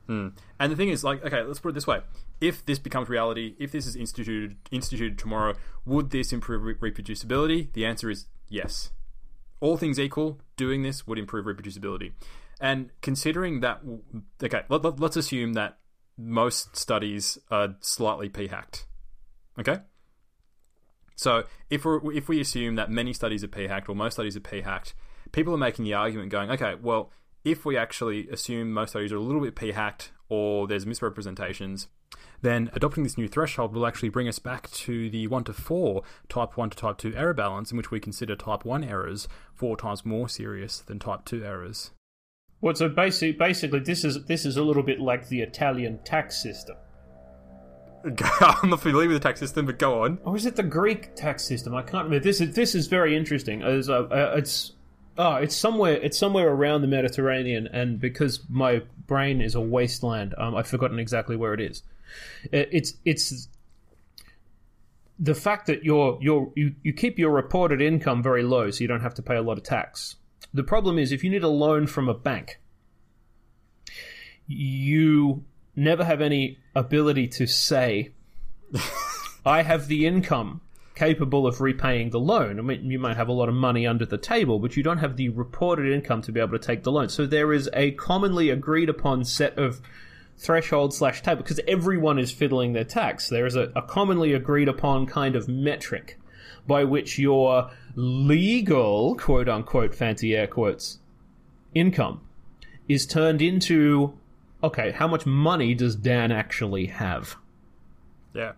Hmm. 0.06 0.28
And 0.60 0.70
the 0.70 0.76
thing 0.76 0.90
is, 0.90 1.02
like, 1.02 1.24
okay, 1.24 1.42
let's 1.42 1.58
put 1.60 1.70
it 1.70 1.74
this 1.74 1.86
way: 1.86 2.00
if 2.40 2.64
this 2.66 2.78
becomes 2.78 3.08
reality, 3.08 3.54
if 3.58 3.70
this 3.72 3.86
is 3.86 3.96
instituted 3.96 4.56
instituted 4.70 5.18
tomorrow, 5.18 5.54
would 5.86 6.10
this 6.10 6.32
improve 6.32 6.62
re- 6.62 6.74
reproducibility? 6.90 7.72
The 7.72 7.84
answer 7.86 8.10
is 8.10 8.26
yes. 8.48 8.90
All 9.60 9.76
things 9.76 10.00
equal, 10.00 10.40
doing 10.56 10.82
this 10.82 11.06
would 11.06 11.18
improve 11.18 11.46
reproducibility. 11.46 12.12
And 12.60 12.90
considering 13.00 13.60
that, 13.60 13.80
okay, 14.42 14.62
let, 14.68 14.82
let, 14.82 14.98
let's 15.00 15.16
assume 15.16 15.52
that 15.52 15.78
most 16.16 16.76
studies 16.76 17.38
are 17.50 17.76
slightly 17.80 18.28
p-hacked. 18.28 18.86
Okay. 19.58 19.78
So 21.16 21.44
if 21.70 21.84
we 21.84 22.16
if 22.16 22.28
we 22.28 22.40
assume 22.40 22.74
that 22.76 22.90
many 22.90 23.12
studies 23.12 23.44
are 23.44 23.48
p-hacked 23.48 23.88
or 23.88 23.94
most 23.94 24.14
studies 24.14 24.36
are 24.36 24.40
p-hacked, 24.40 24.94
people 25.32 25.54
are 25.54 25.58
making 25.58 25.84
the 25.84 25.94
argument 25.94 26.30
going, 26.30 26.50
okay, 26.50 26.74
well, 26.80 27.10
if 27.44 27.64
we 27.64 27.76
actually 27.76 28.28
assume 28.28 28.72
most 28.72 28.90
studies 28.90 29.12
are 29.12 29.16
a 29.16 29.20
little 29.20 29.40
bit 29.40 29.54
p-hacked 29.54 30.12
or 30.28 30.66
there's 30.66 30.86
misrepresentations, 30.86 31.88
then 32.40 32.70
adopting 32.72 33.04
this 33.04 33.18
new 33.18 33.28
threshold 33.28 33.74
will 33.74 33.86
actually 33.86 34.08
bring 34.08 34.28
us 34.28 34.38
back 34.38 34.70
to 34.70 35.10
the 35.10 35.26
1 35.26 35.44
to 35.44 35.52
4 35.52 36.02
type 36.28 36.56
1 36.56 36.70
to 36.70 36.76
type 36.76 36.98
2 36.98 37.14
error 37.14 37.34
balance 37.34 37.70
in 37.70 37.76
which 37.76 37.90
we 37.90 38.00
consider 38.00 38.36
type 38.36 38.64
1 38.64 38.84
errors 38.84 39.28
four 39.54 39.76
times 39.76 40.04
more 40.04 40.28
serious 40.28 40.80
than 40.80 40.98
type 40.98 41.24
2 41.24 41.44
errors. 41.44 41.90
Well, 42.62 42.74
so 42.74 42.88
basically, 42.88 43.32
basically, 43.32 43.80
this 43.80 44.04
is 44.04 44.24
this 44.24 44.46
is 44.46 44.56
a 44.56 44.62
little 44.62 44.82
bit 44.82 45.00
like 45.00 45.28
the 45.28 45.42
Italian 45.42 45.98
tax 46.04 46.42
system, 46.42 46.76
I'm 48.40 48.70
not 48.70 48.80
familiar 48.80 49.08
with 49.08 49.22
the 49.22 49.28
tax 49.28 49.38
system, 49.38 49.66
but 49.66 49.78
go 49.78 50.02
on. 50.02 50.18
or 50.24 50.36
is 50.36 50.46
it 50.46 50.56
the 50.56 50.62
Greek 50.62 51.14
tax 51.14 51.44
system? 51.44 51.74
I 51.74 51.82
can't 51.82 52.04
remember. 52.04 52.20
This 52.20 52.40
is 52.40 52.54
this 52.54 52.74
is 52.74 52.86
very 52.88 53.16
interesting. 53.16 53.62
As 53.62 53.88
uh, 53.88 54.02
uh, 54.02 54.34
it's 54.36 54.72
oh, 55.18 55.36
it's 55.36 55.54
somewhere 55.54 55.94
it's 55.94 56.18
somewhere 56.18 56.48
around 56.48 56.82
the 56.82 56.88
Mediterranean, 56.88 57.68
and 57.68 58.00
because 58.00 58.40
my 58.48 58.82
brain 59.06 59.40
is 59.40 59.54
a 59.54 59.60
wasteland, 59.60 60.34
um, 60.36 60.56
I've 60.56 60.66
forgotten 60.66 60.98
exactly 60.98 61.36
where 61.36 61.54
it 61.54 61.60
is. 61.60 61.82
It's 62.50 62.94
it's 63.04 63.48
the 65.18 65.34
fact 65.34 65.66
that 65.66 65.84
you're, 65.84 66.18
you're, 66.20 66.52
you 66.56 66.74
you 66.82 66.92
keep 66.92 67.18
your 67.18 67.30
reported 67.30 67.80
income 67.80 68.22
very 68.22 68.42
low, 68.42 68.70
so 68.70 68.82
you 68.82 68.88
don't 68.88 69.02
have 69.02 69.14
to 69.14 69.22
pay 69.22 69.36
a 69.36 69.42
lot 69.42 69.58
of 69.58 69.64
tax. 69.64 70.16
The 70.54 70.62
problem 70.62 70.98
is 70.98 71.12
if 71.12 71.24
you 71.24 71.30
need 71.30 71.42
a 71.42 71.48
loan 71.48 71.86
from 71.86 72.08
a 72.08 72.14
bank, 72.14 72.60
you 74.46 75.44
never 75.74 76.04
have 76.04 76.20
any 76.20 76.58
ability 76.74 77.28
to 77.28 77.46
say, 77.46 78.12
"I 79.46 79.62
have 79.62 79.88
the 79.88 80.06
income 80.06 80.60
capable 80.94 81.46
of 81.46 81.60
repaying 81.60 82.10
the 82.10 82.20
loan." 82.20 82.58
I 82.58 82.62
mean, 82.62 82.90
you 82.90 82.98
might 82.98 83.16
have 83.16 83.28
a 83.28 83.32
lot 83.32 83.48
of 83.48 83.54
money 83.54 83.86
under 83.86 84.04
the 84.04 84.18
table, 84.18 84.58
but 84.58 84.76
you 84.76 84.82
don't 84.82 84.98
have 84.98 85.16
the 85.16 85.30
reported 85.30 85.90
income 85.90 86.20
to 86.22 86.32
be 86.32 86.40
able 86.40 86.58
to 86.58 86.66
take 86.66 86.82
the 86.82 86.92
loan. 86.92 87.08
So 87.08 87.24
there 87.24 87.52
is 87.52 87.70
a 87.72 87.92
commonly 87.92 88.50
agreed 88.50 88.90
upon 88.90 89.24
set 89.24 89.58
of 89.58 89.80
threshold 90.36 90.92
slash 90.92 91.22
table 91.22 91.42
because 91.42 91.60
everyone 91.66 92.18
is 92.18 92.30
fiddling 92.30 92.72
their 92.72 92.84
tax. 92.84 93.28
There 93.28 93.46
is 93.46 93.56
a, 93.56 93.72
a 93.74 93.82
commonly 93.82 94.34
agreed 94.34 94.68
upon 94.68 95.06
kind 95.06 95.36
of 95.36 95.48
metric 95.48 96.18
by 96.66 96.84
which 96.84 97.18
your 97.18 97.70
legal 97.96 99.14
quote 99.16 99.48
unquote 99.48 99.94
fancy 99.94 100.34
air 100.34 100.46
quotes 100.46 100.98
income 101.74 102.20
is 102.88 103.06
turned 103.06 103.42
into 103.42 104.16
okay, 104.62 104.92
how 104.92 105.08
much 105.08 105.26
money 105.26 105.74
does 105.74 105.96
Dan 105.96 106.30
actually 106.30 106.86
have? 106.86 107.36
Yeah. 108.34 108.52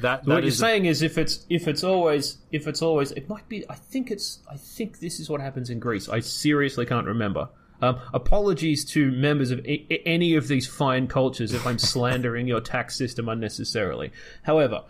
That, 0.00 0.26
what 0.26 0.44
you're 0.44 0.52
saying 0.52 0.84
is 0.84 1.02
if 1.02 1.18
it's 1.18 1.44
if 1.50 1.66
it's 1.66 1.82
always 1.82 2.38
if 2.52 2.68
it's 2.68 2.82
always 2.82 3.10
it 3.12 3.28
might 3.28 3.48
be 3.48 3.68
I 3.68 3.74
think 3.74 4.12
it's 4.12 4.38
I 4.48 4.56
think 4.56 5.00
this 5.00 5.18
is 5.18 5.28
what 5.28 5.40
happens 5.40 5.70
in 5.70 5.80
Greece. 5.80 6.08
I 6.08 6.20
seriously 6.20 6.86
can't 6.86 7.06
remember. 7.06 7.48
Um, 7.80 7.98
apologies 8.12 8.84
to 8.86 9.10
members 9.10 9.50
of 9.52 9.60
a- 9.60 9.86
a- 9.92 10.02
any 10.04 10.34
of 10.34 10.48
these 10.48 10.66
fine 10.66 11.06
cultures 11.06 11.52
if 11.52 11.66
I'm 11.66 11.78
slandering 11.78 12.46
your 12.46 12.60
tax 12.60 12.96
system 12.96 13.28
unnecessarily. 13.28 14.12
However, 14.42 14.82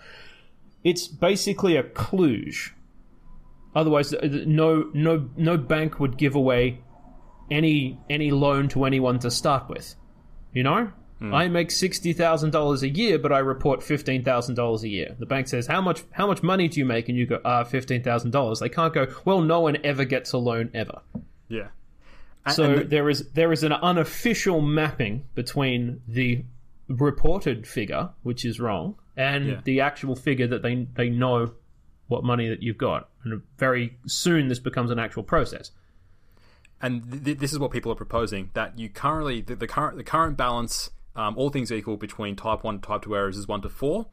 it's 0.84 1.06
basically 1.08 1.76
a 1.76 1.82
kludge. 1.82 2.70
Otherwise, 3.74 4.10
th- 4.10 4.22
th- 4.22 4.46
no 4.46 4.90
no 4.94 5.28
no 5.36 5.56
bank 5.56 6.00
would 6.00 6.16
give 6.16 6.34
away 6.34 6.80
any 7.50 7.98
any 8.10 8.30
loan 8.30 8.68
to 8.68 8.84
anyone 8.84 9.18
to 9.20 9.30
start 9.30 9.68
with. 9.68 9.94
You 10.52 10.62
know, 10.62 10.92
I 11.20 11.48
make 11.48 11.70
sixty 11.70 12.12
thousand 12.12 12.50
dollars 12.52 12.82
a 12.82 12.88
year, 12.88 13.18
but 13.18 13.32
I 13.32 13.38
report 13.40 13.82
fifteen 13.82 14.24
thousand 14.24 14.54
dollars 14.54 14.82
a 14.84 14.88
year. 14.88 15.16
The 15.18 15.26
bank 15.26 15.48
says, 15.48 15.66
"How 15.66 15.80
much? 15.80 16.04
How 16.12 16.26
much 16.26 16.42
money 16.42 16.68
do 16.68 16.78
you 16.80 16.84
make?" 16.86 17.08
And 17.08 17.18
you 17.18 17.26
go, 17.26 17.40
"Ah, 17.44 17.64
fifteen 17.64 18.02
thousand 18.02 18.30
dollars." 18.30 18.60
They 18.60 18.68
can't 18.68 18.94
go, 18.94 19.06
"Well, 19.24 19.40
no 19.42 19.60
one 19.60 19.76
ever 19.84 20.04
gets 20.04 20.32
a 20.32 20.38
loan 20.38 20.70
ever." 20.74 21.00
yeah. 21.48 21.68
And- 22.46 22.54
So 22.54 22.64
and 22.64 22.80
the- 22.80 22.84
there 22.84 23.08
is 23.10 23.28
there 23.32 23.52
is 23.52 23.62
an 23.64 23.72
unofficial 23.72 24.60
mapping 24.60 25.24
between 25.34 26.00
the 26.08 26.44
reported 26.88 27.66
figure, 27.66 28.10
which 28.22 28.44
is 28.46 28.58
wrong, 28.58 28.94
and 29.18 29.46
Yeah. 29.46 29.60
the 29.64 29.80
actual 29.82 30.16
figure 30.16 30.46
that 30.46 30.62
they 30.62 30.86
they 30.96 31.10
know 31.10 31.52
what 32.06 32.24
money 32.24 32.48
that 32.48 32.62
you've 32.62 32.78
got. 32.78 33.10
And 33.24 33.42
very 33.58 33.98
soon, 34.06 34.48
this 34.48 34.60
becomes 34.60 34.90
an 34.90 34.98
actual 34.98 35.22
process. 35.24 35.72
and 36.80 37.10
th- 37.10 37.24
th- 37.24 37.38
this 37.38 37.52
is 37.52 37.58
what 37.58 37.72
people 37.72 37.90
are 37.90 37.96
proposing 37.96 38.50
that 38.54 38.78
you 38.78 38.88
currently 38.88 39.40
the, 39.40 39.56
the 39.56 39.66
current 39.66 39.96
the 39.96 40.04
current 40.04 40.36
balance, 40.36 40.90
um, 41.16 41.36
all 41.36 41.50
things 41.50 41.72
equal, 41.72 41.96
between 41.96 42.36
type 42.36 42.62
one 42.62 42.76
and 42.76 42.82
type 42.84 43.02
two 43.02 43.16
errors 43.16 43.36
is 43.36 43.48
one 43.48 43.60
to 43.62 43.68
four. 43.68 44.06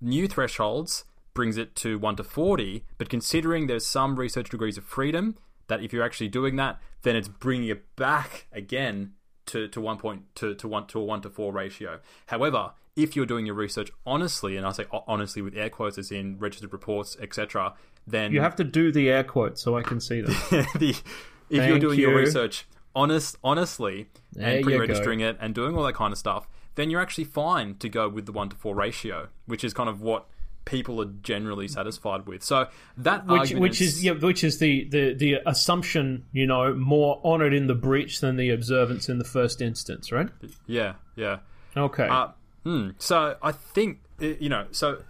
New 0.00 0.26
thresholds 0.26 1.04
brings 1.32 1.56
it 1.56 1.76
to 1.76 1.96
one 1.98 2.16
to 2.16 2.24
forty, 2.24 2.84
but 2.98 3.08
considering 3.08 3.68
there's 3.68 3.86
some 3.86 4.16
research 4.16 4.50
degrees 4.50 4.76
of 4.76 4.84
freedom, 4.84 5.36
that 5.68 5.80
if 5.82 5.92
you're 5.92 6.02
actually 6.02 6.28
doing 6.28 6.56
that, 6.56 6.80
then 7.02 7.14
it's 7.14 7.28
bringing 7.28 7.68
it 7.68 7.94
back 7.96 8.46
again 8.52 9.12
to, 9.46 9.68
to 9.68 9.80
one 9.80 9.98
point 9.98 10.22
to, 10.36 10.54
to 10.54 10.68
one 10.68 10.86
to 10.88 11.00
a 11.00 11.04
one 11.04 11.20
to 11.22 11.30
four 11.30 11.52
ratio. 11.52 12.00
However, 12.26 12.72
if 12.96 13.16
you're 13.16 13.26
doing 13.26 13.46
your 13.46 13.54
research 13.54 13.90
honestly, 14.06 14.56
and 14.56 14.66
I 14.66 14.72
say 14.72 14.86
honestly 14.90 15.42
with 15.42 15.56
air 15.56 15.70
quotes 15.70 15.98
as 15.98 16.10
in 16.10 16.38
registered 16.38 16.72
reports, 16.72 17.16
etc., 17.20 17.74
then 18.06 18.32
You 18.32 18.40
have 18.40 18.56
to 18.56 18.64
do 18.64 18.92
the 18.92 19.10
air 19.10 19.24
quotes 19.24 19.62
so 19.62 19.76
I 19.76 19.82
can 19.82 20.00
see 20.00 20.20
them. 20.20 20.34
the, 20.50 20.90
if 20.90 21.02
you're 21.50 21.62
Thank 21.66 21.80
doing 21.80 22.00
your 22.00 22.14
research 22.14 22.66
honest 22.94 23.36
honestly 23.44 24.08
There 24.32 24.56
and 24.56 24.64
pre-registering 24.64 25.20
it 25.20 25.36
and 25.40 25.54
doing 25.54 25.76
all 25.76 25.84
that 25.84 25.94
kind 25.94 26.12
of 26.12 26.18
stuff, 26.18 26.48
then 26.74 26.90
you're 26.90 27.00
actually 27.00 27.24
fine 27.24 27.76
to 27.76 27.88
go 27.88 28.08
with 28.08 28.26
the 28.26 28.32
one 28.32 28.48
to 28.48 28.56
four 28.56 28.74
ratio, 28.74 29.28
which 29.46 29.64
is 29.64 29.74
kind 29.74 29.88
of 29.88 30.00
what 30.00 30.26
people 30.70 31.02
are 31.02 31.12
generally 31.22 31.66
satisfied 31.66 32.26
with. 32.26 32.44
So 32.44 32.68
that 32.98 33.26
which 33.26 33.52
which 33.52 33.80
is 33.80 34.02
yeah, 34.04 34.12
which 34.12 34.44
is 34.44 34.58
the, 34.58 34.88
the 34.88 35.14
the 35.14 35.36
assumption 35.44 36.26
you 36.32 36.46
know 36.46 36.74
more 36.74 37.20
honoured 37.24 37.52
in 37.52 37.66
the 37.66 37.74
breach 37.74 38.20
than 38.20 38.36
the 38.36 38.50
observance 38.50 39.08
in 39.08 39.18
the 39.18 39.24
first 39.24 39.60
instance, 39.60 40.12
right? 40.12 40.28
yeah 40.66 40.94
yeah. 41.16 41.38
Okay. 41.76 42.08
Uh, 42.08 42.28
hmm, 42.64 42.90
so 42.98 43.36
I 43.42 43.52
think 43.52 43.98
you 44.20 44.48
know. 44.48 44.66
So 44.70 45.02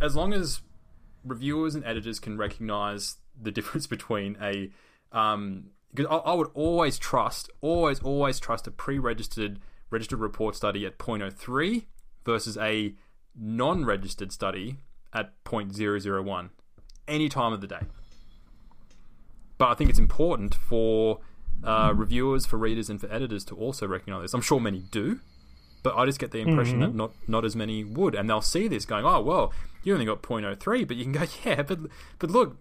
as 0.00 0.16
long 0.16 0.32
as 0.32 0.60
reviewers 1.24 1.74
and 1.74 1.84
editors 1.84 2.18
can 2.18 2.38
recognize 2.38 3.16
the 3.40 3.50
difference 3.58 3.86
between 3.86 4.36
a 4.40 4.70
um, 5.12 5.66
because 5.94 6.10
I, 6.10 6.30
I 6.30 6.34
would 6.34 6.50
always 6.54 6.98
trust, 6.98 7.50
always, 7.60 8.00
always 8.00 8.40
trust 8.40 8.66
a 8.66 8.70
pre-registered 8.70 9.60
registered 9.90 10.18
report 10.18 10.56
study 10.56 10.84
at 10.84 10.98
0.03 10.98 11.84
versus 12.24 12.56
a 12.58 12.94
non-registered 13.38 14.32
study 14.32 14.78
at 15.16 15.32
0.001 15.44 16.50
any 17.08 17.28
time 17.28 17.52
of 17.52 17.60
the 17.60 17.66
day. 17.66 17.80
But 19.58 19.70
I 19.70 19.74
think 19.74 19.88
it's 19.88 19.98
important 19.98 20.54
for 20.54 21.20
uh, 21.64 21.92
reviewers, 21.96 22.44
for 22.44 22.58
readers, 22.58 22.90
and 22.90 23.00
for 23.00 23.10
editors 23.10 23.44
to 23.46 23.56
also 23.56 23.86
recognize 23.86 24.22
this. 24.22 24.34
I'm 24.34 24.42
sure 24.42 24.60
many 24.60 24.80
do, 24.90 25.20
but 25.82 25.96
I 25.96 26.04
just 26.04 26.18
get 26.18 26.30
the 26.30 26.40
impression 26.40 26.80
that 26.80 26.94
not 26.94 27.12
not 27.26 27.44
as 27.44 27.56
many 27.56 27.82
would, 27.82 28.14
and 28.14 28.28
they'll 28.28 28.42
see 28.42 28.68
this 28.68 28.84
going, 28.84 29.06
"Oh, 29.06 29.22
well, 29.22 29.52
you 29.82 29.94
only 29.94 30.04
got 30.04 30.22
0.03," 30.22 30.86
but 30.86 30.96
you 30.96 31.04
can 31.04 31.12
go, 31.12 31.24
"Yeah, 31.44 31.62
but 31.62 31.78
but 32.18 32.30
look, 32.30 32.58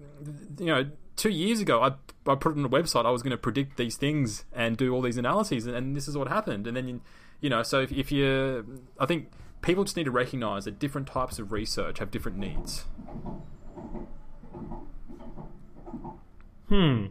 you 0.57 0.67
know, 0.67 0.89
two 1.17 1.29
years 1.29 1.59
ago, 1.59 1.81
I 1.81 1.87
I 2.31 2.35
put 2.35 2.53
it 2.53 2.59
on 2.59 2.65
a 2.65 2.69
website. 2.69 3.05
I 3.05 3.09
was 3.09 3.21
going 3.21 3.31
to 3.31 3.37
predict 3.37 3.75
these 3.75 3.97
things 3.97 4.45
and 4.53 4.77
do 4.77 4.93
all 4.93 5.01
these 5.01 5.17
analyses, 5.17 5.67
and, 5.67 5.75
and 5.75 5.95
this 5.95 6.07
is 6.07 6.17
what 6.17 6.29
happened." 6.29 6.65
And 6.65 6.77
then 6.77 6.87
you, 6.87 7.01
you 7.41 7.49
know, 7.49 7.61
so 7.63 7.81
if, 7.81 7.91
if 7.91 8.13
you, 8.13 8.81
I 8.97 9.05
think 9.05 9.29
people 9.65 9.83
just 9.83 9.97
need 9.97 10.03
to 10.05 10.11
recognize 10.11 10.65
that 10.65 10.79
different 10.79 11.07
types 11.07 11.39
of 11.39 11.51
research 11.51 11.99
have 11.99 12.11
different 12.11 12.37
needs. 12.37 12.85
Hmm. 16.69 17.07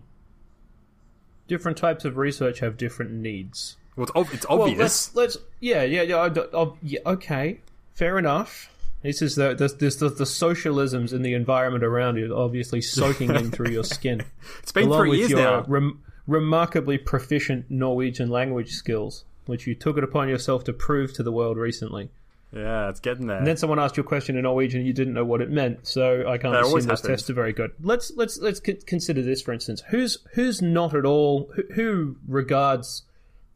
Different 1.47 1.77
types 1.79 2.05
of 2.05 2.17
research 2.17 2.61
have 2.61 2.77
different 2.77 3.13
needs. 3.13 3.77
Well, 3.97 4.05
it's, 4.07 4.17
ob- 4.17 4.29
it's 4.35 4.49
Well, 4.49 4.63
obvious. 4.63 4.79
let's 4.79 5.15
let's 5.15 5.37
yeah 5.61 5.83
yeah 5.85 6.03
yeah, 6.03 6.17
I 6.17 6.59
I- 6.63 6.73
yeah 6.83 7.01
okay 7.07 7.61
fair 7.93 8.19
enough. 8.19 8.71
This 9.03 9.21
is 9.23 9.37
the 9.37 9.55
this, 9.55 9.75
this 9.75 9.97
the, 9.97 10.09
the 10.09 10.25
socialisms 10.25 11.13
in 11.13 11.23
the 11.23 11.35
environment 11.35 11.85
around 11.85 12.17
you 12.17 12.35
obviously 12.35 12.81
soaking 12.81 13.35
in 13.35 13.51
through 13.51 13.71
your 13.71 13.85
skin. 13.85 14.23
it's 14.63 14.73
been 14.73 14.89
along 14.89 15.01
three 15.03 15.11
with 15.11 15.19
years 15.21 15.31
your 15.31 15.41
now. 15.41 15.65
rem- 15.69 16.03
remarkably 16.27 16.97
proficient 16.99 17.71
Norwegian 17.71 18.31
language 18.31 18.71
skills, 18.73 19.25
which 19.47 19.67
you 19.67 19.75
took 19.75 19.99
it 19.99 20.03
upon 20.05 20.29
yourself 20.29 20.65
to 20.65 20.73
prove 20.73 21.13
to 21.13 21.23
the 21.23 21.31
world 21.33 21.59
recently. 21.59 22.09
Yeah, 22.55 22.89
it's 22.89 23.01
getting 23.01 23.27
there. 23.27 23.39
And 23.39 23.47
then 23.47 23.57
someone 23.57 23.79
asked 23.79 23.97
you 23.97 24.03
a 24.03 24.07
question 24.07 24.37
in 24.37 24.43
Norwegian 24.43 24.81
and 24.81 24.87
you 24.87 24.93
didn't 24.93 25.15
know 25.15 25.25
what 25.25 25.41
it 25.41 25.51
meant, 25.51 25.87
so 25.87 26.29
I 26.29 26.39
can't 26.39 26.55
That 26.55 26.65
assume 26.65 26.83
those 26.83 27.01
tests 27.01 27.29
are 27.31 27.35
very 27.35 27.53
good. 27.53 27.73
Let's 27.81 28.13
let's 28.17 28.39
let's 28.39 28.61
c- 28.65 28.81
consider 28.87 29.23
this 29.23 29.43
for 29.43 29.53
instance. 29.53 29.83
Who's 29.89 30.19
who's 30.35 30.63
not 30.63 30.95
at 30.95 31.05
all 31.05 31.51
who, 31.55 31.63
who 31.75 32.17
regards 32.27 33.03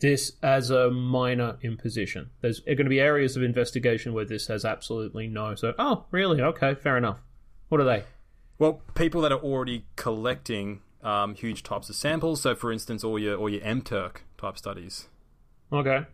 this 0.01 0.33
as 0.43 0.71
a 0.71 0.91
minor 0.91 1.59
imposition? 1.63 2.31
There's 2.41 2.61
going 2.61 2.77
to 2.79 2.85
be 2.85 3.01
areas 3.01 3.37
of 3.37 3.43
investigation 3.43 4.13
where 4.13 4.25
this 4.25 4.47
has 4.47 4.65
absolutely 4.65 5.29
no. 5.29 5.55
So, 5.55 5.75
oh, 5.79 6.07
really? 6.11 6.41
Okay, 6.41 6.75
fair 6.75 6.97
enough. 6.97 7.21
What 7.69 7.81
are 7.81 7.85
they? 7.85 8.05
Well, 8.59 8.83
people 8.95 9.21
that 9.23 9.33
are 9.33 9.39
already 9.39 9.85
collecting 9.97 10.81
um, 11.03 11.35
huge 11.35 11.63
types 11.63 11.89
of 11.89 11.97
samples. 11.97 12.41
So, 12.41 12.55
for 12.55 12.73
instance, 12.73 13.05
all 13.05 13.19
your 13.19 13.37
all 13.37 13.49
your 13.49 13.63
MTurk 13.63 14.19
type 14.37 14.59
studies. 14.59 15.09
Okay. 15.73 16.07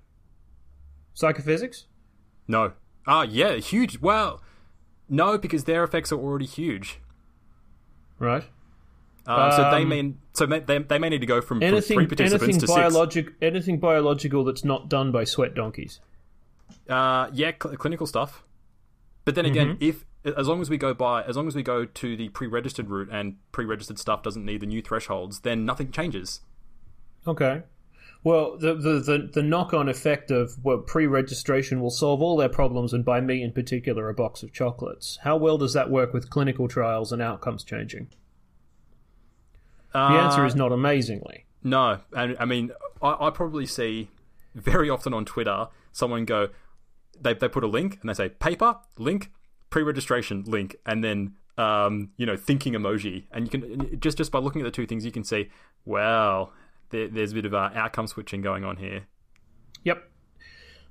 Psychophysics? 1.14 1.86
No. 2.48 2.72
Ah, 3.06 3.22
yeah, 3.22 3.54
huge. 3.56 4.00
Well, 4.00 4.42
no, 5.08 5.36
because 5.38 5.64
their 5.64 5.84
effects 5.84 6.10
are 6.12 6.18
already 6.18 6.46
huge. 6.46 7.00
Right. 8.18 8.44
Um, 9.26 9.50
so 9.52 9.70
they 9.70 9.82
Um, 9.82 9.88
mean 9.88 10.18
so 10.34 10.44
they, 10.46 10.60
they, 10.60 10.78
they 10.78 10.98
may 10.98 11.08
need 11.08 11.20
to 11.20 11.26
go 11.26 11.40
from, 11.40 11.58
from 11.58 11.62
Anything 11.68 11.96
three 11.98 12.06
participants 12.06 12.42
anything 12.44 12.60
to 12.60 12.66
six. 12.66 12.76
biologic 12.78 13.32
anything 13.40 13.78
biological 13.78 14.44
that's 14.44 14.64
not 14.64 14.88
done 14.90 15.12
by 15.12 15.24
sweat 15.24 15.54
donkeys. 15.54 16.00
Uh, 16.88 17.30
yeah, 17.32 17.52
cl- 17.62 17.76
clinical 17.76 18.06
stuff. 18.06 18.42
But 19.24 19.34
then 19.34 19.46
again, 19.46 19.76
Mm-hmm. 19.78 19.84
if 19.84 20.04
as 20.36 20.46
long 20.46 20.60
as 20.60 20.68
we 20.68 20.76
go 20.76 20.92
by 20.92 21.22
as 21.22 21.36
long 21.36 21.46
as 21.48 21.54
we 21.54 21.62
go 21.62 21.86
to 21.86 22.16
the 22.16 22.28
pre-registered 22.30 22.90
route 22.90 23.08
and 23.10 23.36
pre-registered 23.52 23.98
stuff 23.98 24.22
doesn't 24.22 24.44
need 24.44 24.60
the 24.60 24.66
new 24.66 24.82
thresholds, 24.82 25.40
then 25.40 25.64
nothing 25.64 25.90
changes. 25.90 26.40
Okay. 27.26 27.62
Well, 28.24 28.56
the 28.56 28.74
the, 28.74 29.00
the, 29.00 29.30
the 29.32 29.42
knock 29.42 29.74
on 29.74 29.88
effect 29.88 30.30
of 30.30 30.56
well, 30.64 30.78
pre 30.78 31.06
registration 31.06 31.80
will 31.80 31.90
solve 31.90 32.22
all 32.22 32.38
their 32.38 32.48
problems 32.48 32.94
and 32.94 33.04
buy 33.04 33.20
me 33.20 33.42
in 33.42 33.52
particular 33.52 34.08
a 34.08 34.14
box 34.14 34.42
of 34.42 34.52
chocolates. 34.52 35.18
How 35.22 35.36
well 35.36 35.58
does 35.58 35.74
that 35.74 35.90
work 35.90 36.14
with 36.14 36.30
clinical 36.30 36.66
trials 36.66 37.12
and 37.12 37.20
outcomes 37.20 37.62
changing? 37.62 38.08
The 39.92 40.00
answer 40.00 40.44
is 40.44 40.56
not 40.56 40.72
amazingly. 40.72 41.44
No, 41.62 42.00
and 42.16 42.36
I 42.40 42.46
mean, 42.46 42.72
I, 43.00 43.26
I 43.26 43.30
probably 43.30 43.66
see 43.66 44.08
very 44.54 44.90
often 44.90 45.14
on 45.14 45.24
Twitter 45.24 45.68
someone 45.92 46.24
go, 46.24 46.48
they 47.20 47.34
they 47.34 47.48
put 47.48 47.62
a 47.62 47.68
link 47.68 47.98
and 48.00 48.08
they 48.08 48.14
say 48.14 48.30
paper 48.30 48.78
link, 48.98 49.30
pre-registration 49.70 50.44
link, 50.46 50.76
and 50.84 51.04
then 51.04 51.34
um, 51.58 52.10
you 52.16 52.26
know 52.26 52.36
thinking 52.36 52.72
emoji, 52.72 53.24
and 53.30 53.44
you 53.44 53.50
can 53.50 54.00
just 54.00 54.16
just 54.16 54.32
by 54.32 54.38
looking 54.38 54.62
at 54.62 54.64
the 54.64 54.70
two 54.70 54.86
things, 54.86 55.04
you 55.04 55.12
can 55.12 55.24
see, 55.24 55.50
well, 55.84 56.52
there, 56.94 57.08
there's 57.08 57.32
a 57.32 57.34
bit 57.34 57.44
of 57.44 57.54
uh, 57.54 57.70
outcome 57.74 58.06
switching 58.06 58.40
going 58.40 58.64
on 58.64 58.76
here. 58.76 59.06
Yep. 59.82 60.10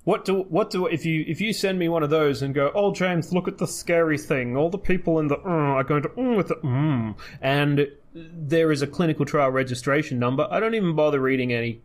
What 0.03 0.25
do 0.25 0.41
what 0.49 0.69
do 0.69 0.85
if 0.85 1.05
you 1.05 1.23
if 1.27 1.39
you 1.39 1.53
send 1.53 1.79
me 1.79 1.87
one 1.87 2.03
of 2.03 2.09
those 2.09 2.41
and 2.41 2.53
go, 2.53 2.71
oh 2.75 2.93
James, 2.93 3.31
look 3.31 3.47
at 3.47 3.57
the 3.57 3.67
scary 3.67 4.17
thing. 4.17 4.57
All 4.57 4.69
the 4.69 4.77
people 4.77 5.19
in 5.19 5.29
the 5.29 5.37
uh, 5.37 5.49
are 5.49 5.83
going 5.83 6.03
to 6.03 6.09
mm 6.09 6.35
with 6.35 6.49
the 6.49 6.55
mm, 6.55 7.15
and 7.41 7.87
there 8.13 8.71
is 8.71 8.81
a 8.81 8.87
clinical 8.87 9.25
trial 9.25 9.49
registration 9.49 10.19
number. 10.19 10.45
I 10.51 10.59
don't 10.59 10.75
even 10.75 10.93
bother 10.93 11.21
reading 11.21 11.53
any. 11.53 11.81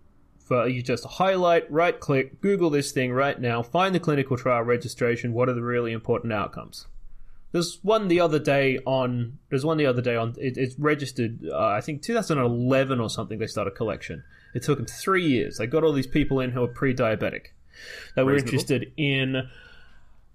You 0.51 0.83
just 0.83 1.05
highlight, 1.05 1.71
right 1.71 2.01
click, 2.01 2.41
Google 2.41 2.71
this 2.71 2.91
thing 2.91 3.13
right 3.13 3.39
now, 3.39 3.63
find 3.63 3.95
the 3.95 4.01
clinical 4.01 4.39
trial 4.39 4.63
registration. 4.63 5.35
What 5.35 5.51
are 5.51 5.53
the 5.53 5.63
really 5.63 5.93
important 5.93 6.33
outcomes? 6.33 6.87
There's 7.53 7.79
one 7.83 8.09
the 8.09 8.21
other 8.21 8.39
day 8.39 8.79
on. 8.85 9.39
There's 9.49 9.65
one 9.65 9.79
the 9.79 9.87
other 9.87 10.03
day 10.03 10.17
on. 10.17 10.35
It, 10.39 10.57
it's 10.57 10.79
registered. 10.79 11.41
Uh, 11.51 11.57
I 11.59 11.81
think 11.81 12.03
2011 12.03 13.01
or 13.01 13.09
something. 13.09 13.39
They 13.39 13.47
started 13.47 13.75
collection. 13.75 14.25
It 14.55 14.63
took 14.63 14.79
them 14.79 14.87
three 14.87 15.27
years. 15.27 15.59
They 15.59 15.67
got 15.67 15.85
all 15.85 15.93
these 15.93 16.07
people 16.07 16.41
in 16.41 16.51
who 16.51 16.63
are 16.63 16.69
pre-diabetic. 16.69 17.49
They 18.15 18.23
were 18.23 18.33
Reasonable. 18.33 18.53
interested 18.55 18.93
in. 18.97 19.49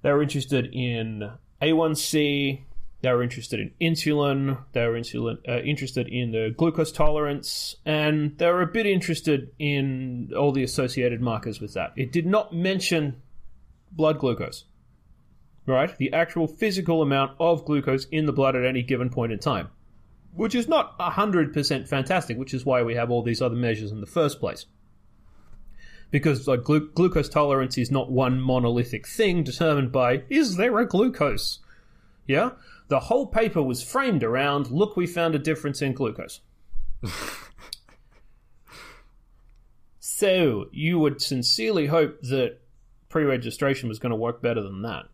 They 0.02 0.12
were 0.12 0.24
interested 0.24 0.70
in 0.74 1.32
A1C. 1.62 2.62
They 3.02 3.12
were 3.12 3.22
interested 3.22 3.60
in 3.60 3.72
insulin. 3.82 4.60
They 4.72 4.88
were 4.88 4.94
insulin, 4.94 5.38
uh, 5.48 5.60
interested 5.60 6.08
in 6.08 6.32
the 6.32 6.54
glucose 6.58 6.92
tolerance, 6.92 7.76
and 7.86 8.38
they 8.38 8.48
were 8.48 8.62
a 8.62 8.68
bit 8.68 8.86
interested 8.86 9.52
in 9.60 10.32
all 10.38 10.54
the 10.54 10.64
associated 10.64 11.22
markers 11.22 11.60
with 11.60 11.74
that. 11.74 11.92
It 11.98 12.14
did 12.14 12.26
not 12.26 12.54
mention 12.54 13.22
blood 13.92 14.20
glucose 14.20 14.64
right? 15.66 15.98
The 15.98 16.14
actual 16.14 16.48
physical 16.48 17.02
amount 17.02 17.36
of 17.40 17.66
glucose 17.66 18.06
in 18.06 18.26
the 18.26 18.34
blood 18.34 18.56
at 18.56 18.66
any 18.66 18.84
given 18.84 19.10
point 19.10 19.32
in 19.32 19.40
time, 19.40 19.70
which 20.34 20.56
is 20.56 20.68
not 20.68 20.98
100% 21.00 21.88
fantastic, 21.88 22.38
which 22.38 22.54
is 22.54 22.66
why 22.66 22.84
we 22.84 22.96
have 22.96 23.10
all 23.10 23.24
these 23.24 23.42
other 23.42 23.56
measures 23.56 23.92
in 23.92 24.02
the 24.02 24.08
first 24.08 24.40
place. 24.40 24.66
Because 26.12 26.48
like 26.48 26.64
glu- 26.64 26.92
glucose 26.92 27.30
tolerance 27.30 27.78
is 27.78 27.90
not 27.90 28.12
one 28.12 28.40
monolithic 28.40 29.08
thing 29.08 29.44
determined 29.44 29.92
by 29.92 30.24
is 30.30 30.58
there 30.58 30.78
a 30.80 30.88
glucose? 30.88 31.60
Yeah? 32.28 32.52
The 32.90 33.00
whole 33.00 33.26
paper 33.26 33.64
was 33.64 33.84
framed 33.84 34.24
around 34.24 34.70
look 34.70 34.96
we 34.96 35.08
found 35.08 35.34
a 35.34 35.40
difference 35.40 35.82
in 35.82 35.94
glucose. 35.94 36.42
so, 40.00 40.68
you 40.72 41.00
would 41.00 41.22
sincerely 41.22 41.88
hope 41.88 42.22
that 42.22 42.60
pre-registration 43.10 43.90
was 43.90 44.00
going 44.00 44.12
to 44.12 44.16
work 44.16 44.42
better 44.42 44.62
than 44.62 44.84
that. 44.84 45.06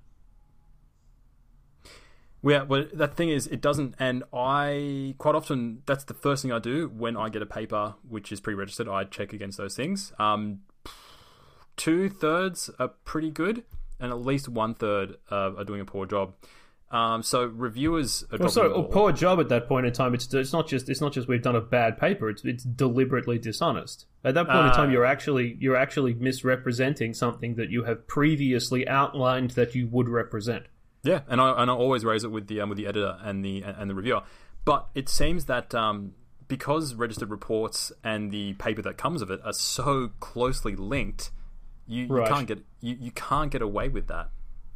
Yeah, 2.41 2.63
well, 2.63 2.85
that 2.93 3.15
thing 3.17 3.29
is, 3.29 3.47
it 3.47 3.59
doesn't, 3.61 3.95
and 3.99 4.23
I 4.33 5.15
quite 5.17 5.35
often 5.35 5.81
that's 5.85 6.05
the 6.05 6.13
first 6.13 6.41
thing 6.41 6.51
I 6.53 6.59
do 6.59 6.87
when 6.87 7.17
I 7.17 7.27
get 7.29 7.41
a 7.41 7.45
paper 7.45 7.95
which 8.07 8.31
is 8.31 8.39
pre-registered. 8.39 8.87
I 8.87 9.03
check 9.03 9.33
against 9.33 9.57
those 9.57 9.75
things. 9.75 10.13
Um, 10.19 10.59
two 11.75 12.09
thirds 12.09 12.69
are 12.79 12.89
pretty 13.05 13.29
good, 13.29 13.63
and 13.99 14.11
at 14.11 14.19
least 14.19 14.47
one 14.47 14.73
third 14.73 15.17
uh, 15.31 15.51
are 15.57 15.63
doing 15.65 15.81
a 15.81 15.85
poor 15.85 16.05
job. 16.05 16.33
Um, 16.91 17.21
so 17.21 17.45
reviewers 17.45 18.23
are 18.31 18.39
Well, 18.39 18.49
so 18.49 18.73
a 18.73 18.83
poor 18.83 19.11
job 19.11 19.39
at 19.39 19.49
that 19.49 19.67
point 19.67 19.85
in 19.85 19.93
time. 19.93 20.15
It's 20.15 20.33
it's 20.33 20.51
not 20.53 20.67
just 20.67 20.89
it's 20.89 21.01
not 21.01 21.13
just 21.13 21.27
we've 21.27 21.41
done 21.43 21.55
a 21.55 21.61
bad 21.61 21.99
paper. 21.99 22.29
It's 22.29 22.43
it's 22.43 22.63
deliberately 22.63 23.37
dishonest. 23.37 24.07
At 24.23 24.33
that 24.33 24.47
point 24.47 24.67
in 24.67 24.71
time, 24.73 24.89
Ah. 24.89 24.93
you're 24.93 25.05
actually 25.05 25.55
you're 25.59 25.75
actually 25.75 26.15
misrepresenting 26.15 27.13
something 27.13 27.55
that 27.55 27.69
you 27.69 27.83
have 27.83 28.07
previously 28.07 28.87
outlined 28.87 29.51
that 29.51 29.75
you 29.75 29.87
would 29.87 30.09
represent. 30.09 30.65
Yeah, 31.03 31.21
and 31.27 31.39
I 31.39 31.61
and 31.61 31.71
I 31.71 31.73
always 31.73 32.03
raise 32.03 32.23
it 32.23 32.31
with 32.31 32.47
the 32.47 32.61
um, 32.61 32.69
with 32.69 32.77
the 32.77 32.87
editor 32.87 33.17
and 33.21 33.43
the 33.43 33.61
and 33.61 33.89
the 33.89 33.95
reviewer. 33.95 34.21
But 34.65 34.87
it 34.93 35.07
seems 35.09 35.45
that 35.45 35.73
um, 35.73 36.13
because 36.47 36.93
registered 36.95 37.29
reports 37.29 37.91
and 38.03 38.31
the 38.31 38.53
paper 38.53 38.81
that 38.81 38.97
comes 38.97 39.21
of 39.21 39.31
it 39.31 39.39
are 39.45 39.53
so 39.53 40.11
closely 40.19 40.75
linked, 40.75 41.31
you, 41.87 42.03
you 42.03 42.23
can't 42.27 42.47
get 42.47 42.59
you, 42.81 42.97
you 42.99 43.11
can't 43.11 43.51
get 43.51 43.61
away 43.61 43.87
with 43.87 44.07
that 44.07 44.29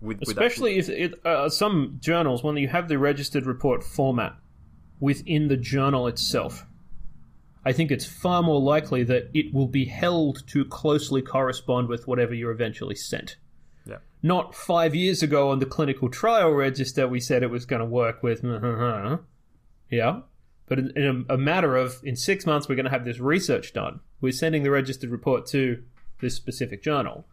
with, 0.03 0.19
with 0.19 0.30
Especially 0.30 0.78
if 0.78 0.89
it, 0.89 1.26
uh, 1.26 1.49
some 1.49 1.97
journals, 1.99 2.43
when 2.43 2.57
you 2.57 2.67
have 2.67 2.89
the 2.89 2.99
registered 2.99 3.45
report 3.45 3.84
format 3.84 4.36
within 4.99 5.47
the 5.47 5.57
journal 5.57 6.07
itself, 6.07 6.65
I 7.65 7.71
think 7.71 7.89
it's 7.89 8.05
far 8.05 8.43
more 8.43 8.59
likely 8.59 9.03
that 9.03 9.30
it 9.34 9.53
will 9.53 9.67
be 9.67 9.86
held 9.86 10.45
to 10.47 10.65
closely 10.65 11.21
correspond 11.21 11.88
with 11.88 12.05
whatever 12.05 12.34
you're 12.34 12.51
eventually 12.51 12.95
sent. 12.95 13.38
Yeah. 13.86 13.97
Not 14.21 14.55
five 14.55 14.95
years 14.95 15.21
ago 15.21 15.49
on 15.49 15.59
the 15.59 15.65
clinical 15.65 16.09
trial 16.09 16.51
register, 16.51 17.07
we 17.07 17.19
said 17.19 17.43
it 17.43 17.49
was 17.49 17.65
going 17.65 17.81
to 17.81 17.86
work 17.86 18.23
with. 18.23 18.43
yeah. 19.91 20.21
But 20.67 20.79
in, 20.79 20.91
in 20.95 21.25
a, 21.29 21.34
a 21.34 21.38
matter 21.38 21.75
of, 21.75 21.99
in 22.03 22.15
six 22.15 22.45
months, 22.45 22.69
we're 22.69 22.75
going 22.75 22.86
to 22.86 22.91
have 22.91 23.05
this 23.05 23.19
research 23.19 23.73
done. 23.73 23.99
We're 24.21 24.31
sending 24.31 24.63
the 24.63 24.71
registered 24.71 25.09
report 25.09 25.45
to 25.47 25.84
this 26.21 26.36
specific 26.36 26.81
journal. 26.81 27.25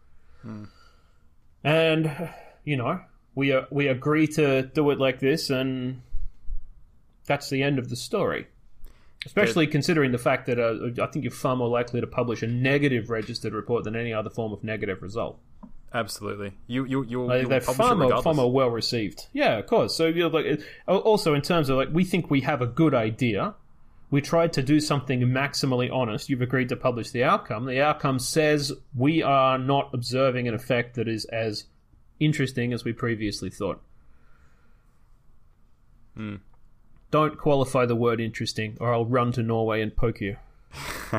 And, 1.63 2.29
you 2.65 2.75
know, 2.75 2.99
we, 3.35 3.53
uh, 3.53 3.63
we 3.71 3.87
agree 3.87 4.27
to 4.27 4.63
do 4.63 4.89
it 4.91 4.99
like 4.99 5.19
this, 5.19 5.49
and 5.49 6.01
that's 7.25 7.49
the 7.49 7.63
end 7.63 7.79
of 7.79 7.89
the 7.89 7.95
story. 7.95 8.47
Especially 9.25 9.67
considering 9.67 10.11
the 10.11 10.17
fact 10.17 10.47
that 10.47 10.59
uh, 10.59 11.01
I 11.01 11.07
think 11.07 11.23
you're 11.23 11.31
far 11.31 11.55
more 11.55 11.69
likely 11.69 12.01
to 12.01 12.07
publish 12.07 12.41
a 12.41 12.47
negative 12.47 13.11
registered 13.11 13.53
report 13.53 13.83
than 13.83 13.95
any 13.95 14.11
other 14.11 14.31
form 14.31 14.51
of 14.51 14.63
negative 14.63 15.03
result. 15.03 15.39
Absolutely. 15.93 16.53
You 16.67 16.85
you 16.85 17.03
you 17.03 17.25
Like, 17.25 17.49
they're 17.49 17.61
far 17.61 17.95
more, 17.95 18.21
far 18.21 18.33
more 18.33 18.51
well 18.51 18.69
received. 18.69 19.27
Yeah, 19.33 19.57
of 19.57 19.67
course. 19.67 19.95
So 19.95 20.07
you 20.07 20.21
know, 20.21 20.27
like 20.27 20.61
also 20.87 21.33
in 21.33 21.41
terms 21.41 21.69
of 21.69 21.77
like 21.77 21.89
we 21.91 22.05
think 22.05 22.29
we 22.29 22.41
have 22.41 22.61
a 22.61 22.67
good 22.67 22.93
idea. 22.93 23.55
We 24.09 24.21
tried 24.21 24.53
to 24.53 24.63
do 24.63 24.79
something 24.81 25.21
maximally 25.21 25.89
honest. 25.91 26.29
You've 26.29 26.41
agreed 26.41 26.69
to 26.69 26.75
publish 26.75 27.11
the 27.11 27.23
outcome. 27.23 27.65
The 27.65 27.81
outcome 27.81 28.19
says 28.19 28.73
we 28.95 29.23
are 29.23 29.57
not 29.57 29.89
observing 29.93 30.47
an 30.49 30.53
effect 30.53 30.95
that 30.95 31.07
is 31.07 31.25
as 31.25 31.65
interesting 32.19 32.73
as 32.73 32.83
we 32.83 32.91
previously 32.91 33.49
thought. 33.49 33.81
Don't 37.09 37.37
qualify 37.37 37.85
the 37.85 37.95
word 37.95 38.19
interesting, 38.19 38.77
or 38.79 38.93
I'll 38.93 39.05
run 39.05 39.31
to 39.33 39.43
Norway 39.43 39.81
and 39.81 39.95
poke 39.95 40.21
you. 40.21 40.37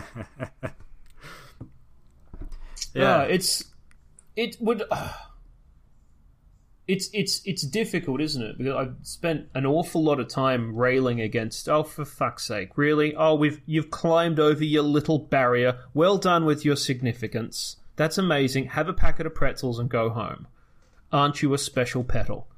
Yeah. 2.95 3.21
Uh, 3.21 3.23
it's 3.23 3.65
it 4.37 4.57
would. 4.61 4.83
it's 6.89 7.11
it's 7.13 7.41
it's 7.45 7.63
difficult, 7.63 8.21
isn't 8.21 8.43
it? 8.43 8.59
Because 8.59 8.75
I've 8.75 8.97
spent 9.03 9.49
an 9.55 9.67
awful 9.67 10.03
lot 10.03 10.21
of 10.21 10.29
time 10.29 10.75
railing 10.75 11.21
against. 11.21 11.69
Oh, 11.69 11.83
for 11.83 12.05
fuck's 12.05 12.45
sake! 12.45 12.77
Really? 12.77 13.15
Oh, 13.15 13.35
we've 13.35 13.61
you've 13.67 13.91
climbed 13.91 14.41
over 14.41 14.65
your 14.65 14.83
little 14.83 15.19
barrier. 15.19 15.79
Well 15.95 16.19
done 16.19 16.45
with 16.45 16.65
your 16.65 16.77
significance. 16.77 17.77
That's 17.97 18.19
amazing. 18.19 18.69
Have 18.69 18.89
a 18.89 18.95
packet 18.95 19.27
of 19.27 19.35
pretzels 19.35 19.79
and 19.79 19.89
go 19.89 20.11
home. 20.11 20.47
Aren't 21.13 21.43
you 21.43 21.53
a 21.53 21.59
special 21.59 22.05
petal? 22.05 22.49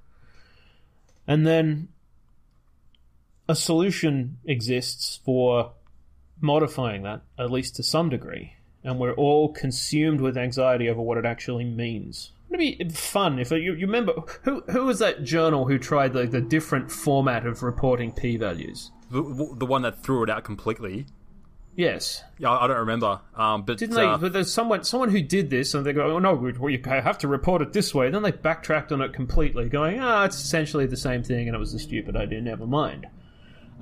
And 1.26 1.46
then 1.46 1.88
a 3.48 3.54
solution 3.54 4.38
exists 4.44 5.20
for 5.24 5.72
modifying 6.40 7.02
that, 7.02 7.22
at 7.38 7.50
least 7.50 7.76
to 7.76 7.82
some 7.82 8.08
degree, 8.08 8.54
and 8.84 8.98
we're 8.98 9.14
all 9.14 9.52
consumed 9.52 10.20
with 10.20 10.36
anxiety 10.36 10.88
over 10.88 11.00
what 11.00 11.18
it 11.18 11.24
actually 11.24 11.64
means. 11.64 12.30
It'd 12.50 12.88
be 12.88 12.94
fun 12.94 13.40
if 13.40 13.50
you, 13.50 13.74
you 13.74 13.86
remember 13.86 14.12
who 14.42 14.62
who 14.70 14.84
was 14.84 15.00
that 15.00 15.24
journal 15.24 15.66
who 15.66 15.78
tried 15.78 16.12
the, 16.12 16.26
the 16.26 16.40
different 16.40 16.90
format 16.90 17.46
of 17.46 17.62
reporting 17.64 18.12
p 18.12 18.36
values. 18.36 18.92
the, 19.10 19.54
the 19.58 19.66
one 19.66 19.82
that 19.82 20.02
threw 20.02 20.22
it 20.22 20.30
out 20.30 20.44
completely. 20.44 21.06
Yes, 21.76 22.22
Yeah, 22.38 22.52
I 22.52 22.68
don't 22.68 22.78
remember. 22.78 23.20
Um, 23.34 23.62
but 23.62 23.78
didn't 23.78 23.96
uh, 23.96 24.16
they? 24.16 24.22
But 24.22 24.32
there's 24.32 24.52
someone 24.52 24.84
someone 24.84 25.08
who 25.08 25.20
did 25.20 25.50
this, 25.50 25.74
and 25.74 25.84
they 25.84 25.92
go, 25.92 26.14
"Oh 26.14 26.18
no, 26.20 26.34
we, 26.34 26.52
we 26.52 26.80
have 26.86 27.18
to 27.18 27.28
report 27.28 27.62
it 27.62 27.72
this 27.72 27.92
way." 27.92 28.10
Then 28.10 28.22
they 28.22 28.30
backtracked 28.30 28.92
on 28.92 29.00
it 29.00 29.12
completely, 29.12 29.68
going, 29.68 29.98
"Ah, 29.98 30.24
it's 30.24 30.40
essentially 30.40 30.86
the 30.86 30.96
same 30.96 31.24
thing, 31.24 31.48
and 31.48 31.56
it 31.56 31.58
was 31.58 31.74
a 31.74 31.80
stupid 31.80 32.14
idea. 32.14 32.40
Never 32.40 32.66
mind." 32.66 33.08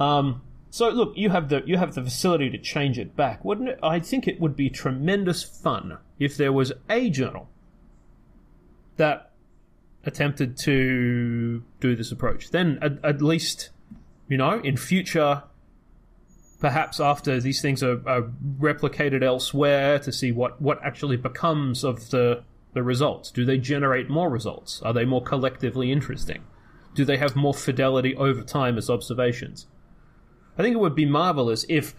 Um, 0.00 0.40
so 0.72 0.88
look, 0.88 1.12
you 1.16 1.28
have 1.28 1.50
the 1.50 1.62
you 1.66 1.76
have 1.76 1.94
the 1.94 2.02
facility 2.02 2.48
to 2.48 2.56
change 2.56 2.98
it 2.98 3.14
back, 3.14 3.44
wouldn't 3.44 3.68
it? 3.68 3.78
I 3.82 4.00
think 4.00 4.26
it 4.26 4.40
would 4.40 4.56
be 4.56 4.70
tremendous 4.70 5.42
fun 5.42 5.98
if 6.18 6.34
there 6.38 6.50
was 6.50 6.72
a 6.88 7.10
journal 7.10 7.50
that 8.96 9.32
attempted 10.06 10.56
to 10.60 11.62
do 11.78 11.94
this 11.94 12.10
approach. 12.10 12.52
Then 12.52 12.78
at, 12.80 13.04
at 13.04 13.20
least, 13.20 13.68
you 14.28 14.38
know, 14.38 14.60
in 14.60 14.78
future, 14.78 15.42
perhaps 16.58 16.98
after 16.98 17.38
these 17.38 17.60
things 17.60 17.82
are, 17.82 18.00
are 18.08 18.30
replicated 18.58 19.22
elsewhere 19.22 19.98
to 19.98 20.10
see 20.10 20.32
what, 20.32 20.58
what 20.62 20.82
actually 20.82 21.18
becomes 21.18 21.84
of 21.84 22.08
the 22.08 22.44
the 22.72 22.82
results. 22.82 23.30
Do 23.30 23.44
they 23.44 23.58
generate 23.58 24.08
more 24.08 24.30
results? 24.30 24.80
Are 24.80 24.94
they 24.94 25.04
more 25.04 25.22
collectively 25.22 25.92
interesting? 25.92 26.44
Do 26.94 27.04
they 27.04 27.18
have 27.18 27.36
more 27.36 27.52
fidelity 27.52 28.16
over 28.16 28.40
time 28.40 28.78
as 28.78 28.88
observations? 28.88 29.66
I 30.58 30.62
think 30.62 30.74
it 30.74 30.80
would 30.80 30.94
be 30.94 31.06
marvelous 31.06 31.64
if 31.68 31.94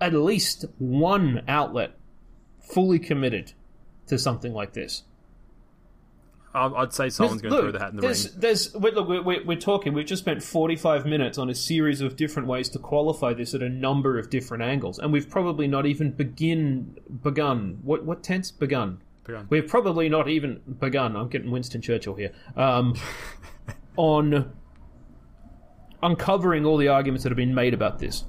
at 0.00 0.14
least 0.14 0.64
one 0.78 1.42
outlet 1.46 1.92
fully 2.60 2.98
committed 2.98 3.52
to 4.06 4.18
something 4.18 4.52
like 4.52 4.72
this. 4.72 5.04
I- 6.52 6.66
I'd 6.66 6.92
say 6.92 7.10
someone's 7.10 7.42
going 7.42 7.54
to 7.54 7.60
throw 7.60 7.70
the 7.70 7.78
hat 7.78 7.90
in 7.90 7.96
the 7.96 8.02
there's, 8.02 8.30
ring. 8.30 8.40
There's, 8.40 8.74
look, 8.74 9.08
we're, 9.08 9.22
we're, 9.22 9.44
we're 9.44 9.58
talking. 9.58 9.92
We've 9.92 10.06
just 10.06 10.22
spent 10.22 10.42
45 10.42 11.06
minutes 11.06 11.38
on 11.38 11.48
a 11.48 11.54
series 11.54 12.00
of 12.00 12.16
different 12.16 12.48
ways 12.48 12.68
to 12.70 12.78
qualify 12.78 13.34
this 13.34 13.54
at 13.54 13.62
a 13.62 13.68
number 13.68 14.18
of 14.18 14.30
different 14.30 14.64
angles, 14.64 14.98
and 14.98 15.12
we've 15.12 15.30
probably 15.30 15.68
not 15.68 15.86
even 15.86 16.10
begin 16.10 16.96
begun. 17.22 17.78
What 17.82 18.04
what 18.04 18.24
tense 18.24 18.50
begun? 18.50 19.00
Begun. 19.24 19.46
We've 19.48 19.68
probably 19.68 20.08
not 20.08 20.28
even 20.28 20.60
begun. 20.80 21.14
I'm 21.14 21.28
getting 21.28 21.52
Winston 21.52 21.82
Churchill 21.82 22.16
here. 22.16 22.32
Um, 22.56 22.96
on 23.96 24.52
uncovering 26.02 26.64
all 26.64 26.76
the 26.76 26.88
arguments 26.88 27.24
that 27.24 27.30
have 27.30 27.36
been 27.36 27.54
made 27.54 27.74
about 27.74 27.98
this. 27.98 28.24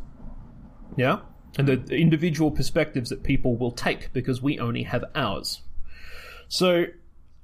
Yeah, 0.97 1.19
and 1.57 1.67
the, 1.67 1.78
the 1.78 1.95
individual 1.95 2.51
perspectives 2.51 3.09
that 3.09 3.24
people 3.24 3.57
will 3.57 3.72
take 3.72 4.11
because 4.13 4.41
we 4.41 4.59
only 4.59 4.84
have 4.84 5.05
ours. 5.15 5.61
So 6.47 6.86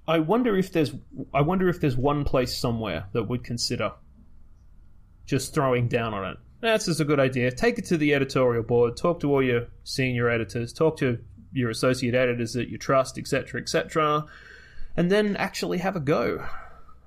I 0.08 0.20
wonder 0.20 0.58
if 0.58 0.72
there's 0.72 0.94
I 1.34 1.42
wonder 1.42 1.70
if 1.70 1.82
there's 1.82 1.98
one 1.98 2.24
place 2.24 2.58
somewhere 2.58 3.08
that 3.14 3.24
would 3.24 3.44
consider 3.44 3.94
just 5.26 5.54
throwing 5.54 5.88
down 5.88 6.14
on 6.14 6.32
it. 6.32 6.38
That's 6.62 6.86
just 6.86 7.00
a 7.00 7.06
good 7.06 7.20
idea. 7.20 7.52
Take 7.52 7.78
it 7.78 7.86
to 7.86 7.98
the 7.98 8.14
editorial 8.14 8.64
board. 8.64 8.98
Talk 8.98 9.20
to 9.20 9.32
all 9.32 9.44
your 9.44 9.68
senior 9.84 10.30
editors. 10.30 10.74
Talk 10.74 10.98
to 10.98 11.20
your 11.52 11.70
associate 11.70 12.16
editors 12.16 12.54
that 12.54 12.70
you 12.70 12.78
trust, 12.78 13.18
etc., 13.18 13.62
etc., 13.62 14.26
and 14.96 15.12
then 15.12 15.36
actually 15.36 15.78
have 15.80 15.96
a 15.96 16.00
go. 16.00 16.44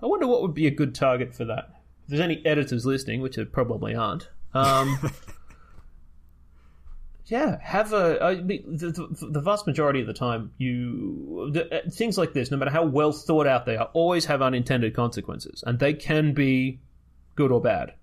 I 0.03 0.07
wonder 0.07 0.27
what 0.27 0.43
would 0.43 0.55
be 0.55 0.67
a 0.67 0.71
good 0.71 0.95
target 0.95 1.35
for 1.35 1.45
that. 1.47 1.71
If 2.11 2.19
there's 2.19 2.29
any 2.29 2.45
editors 2.45 2.85
listening, 2.85 3.21
which 3.21 3.37
there 3.37 3.45
probably 3.45 3.95
aren't. 3.95 4.29
Um, 4.53 4.99
yeah, 7.27 7.57
have 7.63 7.93
a. 7.93 8.21
I 8.21 8.41
mean, 8.41 8.65
the, 8.67 8.91
the, 8.91 9.29
the 9.31 9.41
vast 9.41 9.65
majority 9.65 10.01
of 10.01 10.09
the 10.09 10.13
time, 10.13 10.51
you 10.59 11.53
the, 11.53 11.73
uh, 11.73 11.89
things 11.89 12.19
like 12.19 12.33
this, 12.33 12.51
no 12.51 12.57
matter 12.57 12.73
how 12.73 12.85
well 12.85 13.13
thought 13.13 13.47
out 13.47 13.65
they 13.65 13.77
are, 13.77 13.91
always 13.93 14.25
have 14.25 14.43
unintended 14.43 14.93
consequences, 14.93 15.63
and 15.65 15.79
they 15.79 15.95
can 15.95 16.35
be 16.35 16.81
good 17.37 17.53
or 17.53 17.61
bad. 17.61 17.95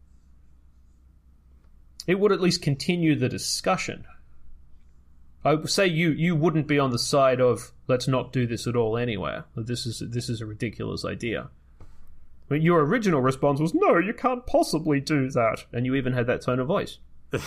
It 2.07 2.17
would 2.17 2.31
at 2.31 2.39
least 2.39 2.61
continue 2.61 3.13
the 3.13 3.27
discussion. 3.27 4.05
I 5.43 5.55
would 5.55 5.69
say 5.69 5.85
you 5.85 6.11
you 6.11 6.33
wouldn't 6.33 6.65
be 6.65 6.79
on 6.79 6.91
the 6.91 6.99
side 6.99 7.41
of 7.41 7.73
let's 7.89 8.07
not 8.07 8.31
do 8.31 8.47
this 8.47 8.67
at 8.67 8.77
all 8.77 8.95
anywhere. 8.95 9.43
This 9.57 9.85
is 9.85 9.99
this 9.99 10.29
is 10.29 10.39
a 10.39 10.45
ridiculous 10.45 11.03
idea. 11.03 11.49
But 12.49 12.61
your 12.61 12.81
original 12.81 13.21
response 13.21 13.59
was 13.59 13.73
no, 13.73 13.97
you 13.97 14.13
can't 14.13 14.45
possibly 14.45 14.99
do 14.99 15.29
that, 15.31 15.65
and 15.73 15.85
you 15.85 15.95
even 15.95 16.13
had 16.13 16.27
that 16.27 16.41
tone 16.41 16.59
of 16.59 16.67
voice. 16.67 16.99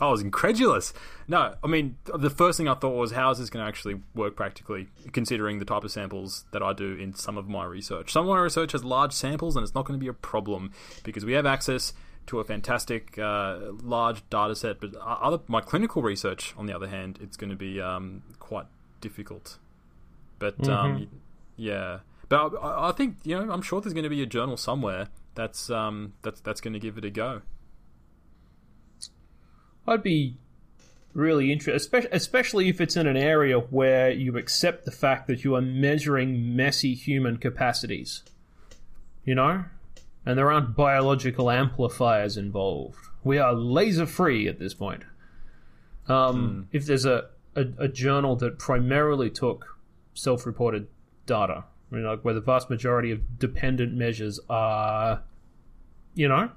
I 0.00 0.10
was 0.10 0.20
incredulous. 0.20 0.92
No, 1.26 1.54
I 1.62 1.66
mean, 1.66 1.96
the 2.04 2.30
first 2.30 2.56
thing 2.56 2.68
I 2.68 2.74
thought 2.74 2.94
was, 2.94 3.12
how 3.12 3.30
is 3.30 3.38
this 3.38 3.50
going 3.50 3.64
to 3.64 3.68
actually 3.68 4.00
work 4.14 4.36
practically, 4.36 4.88
considering 5.12 5.58
the 5.58 5.64
type 5.64 5.84
of 5.84 5.90
samples 5.90 6.44
that 6.52 6.62
I 6.62 6.72
do 6.72 6.94
in 6.94 7.14
some 7.14 7.36
of 7.36 7.48
my 7.48 7.64
research? 7.64 8.12
Some 8.12 8.28
of 8.28 8.34
my 8.34 8.40
research 8.40 8.72
has 8.72 8.84
large 8.84 9.12
samples, 9.12 9.56
and 9.56 9.64
it's 9.64 9.74
not 9.74 9.86
going 9.86 9.98
to 9.98 10.02
be 10.02 10.08
a 10.08 10.12
problem 10.12 10.72
because 11.02 11.24
we 11.24 11.32
have 11.32 11.46
access 11.46 11.94
to 12.26 12.40
a 12.40 12.44
fantastic 12.44 13.18
uh, 13.18 13.58
large 13.82 14.28
data 14.30 14.54
set. 14.54 14.80
But 14.80 14.94
other, 14.96 15.38
my 15.48 15.60
clinical 15.60 16.02
research, 16.02 16.54
on 16.56 16.66
the 16.66 16.74
other 16.74 16.88
hand, 16.88 17.18
it's 17.22 17.36
going 17.36 17.50
to 17.50 17.56
be 17.56 17.80
um, 17.80 18.22
quite 18.38 18.66
difficult. 19.00 19.58
But 20.38 20.68
um, 20.68 21.08
yeah, 21.56 22.00
but 22.28 22.54
I, 22.60 22.88
I 22.88 22.92
think 22.92 23.16
you 23.24 23.36
know, 23.38 23.52
I'm 23.52 23.62
sure 23.62 23.80
there's 23.80 23.94
going 23.94 24.04
to 24.04 24.10
be 24.10 24.22
a 24.22 24.26
journal 24.26 24.56
somewhere 24.56 25.08
that's 25.34 25.70
um, 25.70 26.14
that's 26.22 26.40
that's 26.40 26.60
going 26.60 26.74
to 26.74 26.80
give 26.80 26.98
it 26.98 27.04
a 27.04 27.10
go. 27.10 27.42
I'd 29.86 30.02
be 30.02 30.38
really 31.16 31.50
interested, 31.50 31.76
especially, 31.76 32.10
especially 32.12 32.68
if 32.68 32.80
it's 32.80 32.96
in 32.96 33.06
an 33.06 33.16
area 33.16 33.58
where 33.58 34.10
you 34.10 34.36
accept 34.36 34.84
the 34.84 34.90
fact 34.90 35.26
that 35.28 35.44
you 35.44 35.54
are 35.54 35.62
measuring 35.62 36.54
messy 36.54 36.94
human 36.94 37.38
capacities. 37.38 38.22
You 39.24 39.34
know? 39.34 39.64
And 40.24 40.36
there 40.36 40.50
aren't 40.50 40.76
biological 40.76 41.50
amplifiers 41.50 42.36
involved. 42.36 42.98
We 43.24 43.38
are 43.38 43.54
laser 43.54 44.06
free 44.06 44.46
at 44.48 44.58
this 44.58 44.74
point. 44.74 45.04
Um, 46.08 46.68
If 46.72 46.86
there's 46.86 47.04
a, 47.04 47.30
a, 47.54 47.66
a 47.78 47.88
journal 47.88 48.36
that 48.36 48.58
primarily 48.58 49.30
took 49.30 49.78
self 50.14 50.44
reported 50.44 50.88
data, 51.26 51.64
I 51.90 51.94
mean, 51.94 52.04
like 52.04 52.24
where 52.24 52.34
the 52.34 52.40
vast 52.40 52.68
majority 52.68 53.12
of 53.12 53.38
dependent 53.38 53.94
measures 53.94 54.40
are, 54.50 55.22
you 56.14 56.28
know, 56.28 56.50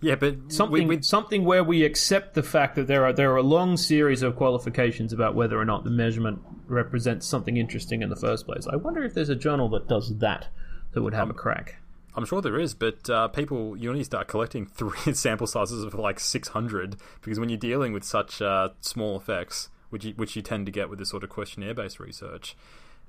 Yeah, 0.00 0.14
but 0.14 0.52
something 0.52 0.88
we, 0.88 0.96
we, 0.96 1.02
something 1.02 1.44
where 1.44 1.64
we 1.64 1.84
accept 1.84 2.34
the 2.34 2.42
fact 2.42 2.76
that 2.76 2.86
there 2.86 3.04
are 3.04 3.12
there 3.12 3.32
are 3.32 3.36
a 3.36 3.42
long 3.42 3.76
series 3.76 4.22
of 4.22 4.36
qualifications 4.36 5.12
about 5.12 5.34
whether 5.34 5.58
or 5.58 5.64
not 5.64 5.84
the 5.84 5.90
measurement 5.90 6.40
represents 6.66 7.26
something 7.26 7.56
interesting 7.56 8.02
in 8.02 8.08
the 8.08 8.16
first 8.16 8.46
place. 8.46 8.66
I 8.66 8.76
wonder 8.76 9.02
if 9.02 9.14
there's 9.14 9.28
a 9.28 9.36
journal 9.36 9.68
that 9.70 9.88
does 9.88 10.18
that 10.18 10.48
that 10.92 11.02
would 11.02 11.14
have 11.14 11.30
a 11.30 11.34
crack. 11.34 11.76
I'm 12.14 12.24
sure 12.24 12.42
there 12.42 12.58
is, 12.58 12.74
but 12.74 13.08
uh, 13.08 13.28
people, 13.28 13.76
you 13.76 13.90
only 13.90 14.02
start 14.02 14.26
collecting 14.26 14.66
three 14.74 15.14
sample 15.14 15.46
sizes 15.46 15.84
of 15.84 15.94
like 15.94 16.18
600 16.18 16.96
because 17.20 17.38
when 17.38 17.48
you're 17.48 17.58
dealing 17.58 17.92
with 17.92 18.02
such 18.02 18.42
uh, 18.42 18.70
small 18.80 19.16
effects, 19.16 19.68
which 19.90 20.04
you, 20.04 20.12
which 20.14 20.34
you 20.34 20.42
tend 20.42 20.66
to 20.66 20.72
get 20.72 20.90
with 20.90 20.98
this 20.98 21.10
sort 21.10 21.22
of 21.22 21.30
questionnaire-based 21.30 22.00
research, 22.00 22.56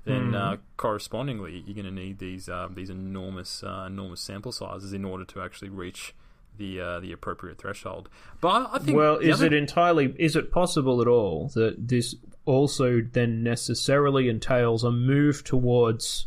then 0.04 0.34
uh, 0.34 0.56
correspondingly 0.76 1.62
you're 1.66 1.74
going 1.74 1.84
to 1.84 1.90
need 2.02 2.18
these 2.18 2.48
um, 2.48 2.74
these 2.74 2.90
enormous 2.90 3.62
uh, 3.62 3.84
enormous 3.86 4.20
sample 4.20 4.52
sizes 4.52 4.92
in 4.92 5.04
order 5.04 5.24
to 5.24 5.40
actually 5.40 5.68
reach 5.68 6.14
the 6.58 6.80
uh, 6.80 7.00
the 7.00 7.12
appropriate 7.12 7.58
threshold. 7.58 8.08
But 8.40 8.70
I 8.72 8.78
think 8.78 8.96
Well, 8.96 9.16
is 9.16 9.36
other- 9.36 9.46
it 9.46 9.52
entirely 9.52 10.14
is 10.18 10.36
it 10.36 10.50
possible 10.50 11.00
at 11.00 11.08
all 11.08 11.48
that 11.54 11.88
this 11.88 12.14
also 12.44 13.00
then 13.00 13.42
necessarily 13.42 14.28
entails 14.28 14.82
a 14.84 14.90
move 14.90 15.44
towards 15.44 16.26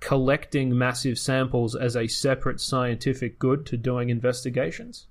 collecting 0.00 0.76
massive 0.76 1.18
samples 1.18 1.74
as 1.74 1.96
a 1.96 2.06
separate 2.06 2.60
scientific 2.60 3.38
good 3.38 3.64
to 3.66 3.76
doing 3.76 4.10
investigations? 4.10 5.06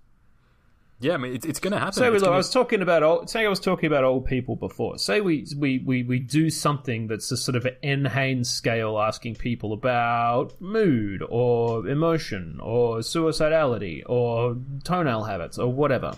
Yeah, 1.03 1.15
I 1.15 1.17
mean 1.17 1.35
it's, 1.35 1.45
it's 1.45 1.59
going 1.59 1.73
to 1.73 1.79
happen. 1.79 1.93
Say 1.93 2.07
It's 2.07 2.23
I 2.23 2.27
gonna- 2.27 2.37
was 2.37 2.49
talking 2.49 2.81
about 2.81 3.03
old, 3.03 3.29
say 3.29 3.45
I 3.45 3.49
was 3.49 3.59
talking 3.59 3.87
about 3.87 4.03
old 4.05 4.25
people 4.25 4.55
before. 4.55 4.97
Say 4.97 5.19
we 5.21 5.45
we, 5.57 5.79
we, 5.79 6.03
we 6.03 6.19
do 6.19 6.49
something 6.49 7.07
that's 7.07 7.29
a 7.31 7.35
sort 7.37 7.55
of 7.57 7.65
an 7.65 7.75
NHANES 8.05 8.45
scale, 8.45 8.97
asking 8.99 9.35
people 9.35 9.73
about 9.73 10.59
mood 10.61 11.21
or 11.29 11.85
emotion 11.87 12.59
or 12.61 12.99
suicidality 12.99 14.01
or 14.05 14.55
toenail 14.85 15.23
habits 15.23 15.57
or 15.57 15.71
whatever, 15.73 16.15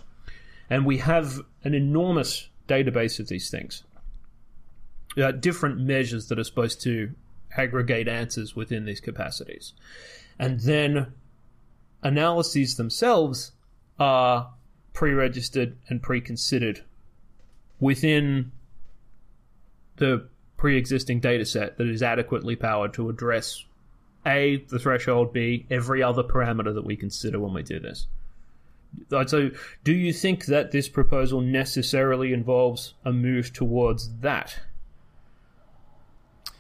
and 0.70 0.86
we 0.86 1.00
have 1.00 1.40
an 1.64 1.74
enormous 1.74 2.48
database 2.68 3.20
of 3.20 3.28
these 3.28 3.50
things. 3.50 3.84
Uh, 5.18 5.32
different 5.32 5.80
measures 5.80 6.28
that 6.28 6.38
are 6.38 6.44
supposed 6.44 6.82
to 6.82 7.12
aggregate 7.58 8.08
answers 8.08 8.56
within 8.56 8.86
these 8.86 9.00
capacities, 9.00 9.74
and 10.38 10.60
then 10.60 11.14
analyses 12.04 12.76
themselves 12.76 13.52
are 13.98 14.52
pre-registered 14.96 15.76
and 15.90 16.02
pre-considered 16.02 16.82
within 17.80 18.52
the 19.98 20.28
pre-existing 20.58 21.20
data 21.20 21.46
set 21.46 21.78
that 21.78 21.88
is 21.88 22.02
adequately 22.02 22.56
powered 22.56 22.94
to 22.94 23.10
address 23.10 23.66
a 24.26 24.58
the 24.70 24.80
threshold 24.80 25.32
b 25.32 25.66
every 25.70 26.02
other 26.02 26.24
parameter 26.24 26.74
that 26.74 26.86
we 26.86 26.96
consider 26.96 27.40
when 27.40 27.54
we 27.54 27.62
do 27.62 27.80
this. 27.80 28.08
Uh, 29.12 29.26
so 29.26 29.52
do 29.84 29.94
you 29.94 30.14
think 30.14 30.46
that 30.46 30.72
this 30.72 30.88
proposal 30.88 31.42
necessarily 31.42 32.32
involves 32.32 32.94
a 33.04 33.12
move 33.12 33.52
towards 33.52 34.10
that? 34.22 34.58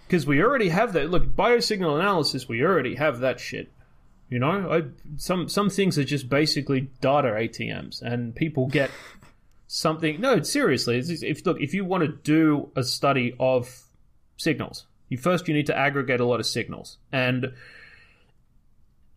Because 0.05 0.27
we 0.27 0.43
already 0.43 0.69
have 0.69 0.91
that. 0.93 1.09
Look 1.09 1.35
biosignal 1.35 1.95
analysis 1.99 2.47
we 2.47 2.61
already 2.61 2.95
have 2.95 3.21
that 3.21 3.39
shit 3.39 3.71
you 4.29 4.39
know, 4.39 4.71
I, 4.71 4.83
some 5.17 5.47
some 5.49 5.69
things 5.69 5.97
are 5.97 6.03
just 6.03 6.29
basically 6.29 6.89
data 7.01 7.29
ATMs, 7.29 8.01
and 8.01 8.35
people 8.35 8.67
get 8.67 8.91
something. 9.67 10.19
No, 10.19 10.41
seriously, 10.41 10.97
if 10.97 11.45
look, 11.45 11.61
if 11.61 11.73
you 11.73 11.85
want 11.85 12.03
to 12.03 12.07
do 12.09 12.71
a 12.75 12.83
study 12.83 13.35
of 13.39 13.83
signals, 14.37 14.85
you 15.09 15.17
first 15.17 15.47
you 15.47 15.53
need 15.53 15.67
to 15.67 15.77
aggregate 15.77 16.19
a 16.19 16.25
lot 16.25 16.39
of 16.39 16.45
signals, 16.45 16.97
and 17.11 17.53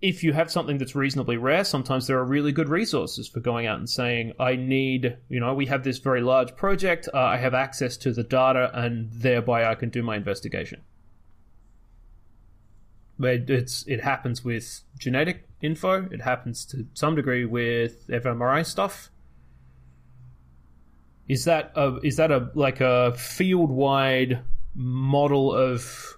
if 0.01 0.23
you 0.23 0.33
have 0.33 0.51
something 0.51 0.79
that's 0.79 0.95
reasonably 0.95 1.37
rare, 1.37 1.65
sometimes 1.65 2.07
there 2.07 2.19
are 2.19 2.25
really 2.25 2.53
good 2.53 2.69
resources 2.69 3.27
for 3.27 3.41
going 3.41 3.67
out 3.67 3.79
and 3.79 3.91
saying, 3.91 4.33
I 4.39 4.55
need, 4.55 5.17
you 5.29 5.41
know, 5.41 5.55
we 5.55 5.67
have 5.67 5.83
this 5.83 5.99
very 5.99 6.21
large 6.21 6.55
project, 6.55 7.09
uh, 7.13 7.19
I 7.19 7.37
have 7.39 7.53
access 7.53 7.97
to 7.99 8.13
the 8.13 8.23
data, 8.23 8.71
and 8.73 9.11
thereby 9.11 9.65
I 9.65 9.75
can 9.75 9.89
do 9.89 10.03
my 10.03 10.17
investigation. 10.17 10.83
But 13.19 13.51
it's 13.51 13.85
it 13.89 14.03
happens 14.03 14.45
with 14.45 14.83
genetic 14.99 15.49
info. 15.61 16.09
It 16.11 16.21
happens 16.23 16.65
to 16.67 16.87
some 16.95 17.17
degree 17.17 17.45
with 17.45 18.07
fMRI 18.09 18.65
stuff. 18.65 19.11
Is 21.27 21.45
that 21.45 21.73
a 21.75 21.99
is 22.03 22.17
that 22.17 22.31
a 22.31 22.51
like 22.55 22.81
a 22.81 23.13
field 23.15 23.71
wide 23.71 24.41
model 24.75 25.53
of 25.53 26.17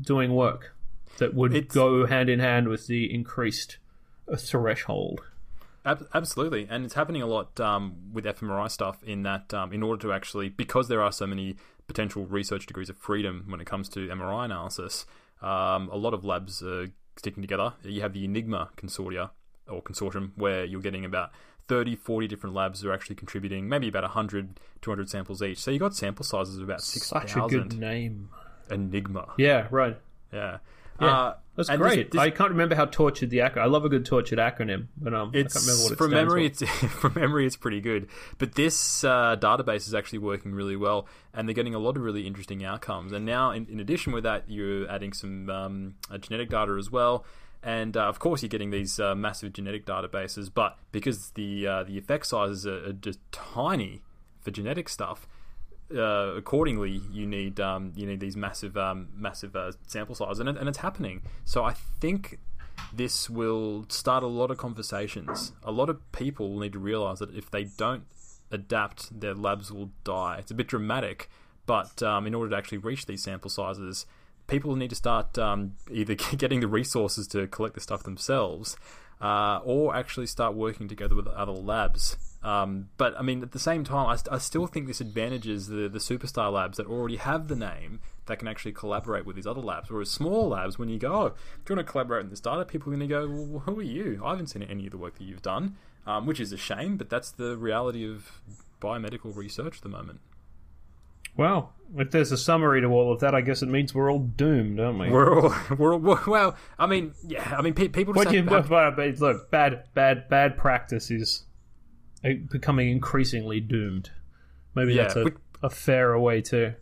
doing 0.00 0.34
work 0.34 0.74
that 1.18 1.34
would 1.34 1.54
It's- 1.54 1.74
go 1.74 2.06
hand 2.06 2.28
in 2.30 2.40
hand 2.40 2.68
with 2.68 2.86
the 2.86 3.12
increased 3.12 3.78
threshold? 4.36 5.20
Ab- 5.84 6.08
absolutely, 6.14 6.66
and 6.68 6.84
it's 6.84 6.94
happening 6.94 7.22
a 7.22 7.26
lot 7.26 7.58
um, 7.60 7.96
with 8.12 8.24
fMRI 8.24 8.70
stuff. 8.70 9.02
In 9.04 9.22
that, 9.22 9.52
um, 9.54 9.72
in 9.72 9.82
order 9.82 10.00
to 10.02 10.12
actually, 10.12 10.48
because 10.48 10.88
there 10.88 11.02
are 11.02 11.12
so 11.12 11.26
many 11.26 11.56
potential 11.86 12.26
research 12.26 12.66
degrees 12.66 12.90
of 12.90 12.96
freedom 12.98 13.44
when 13.48 13.60
it 13.60 13.66
comes 13.66 13.88
to 13.90 14.08
MRI 14.08 14.44
analysis, 14.44 15.06
um, 15.42 15.88
a 15.90 15.96
lot 15.96 16.14
of 16.14 16.24
labs 16.24 16.62
are 16.62 16.88
sticking 17.16 17.42
together. 17.42 17.74
You 17.82 18.00
have 18.02 18.12
the 18.12 18.24
Enigma 18.24 18.70
consortia 18.76 19.30
or 19.68 19.82
consortium, 19.82 20.30
where 20.36 20.64
you're 20.64 20.80
getting 20.80 21.04
about 21.04 21.30
30, 21.68 21.94
40 21.96 22.26
different 22.26 22.54
labs 22.54 22.84
are 22.84 22.92
actually 22.92 23.14
contributing, 23.16 23.68
maybe 23.68 23.86
about 23.88 24.02
100, 24.02 24.58
200 24.82 25.08
samples 25.08 25.42
each. 25.42 25.58
So 25.58 25.70
you 25.70 25.78
got 25.78 25.94
sample 25.94 26.24
sizes 26.24 26.56
of 26.56 26.64
about 26.64 26.80
6,000. 26.82 27.28
Such 27.28 27.36
a 27.36 27.46
good 27.48 27.78
name. 27.78 28.30
Enigma, 28.70 29.28
Yeah, 29.36 29.66
right. 29.70 29.96
yeah. 30.32 30.58
Yeah, 31.00 31.06
Uh, 31.18 31.34
That's 31.68 31.70
and 31.70 31.80
great. 31.80 32.10
this- 32.10 32.20
I 32.20 32.30
can't 32.30 32.50
remember 32.50 32.74
how 32.74 32.86
tortured 32.86 33.30
the 33.30 33.38
acronym. 33.38 33.62
I 33.62 33.66
love 33.66 33.84
a 33.84 33.88
good 33.88 34.04
tortured 34.04 34.38
acronym, 34.38 34.88
but 34.96 35.14
um, 35.14 35.30
It's 35.34 35.54
I 35.56 35.58
can't 35.58 35.66
remember 35.66 35.82
what 35.84 35.92
it 35.92 35.98
from 35.98 36.10
memory. 36.10 36.48
for. 36.48 36.64
It's 36.64 36.72
from 37.00 37.12
memory. 37.14 37.46
It's 37.46 37.56
pretty 37.56 37.80
good, 37.80 38.08
but 38.38 38.54
this 38.54 39.04
uh, 39.04 39.36
database 39.38 39.86
is 39.86 39.94
actually 39.94 40.18
working 40.20 40.52
really 40.52 40.76
well, 40.76 41.06
and 41.34 41.48
they're 41.48 41.54
getting 41.54 41.74
a 41.74 41.78
lot 41.78 41.96
of 41.96 42.02
really 42.02 42.26
interesting 42.26 42.64
outcomes. 42.64 43.12
And 43.12 43.24
now, 43.26 43.50
in, 43.52 43.66
in 43.70 43.80
addition 43.80 44.12
with 44.12 44.24
that, 44.24 44.44
you're 44.48 44.90
adding 44.90 45.12
some 45.12 45.48
um, 45.50 45.94
uh, 46.10 46.18
genetic 46.18 46.50
data 46.50 46.72
as 46.78 46.90
well, 46.90 47.24
and 47.62 47.96
uh, 47.96 48.04
of 48.04 48.18
course, 48.18 48.42
you're 48.42 48.48
getting 48.48 48.70
these 48.70 48.98
uh, 48.98 49.14
massive 49.14 49.52
genetic 49.52 49.84
databases. 49.86 50.50
But 50.52 50.76
because 50.92 51.30
the 51.32 51.66
uh, 51.66 51.82
the 51.84 51.98
effect 51.98 52.26
sizes 52.26 52.66
are, 52.66 52.88
are 52.88 52.92
just 52.92 53.18
tiny 53.32 54.02
for 54.40 54.50
genetic 54.50 54.88
stuff, 54.88 55.28
uh, 55.94 56.34
accordingly, 56.36 57.02
you 57.10 57.26
need 57.26 57.60
um, 57.60 57.92
you 57.96 58.06
need 58.06 58.20
these 58.20 58.36
massive 58.36 58.76
um, 58.76 59.08
massive 59.14 59.56
uh, 59.56 59.72
sample 59.86 60.14
sizes, 60.14 60.40
and, 60.40 60.48
it, 60.48 60.56
and 60.56 60.68
it's 60.68 60.78
happening. 60.78 61.22
So 61.44 61.64
I 61.64 61.74
think 62.00 62.38
this 62.92 63.28
will 63.28 63.86
start 63.88 64.22
a 64.22 64.28
lot 64.28 64.50
of 64.50 64.58
conversations. 64.58 65.52
A 65.62 65.72
lot 65.72 65.88
of 65.90 66.12
people 66.12 66.58
need 66.58 66.72
to 66.72 66.78
realize 66.78 67.18
that 67.18 67.34
if 67.34 67.50
they 67.50 67.64
don't 67.64 68.04
adapt, 68.50 69.20
their 69.20 69.34
labs 69.34 69.70
will 69.72 69.90
die. 70.04 70.36
It's 70.38 70.50
a 70.50 70.54
bit 70.54 70.68
dramatic, 70.68 71.28
but 71.66 72.02
um, 72.02 72.26
in 72.26 72.34
order 72.34 72.50
to 72.50 72.56
actually 72.56 72.78
reach 72.78 73.06
these 73.06 73.22
sample 73.22 73.50
sizes, 73.50 74.06
people 74.46 74.76
need 74.76 74.90
to 74.90 74.96
start 74.96 75.38
um, 75.38 75.76
either 75.90 76.14
getting 76.36 76.60
the 76.60 76.68
resources 76.68 77.26
to 77.28 77.46
collect 77.46 77.74
the 77.74 77.80
stuff 77.80 78.02
themselves, 78.02 78.76
uh, 79.20 79.60
or 79.64 79.94
actually 79.94 80.26
start 80.26 80.54
working 80.54 80.88
together 80.88 81.14
with 81.14 81.26
other 81.28 81.52
labs. 81.52 82.16
Um, 82.42 82.88
but 82.96 83.18
I 83.18 83.22
mean, 83.22 83.42
at 83.42 83.52
the 83.52 83.58
same 83.58 83.84
time, 83.84 84.06
I, 84.06 84.16
st- 84.16 84.32
I 84.32 84.38
still 84.38 84.66
think 84.66 84.86
this 84.86 85.00
advantages 85.00 85.66
the 85.66 85.88
the 85.88 85.98
superstar 85.98 86.50
labs 86.50 86.78
that 86.78 86.86
already 86.86 87.16
have 87.16 87.48
the 87.48 87.56
name 87.56 88.00
that 88.26 88.38
can 88.38 88.48
actually 88.48 88.72
collaborate 88.72 89.26
with 89.26 89.36
these 89.36 89.46
other 89.46 89.60
labs. 89.60 89.90
Whereas 89.90 90.10
small 90.10 90.48
labs, 90.48 90.78
when 90.78 90.88
you 90.88 90.98
go, 90.98 91.12
oh, 91.12 91.28
do 91.28 91.34
you 91.68 91.76
want 91.76 91.86
to 91.86 91.92
collaborate 91.92 92.24
in 92.24 92.30
this 92.30 92.40
data? 92.40 92.64
People 92.64 92.92
are 92.92 92.96
going 92.96 93.08
to 93.08 93.14
go, 93.14 93.28
well, 93.28 93.60
who 93.60 93.78
are 93.80 93.82
you? 93.82 94.22
I 94.24 94.30
haven't 94.30 94.46
seen 94.46 94.62
any 94.62 94.86
of 94.86 94.92
the 94.92 94.98
work 94.98 95.18
that 95.18 95.24
you've 95.24 95.42
done, 95.42 95.76
um, 96.06 96.26
which 96.26 96.40
is 96.40 96.52
a 96.52 96.56
shame, 96.56 96.96
but 96.96 97.10
that's 97.10 97.30
the 97.30 97.58
reality 97.58 98.08
of 98.10 98.40
biomedical 98.80 99.36
research 99.36 99.76
at 99.76 99.82
the 99.82 99.88
moment. 99.88 100.20
Well, 101.36 101.72
if 101.96 102.10
there's 102.10 102.32
a 102.32 102.36
summary 102.36 102.80
to 102.80 102.88
all 102.88 103.12
of 103.12 103.20
that, 103.20 103.34
I 103.34 103.40
guess 103.40 103.62
it 103.62 103.68
means 103.68 103.94
we're 103.94 104.10
all 104.10 104.18
doomed, 104.18 104.78
don't 104.78 104.98
we? 104.98 105.10
We're 105.10 105.40
all, 105.40 105.54
we're 105.76 105.94
all, 105.94 106.18
well, 106.26 106.56
I 106.78 106.86
mean, 106.86 107.14
yeah, 107.26 107.54
I 107.56 107.62
mean, 107.62 107.74
pe- 107.74 107.88
people 107.88 108.14
just 108.14 108.26
What 108.26 108.34
you, 108.34 108.42
have, 108.44 108.68
but, 108.68 108.96
but 108.96 109.18
look, 109.20 109.50
bad, 109.50 109.84
bad, 109.94 110.28
bad 110.28 110.56
practice 110.56 111.10
is 111.10 111.44
becoming 112.22 112.90
increasingly 112.90 113.60
doomed. 113.60 114.10
Maybe 114.74 114.94
Yeah, 114.94 115.04
that's 115.04 115.16
a, 115.16 115.26
a 115.62 115.70
fairer 115.70 116.18
way 116.18 116.40
to. 116.42 116.74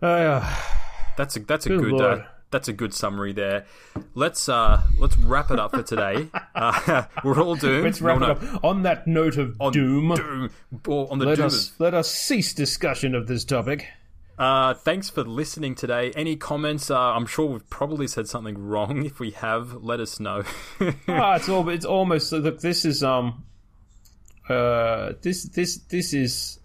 Uh, 0.00 0.56
That's 1.16 1.36
a 1.36 1.40
that's 1.40 1.66
a 1.66 1.70
Good 1.70 1.80
good, 1.80 2.00
uh, 2.00 2.22
that's 2.50 2.66
a 2.68 2.72
good 2.72 2.92
summary 2.92 3.32
there. 3.32 3.66
Let's 4.14 4.48
uh 4.48 4.82
let's 4.98 5.16
wrap 5.16 5.50
it 5.50 5.60
up 5.60 5.70
for 5.72 5.82
today. 5.82 6.28
Uh, 6.54 7.04
we're 7.24 7.40
all 7.42 7.54
doomed. 7.54 7.82
let's 7.84 8.02
wrap 8.02 8.18
No, 8.20 8.32
it 8.32 8.42
no, 8.42 8.48
up 8.56 8.64
on 8.64 8.82
that 8.82 9.06
note 9.06 9.38
of 9.38 9.56
on 9.58 9.72
doom. 9.72 10.14
Doom. 10.14 10.50
Or 10.86 11.10
on 11.10 11.18
the 11.18 11.24
Let 11.24 11.36
doom. 11.38 11.46
us 11.46 11.72
let 11.78 11.94
us 11.94 12.10
cease 12.10 12.52
discussion 12.52 13.14
of 13.14 13.26
this 13.26 13.42
topic. 13.44 13.86
Uh, 14.38 14.74
thanks 14.74 15.08
for 15.08 15.22
listening 15.24 15.74
today. 15.74 16.10
Any 16.14 16.36
comments? 16.36 16.90
Uh, 16.90 16.98
I'm 16.98 17.24
sure 17.26 17.46
we've 17.46 17.70
probably 17.70 18.06
said 18.06 18.28
something 18.28 18.58
wrong. 18.58 19.04
If 19.06 19.18
we 19.18 19.30
have, 19.30 19.82
let 19.82 19.98
us 20.00 20.20
know. 20.20 20.42
ah, 21.08 21.36
it's 21.36 21.48
all. 21.48 21.66
It's 21.70 21.86
almost. 21.86 22.30
Look, 22.32 22.60
this 22.60 22.84
is 22.84 23.02
um. 23.02 23.44
Uh, 24.48 25.12
this 25.22 25.44
this 25.44 25.76
this 25.88 26.12
is 26.12 26.58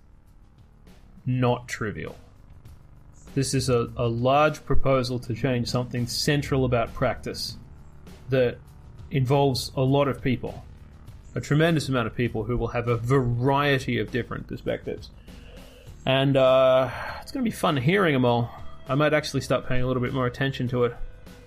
not 1.26 1.68
trivial. 1.68 2.16
This 3.36 3.54
is 3.54 3.70
a, 3.70 3.92
a 3.98 4.08
large 4.08 4.66
proposal 4.66 5.20
to 5.20 5.36
change 5.36 5.68
something 5.68 6.08
central 6.08 6.66
about 6.66 6.94
practice 6.94 7.56
that 8.30 8.58
involves 9.12 9.72
a 9.76 9.82
lot 9.82 10.08
of 10.08 10.22
people, 10.22 10.66
a 11.36 11.42
tremendous 11.42 11.88
amount 11.88 12.08
of 12.08 12.16
people 12.16 12.46
who 12.46 12.58
will 12.58 12.70
have 12.70 12.88
a 12.88 12.98
variety 12.98 14.00
of 14.00 14.12
different 14.12 14.48
perspectives. 14.48 15.12
And 16.06 16.36
uh, 16.36 16.90
it's 17.22 17.32
going 17.32 17.44
to 17.46 17.50
be 17.50 17.56
fun 17.56 17.78
hearing 17.78 18.14
them 18.14 18.26
all. 18.26 18.50
I 18.90 18.96
might 18.96 19.14
actually 19.14 19.42
start 19.42 19.68
paying 19.68 19.84
a 19.84 19.88
little 19.88 20.02
bit 20.02 20.14
more 20.14 20.26
attention 20.26 20.68
to 20.70 20.86
it. 20.86 20.96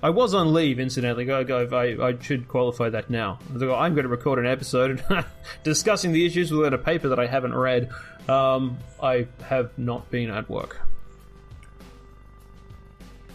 I 0.03 0.11
was 0.11 0.32
on 0.32 0.53
leave, 0.55 0.80
incidentally. 0.80 1.26
Go, 1.26 1.44
go. 1.44 1.66
I, 1.76 2.09
I 2.09 2.18
should 2.20 2.48
qualify 2.48 2.88
that 2.90 3.11
now. 3.11 3.38
I'm 3.53 3.94
going 3.94 4.05
to 4.05 4.09
record 4.09 4.38
an 4.38 4.46
episode 4.46 5.05
discussing 5.62 6.12
the 6.12 6.24
issues 6.24 6.51
within 6.51 6.72
a 6.72 6.78
paper 6.78 7.09
that 7.09 7.18
I 7.18 7.26
haven't 7.26 7.55
read. 7.55 7.90
Um, 8.28 8.78
I 9.03 9.26
have 9.42 9.76
not 9.76 10.11
been 10.11 10.30
at 10.30 10.48
work. 10.48 10.80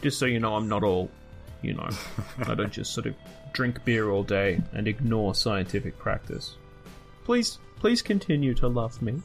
Just 0.02 0.18
so 0.18 0.26
you 0.26 0.40
know, 0.40 0.56
I'm 0.56 0.68
not 0.68 0.84
all, 0.84 1.12
you 1.62 1.74
know, 1.74 1.90
I 2.48 2.56
don't 2.56 2.72
just 2.72 2.94
sort 2.94 3.06
of 3.06 3.16
drink 3.54 3.86
beer 3.86 4.10
all 4.10 4.24
day 4.24 4.62
and 4.74 4.88
ignore 4.88 5.36
scientific 5.36 6.00
practice. 6.00 6.58
Please, 7.26 7.60
please 7.80 8.02
continue 8.02 8.56
to 8.56 8.68
love 8.68 9.02
me. 9.02 9.22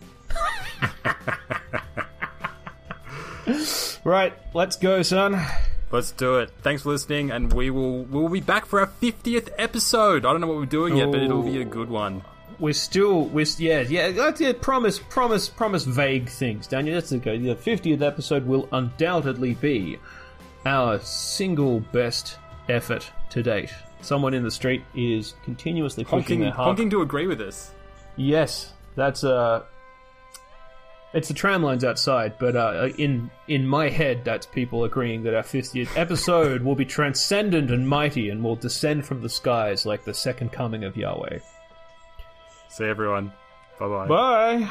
right, 4.05 4.35
let's 4.55 4.77
go, 4.77 5.03
son. 5.03 5.43
Let's 5.93 6.13
do 6.13 6.39
it. 6.39 6.51
Thanks 6.63 6.83
for 6.83 6.91
listening, 6.91 7.33
and 7.33 7.53
we 7.53 7.71
will 7.71 8.05
we'll 8.05 8.29
be 8.29 8.41
back 8.41 8.67
for 8.67 8.81
our 8.81 8.87
fiftieth 8.87 9.51
episode. 9.59 10.25
I 10.25 10.31
don't 10.33 10.41
know 10.41 10.47
what 10.47 10.59
we're 10.59 10.67
doing 10.67 10.97
yet, 10.97 11.11
but 11.11 11.21
it'll 11.21 11.43
be 11.43 11.61
a 11.61 11.65
good 11.65 11.91
one. 11.91 12.23
We're 12.61 12.75
still, 12.75 13.25
we're 13.25 13.47
yeah, 13.59 13.81
yeah. 13.81 14.11
That's 14.11 14.41
it. 14.41 14.61
Promise, 14.61 14.99
promise, 14.99 15.49
promise. 15.49 15.85
Vague 15.85 16.29
things, 16.29 16.67
Daniel. 16.67 16.95
That's 16.95 17.13
okay. 17.15 17.39
The 17.39 17.57
fiftieth 17.57 18.03
episode 18.03 18.47
will 18.47 18.69
undoubtedly 18.71 19.55
be 19.55 19.99
our 20.67 21.01
single 21.01 21.81
best 21.81 22.37
effort 22.69 23.11
to 23.31 23.43
date. 23.43 23.71
Someone 24.03 24.35
in 24.35 24.45
the 24.45 24.51
street 24.51 24.83
is 24.95 25.35
continuously 25.45 26.05
pushing 26.05 26.21
Honking, 26.21 26.41
their 26.41 26.51
heart. 26.53 26.67
honking 26.67 26.91
to 26.91 27.03
agree 27.03 27.27
with 27.27 27.39
this. 27.39 27.73
Yes, 28.17 28.73
that's 28.95 29.25
uh 29.25 29.63
it's 31.13 31.29
the 31.29 31.35
tram 31.35 31.63
lines 31.63 31.85
outside, 31.85 32.35
but 32.39 32.57
uh, 32.57 32.89
in 32.97 33.31
in 33.49 33.67
my 33.67 33.89
head, 33.89 34.25
that's 34.25 34.47
people 34.47 34.85
agreeing 34.85 35.25
that 35.25 35.35
our 35.35 35.43
50th 35.43 35.97
episode 35.97 36.63
will 36.63 36.77
be 36.77 36.85
transcendent 36.85 37.71
and 37.71 37.89
mighty 37.89 38.31
and 38.31 38.43
will 38.45 38.57
descend 38.57 39.05
from 39.05 39.21
the 39.23 39.29
skies 39.29 39.85
like 39.85 40.05
the 40.05 40.15
second 40.15 40.53
coming 40.53 40.85
of 40.85 40.97
Yahweh. 40.97 41.39
See 42.69 42.85
everyone. 42.85 43.33
Bye-bye. 43.79 44.07
Bye. 44.07 44.71